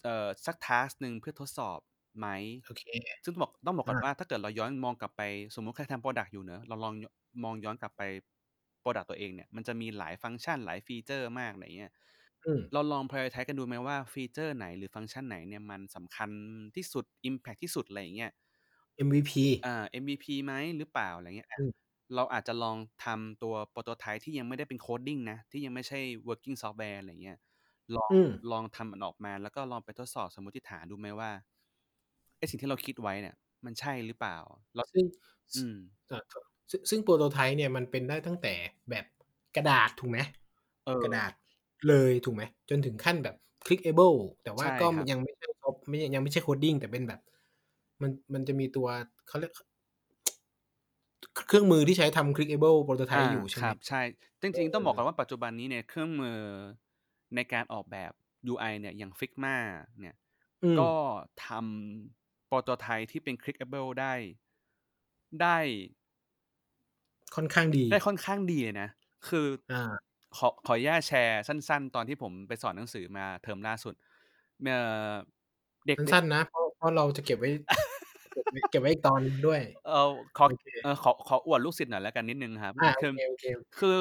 [0.03, 1.79] เอ่อ สัก task หนึ่งเพื่อทดสอบ
[2.19, 2.27] ไหม
[2.65, 2.83] โอเค
[3.25, 5.23] ซึ่งต้องบอก ต้องบอกก่อนอาว่าถ้าเกิดเราย้อนมองกลับไป
[5.55, 7.05] สมมุติใครทำ product อยู่เนาะ เราลอง ย
[7.45, 8.03] มองย้อนกลับไป
[8.83, 11.93] product ตัวเองเนี่ย มันจะมีหลายฟังก์ชัน หลาย feature มากอะไรอย่างเงี้ย
[12.45, 16.31] อืม เราลอง prioritize กันดูไหมว่า feature ไหน หรือฟังก์ชันไหนเนี่ยมันสำคัญ
[16.77, 18.33] ที่สุด impact ที่สุดอะไรอย่างเงี้ย
[18.99, 27.39] MVP อา MVP ไหมหรือเปล่าอะไรอย่างเงี้ยอะอืมเราอาจจะลองทำตัว prototype ที่ยังไม่ได้เป็น coding นะ ที่ยังไม่ใช่ working software อะไรอย่างเงี้ย
[27.97, 31.31] ลองอืมลองทำมันออกมา แล้วก็ลองไปทดสอบสมมุติฐานดูไหมว่า
[32.39, 33.35] ไอ้สิ่งที่เราคิดไว้เนี่ย
[33.67, 34.37] มันใช่หรือเปล่า
[34.75, 35.05] เราซึ่ง
[35.57, 35.77] ซอืม
[36.09, 36.23] เอ่อ
[36.71, 38.55] ซซึ่ง prototype เนี่ยมันเป็นได้ตั้งแต่
[38.91, 39.05] แบบ
[39.57, 40.19] กระดาษถูกไหม?
[40.87, 41.33] เออกระดาษ
[41.89, 42.43] เลยถูกไหม?
[42.71, 43.35] จนถึงขั้นแบบ
[43.67, 47.21] clickable แต่ว่าใช่ก็ครับยังไม่ใช่ซอฟไม่ยังไม่ใช่ coding แต่เป็นแบบ
[48.03, 48.87] มันมันจะมีตัว
[49.29, 49.61] เขาเรียกข
[51.47, 52.79] เครื่องมือที่ใช้ทำ clickable
[53.15, 53.67] อา prototype อยู่ใช่คไหม?
[53.67, 54.01] รับ ใช่
[54.43, 56.39] จเริงๆ ต้องบอกก่อออนว่าปัจจุบันนี้เนี่ยเครื่องมือ
[57.35, 58.13] ในการออกแบบ
[58.49, 59.57] UI เนี่ยอย่าง Figma
[60.01, 60.17] เนี่ย
[60.63, 60.93] อืมก็
[61.47, 64.15] ทำ prototype ที่เป็น clickable ได้
[65.41, 65.59] ได้
[67.35, 68.89] ค่อนข้างดี ได้ค่อนข้างดีเลยนะ
[69.29, 73.95] คืออ่าขอขออนุญาตแชร์สั้น ๆ ตอนที่ผมไปสอนหนังสือมาเทอมล่าสุด
[74.65, 74.79] เอ่
[75.09, 75.13] อ
[75.89, 77.51] เด็กสั้นๆนะเพราะเพราะเราจะเก็บไว้
[78.43, 83.45] เก็บไว้เก็บไว้อีกตอนด้วย เออขอโอเคเออขอขออวดลูกศิษย์หน่อยแล้วกันนิดนึงครับอ่าโอเคโอเค
[83.79, 83.99] คือ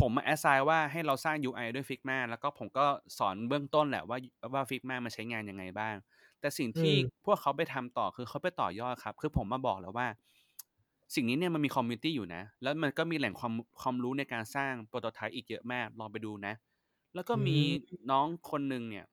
[0.00, 2.86] ผมมา assign ว่าให้เราสร้าง UI ด้วย Figma แล้วก็ผมก็
[3.18, 4.18] สอนเบื้องต้นแหละว่า
[4.54, 5.94] ว่า Figma มันใช้งานยังไงบ้าง
[6.40, 10.06] แต่สิ่งที่อืมพวกเขาไปทำต่อคือเขาไปต่อยอดครับ คือผมมาบอกแล้วว่า
[11.14, 16.54] สิ่งนี้เนี่ยมันมี community อยู่นะ แล้วมันก็มีแหล่งความความรู้ในการสร้าง prototype อีกเยอะมากลองไปดูนะ
[17.14, 19.06] แล้วก็มีอืมน้องคนหนึ่งเนี่ย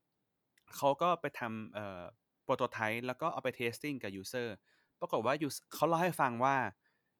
[0.78, 4.56] เขาก็ไปทำเอ่อ prototype แล้วก็เอาไป testing กับ user
[5.00, 6.56] ปรากฏว่า user เขาเล่าให้ฟังว่า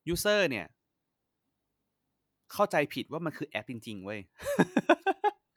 [0.08, 0.66] user เนี่ย
[2.54, 4.20] เข้าใจผิดว่ามันคือแอปจริง ๆ เว้ย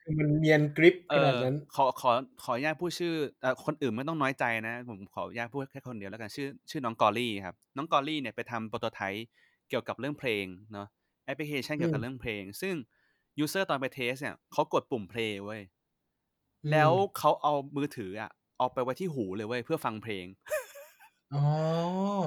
[0.03, 2.11] คือมันเนียนกริปเอขนาดอนั้นขอขอ
[2.43, 9.27] ขออนุญาตพูดชื่อเอ่อคนอื่นไม่ต้องน้อยใจนะ ผมขออนุญาตพูดแค่คนเดียวแล้วกันชื่อ ชื่อน้องกอรี่ครับ น้องกอรี่เนี่ยไปทำ prototype
[9.69, 10.89] เกี่ยวกับเรื่องเพลงเนาะ
[11.25, 12.75] แอปพลิเคชันเกี่ยวกับอืมเรื่องเพลง ซึ่ง
[13.39, 15.63] user ตอนไป test เนี่ยเขากดปุ่มเพลงเว้ย
[16.65, 18.31] อืมแล้วเขาเอามือถืออะ
[18.63, 20.27] เอาไปไว้ที่หูเลยเว้ยเพื่อฟังเพลง
[21.35, 21.43] อ๋อ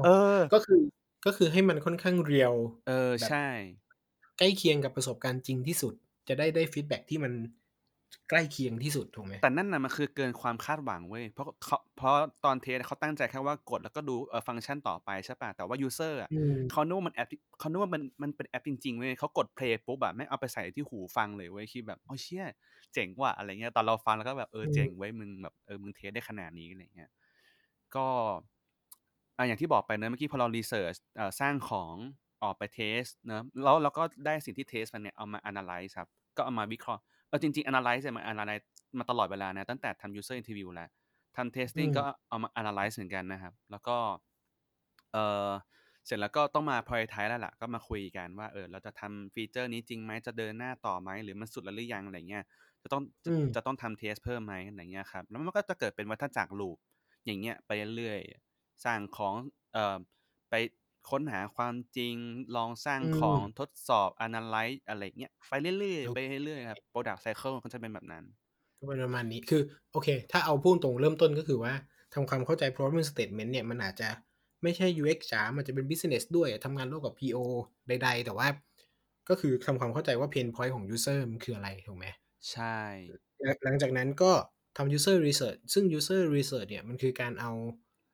[0.05, 0.81] เออ ก็คือ
[1.25, 2.53] ก็คือให้มันค่อนข้าง real
[2.88, 3.47] เออแบบใช่
[4.38, 5.93] ใกล้เคียงกับประสบการณ์จริงที่สุด
[6.27, 7.33] จะได้ได้ feedback ที่มัน
[8.29, 12.15] ใกล้เคียงที่สุดถูกไหมแต่นั่นน่ะมันคือเกินความคาดหวังเว้ยเพราะเขาเพราะ
[12.45, 17.27] ตอน test เขาตั้งใจแค่ว่ากดแล้วก็ดูเออฟังก์ชันต่อไปใช่ป่ะแต่ว่า user อะอืมเขานึกว่ามันแอป
[17.59, 22.45] เขานึกว่ามันมันเป็นแอปจริงๆเว้ยเขากด play ปุ๊บแบบไม่งเอาไปใส่ที่หูฟังเลยเว้ยคิดแบบโอ้เชี่ย
[22.95, 27.09] เจ๋งว่ะอะไรเงี้ยตอนเราฟังแล้วก็แบบเอออืมเจ๋งเว้ยมึงแบบเออมึง test ได้ขนาดนี้อะไรเงี้ย
[27.95, 28.07] ก็
[29.37, 31.95] อะอย่างที่บอกไปเนอะเมื่อกี้พอเรา research เอ่อสร้างของ
[32.43, 38.65] ออกไป test เนอะแล้วเราก็ได้สิ่งที่ test มันเนี่ยเอามา analyze ครับก็เอามาวิเคราะห์เออจริงๆ analyze เนี่ยมัน analyze
[38.99, 40.89] มาตลอดเวลานะตั้งแต่ทำ user interview แล้ว
[41.37, 43.97] ทำ testing อืมก็เอามา analyze เหมือนกันนะครับ แล้วก็
[45.13, 45.17] เอ
[45.47, 45.51] อ
[46.05, 52.43] เสร็จแล้วก็ต้องมา prioritize แล้วล่ะ ก็มาคุยกันว่าเออเราจะทำฟีเจอร์นี้จริงไหมจะเดินหน้าต่อไหมหรือมันสุดแล้วหรือยังอะไรเงี้ย
[52.86, 56.77] จะต้องจะอืมจะต้องทำเทสเพิ่มไหมอะไรเงี้ยครับ แล้วมันก็จะเกิดเป็นวัฏจักรลูป
[57.25, 59.33] อย่างเงี้ยไปเรื่อยๆสร้างของ
[59.73, 59.97] เอ่อ
[60.49, 60.53] ไป
[61.09, 62.15] ค้นหาความจริง
[62.55, 68.25] ลองสร้างอืมของทดสอบ analyze อะไรเงี้ยไปเรื่อยโอๆเคไปเรื่อยๆครับ product cycle ก็จะเป็นแบบนั้น
[68.79, 69.61] ก็เป็นประมาณนี้คือ
[69.91, 71.73] โอเค ถ้าเอาพูดตรงเริ่มต้นก็คือว่า
[72.13, 74.09] ทำความเข้าใจ problem statement เนี่ยมันอาจจะ
[74.63, 77.38] ไม่ใช่ UX จ๋ามันจะเป็น business ด้วยทำงานร่วมกับ PO
[77.88, 78.47] ใด ๆ แต่ว่า
[79.29, 82.05] ก็คือทำความเข้าใจว่า pain point ของ user มันคืออะไรถูกไหม
[82.49, 82.65] ใช่
[83.63, 84.31] หลังจากนั้นก็
[84.77, 87.51] ทำ user research ซึ่ง user research เนี่ยมันคือการเอา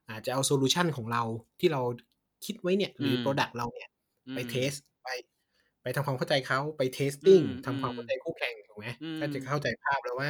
[0.09, 1.23] อาจจะเอา solution ของเรา
[1.59, 1.82] ที่เรา
[2.45, 3.89] คิดไว้เนี่ย หรือม product เราเนี่ย
[4.27, 4.71] อืมไปเทส
[5.03, 5.07] ไป
[5.84, 10.29] ไปทำความเข้าใจเขาไป testing อืมทำความอืมเข้าใจคู่แข่งถูกไหมอืมก็จะเข้าใจภาพแล้วว่า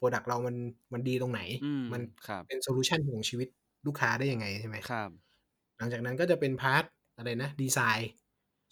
[0.00, 0.56] product เรามัน
[0.94, 3.48] มันดีตรงไหนอืมมันครับเป็นโซลูชันของชีวิต
[3.86, 5.10] ลูกค้าได้ยังไงใช่ไหมครับ
[5.78, 6.84] หลังจากนั้นก็จะเป็นพาร์ท
[7.16, 8.10] อะไรนะดีไซน์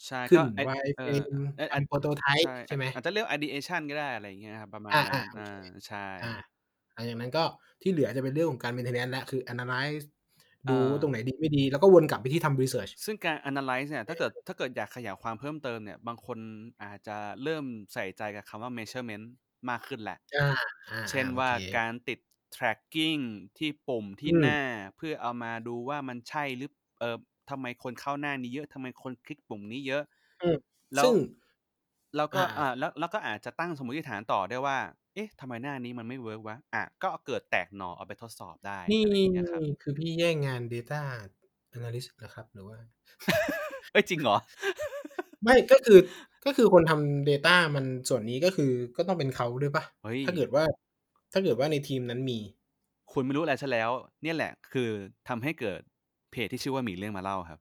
[0.06, 1.22] ใช่ขึ้นก็ไอ้วายเอเป็อน
[1.56, 5.50] เอ่ออันโปรโตไทป์ใช่ไหมอาจจะเรียก ideation ก็ได้อะไรอย่างเงี้ยครับประมาณอ่านั้นอ่าโออ่าเค
[5.86, 6.26] ใช่อ่า
[6.92, 7.40] หลังจากนั้นก็
[7.82, 10.04] ที่เหลือจะเป็นเรื่องของการ maintenance และคือ analyze
[10.68, 16.38] ดูอ่าว่าตรงไหนดีไม่ดี แล้วก็วนกลับไปที่ทำ research ซึ่งการ analyze เนี่ยถ้าเกิดถ้าเกิดอยากขยายความเพิ่มเติมเนี่ยบางคน
[16.82, 19.26] อาจจะเริ่มใส่ใจกับคำว่า measurement
[19.70, 20.46] มากขึ้นแหละอ่า
[20.88, 22.18] อ่าเช่นโอว่าเคการติด
[22.56, 23.22] tracking
[23.58, 24.60] ที่ปุ่มที่อืมหน้า
[24.96, 26.70] เพื่อเอามาดูว่ามันใช่หรือ
[27.00, 27.16] เออ
[27.50, 30.02] ทำไมคนเข้าหน้านี้เยอะทำไมคนคลิกปุ่มนี้เยอะ
[30.42, 30.56] อืม
[30.94, 31.14] แล้วซึ่ง
[32.16, 34.78] แล้วก็อ่าอ่าแล้วแล้วก็อาจจะตั้งสมมติฐานต่อได้ว่า
[35.14, 41.00] เอ๊ะทำไมหน้านี้มันไม่เวิร์กวะอะก็เกิดแตกหน่อเอาไปทดสอบได้นี่อะไรอย่างเงี้ยครับคือพี่แย่งงาน data
[41.76, 42.78] analyst นะครับ หรือว่า
[43.92, 44.36] เอ้ยจริงเหรอ
[45.42, 45.98] ไม่ก็คือ
[46.44, 50.64] ก็คือคนทำ data มันส่วนนี้ก็คือก็ต้องเป็นเขาด้วยปะเฮ้ยถ้าเกิดว่า
[51.32, 52.38] ถ้าเกิดว่าในทีมนั้นมี
[53.12, 53.90] คุณไม่รู้อะไรซะแล้ว
[54.22, 54.90] เนี่ยแหละ คือ
[55.28, 55.80] ทำให้เกิด
[56.30, 57.58] เพจที่ชื่อว่ามีเรื่องมาเล่าครับ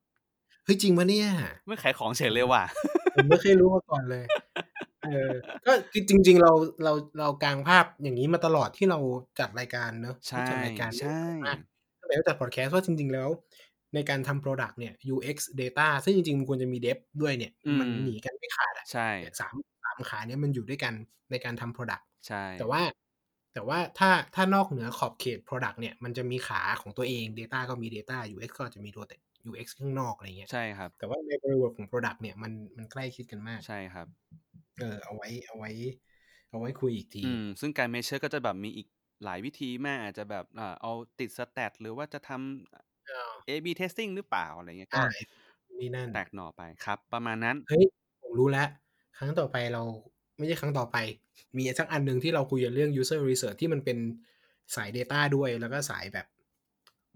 [0.63, 1.27] เฮ้ยจริงปะเนี่ย
[1.67, 2.63] ไม่ขายของเฉยเลยว่ะ
[3.15, 4.23] ผมไม่เคยรู้มาก่อนเลย
[5.05, 5.31] เออ
[5.65, 6.51] ก็คือจริง ๆ เรา
[6.83, 8.99] เราเรากางภาพอย่างนี้มาตลอดที่เรา
[9.39, 11.57] จัดรายการเนอะใช่ที่จัดรายการใช่มาก
[11.99, 13.29] ตั้งแต่เราจัดพอดแคสต์ว่าจริง ๆ แล้ว
[13.95, 20.93] ในการทำ product เนี่ย UX data ซึ่งจริงๆมันควรจะมี dev ด้วยเนี่ยอืมมันหนีกันไม่ขาดอะใช่เนี่ยสามสามขาเนี่ยมันอยู่ด้วยกัน
[21.31, 22.81] ในการทำ product ใช่แต่ว่า
[23.55, 29.15] แต่ว่าถ้าถ้านอกเหนือขอบเขต product เนี่ยมันจะมีขาของตัวเอง data ก็มี data UX ก็จะมีตัวแต่
[29.47, 34.07] UX ข้างนอกอะไรเงี้ยใช่ครับ แต่ว่าในบริบทของ product เนี่ยมันมันใกล้ชิดกันมากใช่ครับ
[34.79, 35.69] เออเอาไว้เอาไว้
[36.49, 38.87] เอาไว้คุยอีกทีอืมซึ่งการเมเชอร์ก็จะแบบมีอีก
[39.23, 42.31] หลายวิธีมากอาจจะแบบอ่าเอาติดสแตทหรือว่าจะท
[43.05, 45.03] เออำ A/B testing หรือเปล่าอะไรเงี้ยก็อ่า
[45.79, 47.83] นี่นั่นแตกหน่อไปครับ ประมาณนั้นเฮ้ย
[48.21, 48.67] ผมรู้แล้ว
[49.17, 49.81] ครั้งต่อไปเรา
[50.37, 50.97] ไม่ใช่ครั้งต่อไป
[51.57, 53.97] มีสักอันหนึ่งที่เราคุยกันเรื่อง user research ที่มันเป็น
[54.75, 56.27] สาย data ด้วย แล้วก็สายแบบ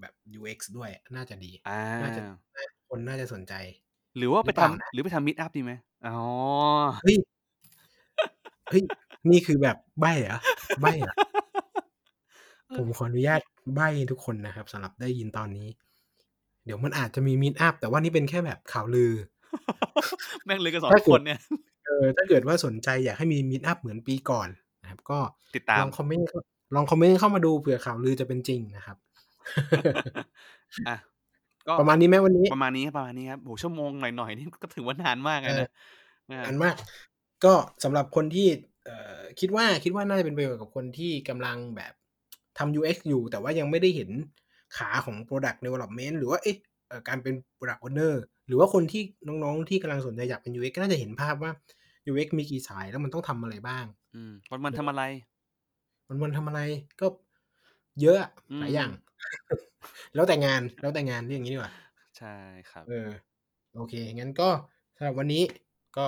[0.02, 2.22] แบบ UX ด้วยน่าจะดีอ่าน่าจะ
[2.90, 3.54] คนน่าจะสนใจ
[4.18, 5.72] หรือว่าหไปรือเปทำล่านะหรือไปทำ Meet up ดีไหม?
[6.06, 6.12] อ๋อ
[7.02, 7.20] เฮ้ย
[8.70, 8.84] เฮ้ย
[9.32, 10.38] นี่คือแบบใบ้เหรอ
[10.82, 11.14] ใบ้เหรอ?
[12.70, 13.42] เอผมอขออนุญาต
[13.76, 15.68] ใบ้ให้ทุกคนนะครับสำหรับได้ยินตอนนี้
[16.66, 19.14] เดี๋ยวมันอาจจะมี Meet up แต่ว่านี่เป็นแค่แบบข่าวลือ
[20.46, 24.50] แม่งลือกัน2ถ้าเกคิดนเนี่ยเออถ้าเกิดว่าสนใจอยากให้มี Meet up เหมือนปีก่อน
[24.82, 25.20] นะครับ ก็
[25.56, 26.40] ติดตามลองคอมเมนต์เข้า
[26.76, 28.98] ลองคอมเมนต์เข้ามาดูเผื่อข่าวลือจะเป็นจริงนะครับ
[30.88, 30.96] อะ
[31.68, 32.48] ก็ประมาณนี้ไหมวันนี้?
[32.54, 35.70] ประมาณนี้ประมาณนี้ครับโอ้โฮชั่วโมงหน่อยๆนี่ก็ถือว่านานมากเอเลยอนะ
[36.32, 36.76] นะครันาบนมาก
[37.46, 38.48] ก็สำหรับคนที่
[38.86, 41.94] เอ่อคิดว่าคิดว่าน่าจะเป็นประโยชน์กับคนที่กำลังแบบ
[42.58, 44.10] ทำ UX อยู่ แต่ว่ายังไม่ได้เห็น
[44.78, 46.58] ขาของ Product Development หรือว่าเอ๊ะ
[46.90, 48.14] เอ่อการเป็น Product Owner
[48.48, 51.52] หรือว่าคนที่น้องๆที่กำลังสนใจอยากเป็น UX ก็น่าจะเห็นภาพว่า
[52.10, 54.32] UX มีกี่สายแล้วมันต้องทำอะไรบ้าง อืม
[54.66, 55.02] วันเอๆทำออะไร?
[56.22, 56.60] วันๆทำอะไร
[57.00, 57.08] ก็
[58.02, 58.92] เยอะอะอืหลายอย่างม
[60.14, 61.74] แล้วแต่งานแล้วแต่งานเรียกอย่างงี้ดีกว่า
[62.18, 62.28] ใช่
[62.72, 63.10] ครับ เออ
[63.76, 64.50] โอเค งั้นก็
[64.96, 65.44] สำหรับวันนี้
[65.98, 66.06] ก็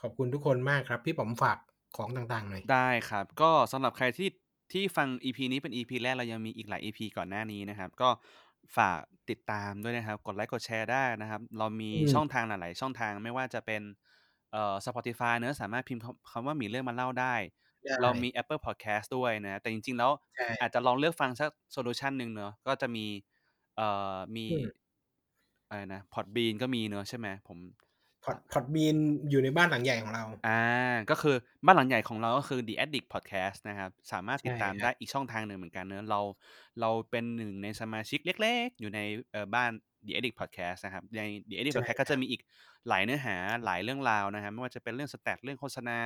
[0.00, 1.58] ขอบคุณทุกคนมากครับ พี่ป๋อมฝาก
[1.96, 4.28] ของต่างๆหน่อย ได้ครับ ก็สำหรับใครที่
[4.72, 8.10] ที่ฟัง EP นี้เป็น EP แรกเรายังมีอีกหลาย EP ก่อนหน้านี้นะครับ ก็
[8.76, 13.82] ฝากติดตามด้วยนะครับ กดไลก์กดแชร์ได้นะครับ เรามีอืมช่องทางหลายๆช่องทางไม่ว่าจะเป็น
[14.52, 17.34] เอ่อ Spotify เนาะสามารถพิมพ์คำคำว่าหมีเรื่องมาเล่าได้
[17.84, 23.06] ได้ เรามี Apple Podcast ด้วยนะ แต่จริง ๆ แล้วใช่อาจจะลองเลือกฟังสักโซลูชันหนึ่งเนาะก็จะมี
[23.76, 24.68] เอ่อ มีอืม
[25.68, 27.26] อะไรนะ Podbean ก็มีเนาะใช่ไหม?
[27.46, 27.58] ผม
[28.28, 28.96] Pod Podbean
[29.30, 30.60] อยู่ในบ้านหลังใหญ่ของเราอา
[31.10, 36.20] ก็คือบ้านหลังใหญ่ของเราก็คือ The Addict Podcast นะครับ สามารถใชติด่ตามคไดร้อีกช่องทางหนึ่งเหมือนกันเนาะเรา
[36.80, 39.00] เราเป็นหนึ่งในสมาชิกเล็ก ๆ อยู่ใน
[39.32, 39.70] เอ่อบ้าน
[40.06, 42.40] The Addict Podcast นะครับ ใน The Addict ใช่ Podcast ก็ครจะับมีอีก
[42.88, 45.98] หลายเนื้อหาหลายเรื่องราวนะครับ ไม่ว่าจะเป็นเรื่อง Stats เรื่องโฆษณา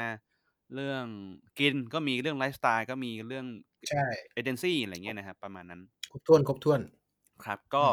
[0.74, 1.04] เรื่อง
[1.58, 3.46] กินก็มีเรื่องไลฟ์สไตล์ก็มีเรื่อง
[3.88, 4.04] ใช่
[4.34, 6.80] เอเจนซีอะไรอย่างเงี้ยนะครับ ประมาณนั้น ครบถ้วนครบถ้วน
[7.44, 7.84] ครับอืก็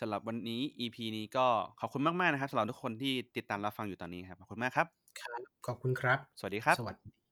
[0.00, 1.46] สำหรับวันนี้ EP นี้ก็
[1.80, 7.25] ขอบคุณมาก ๆ นะครับสำหรับทุกคนที่ติดตามรับฟังอยู่ตอนนี้ครับ ขอบคุณมากครับ ครับ ขอบคุณครับ สวัสดีครับ สวัสดี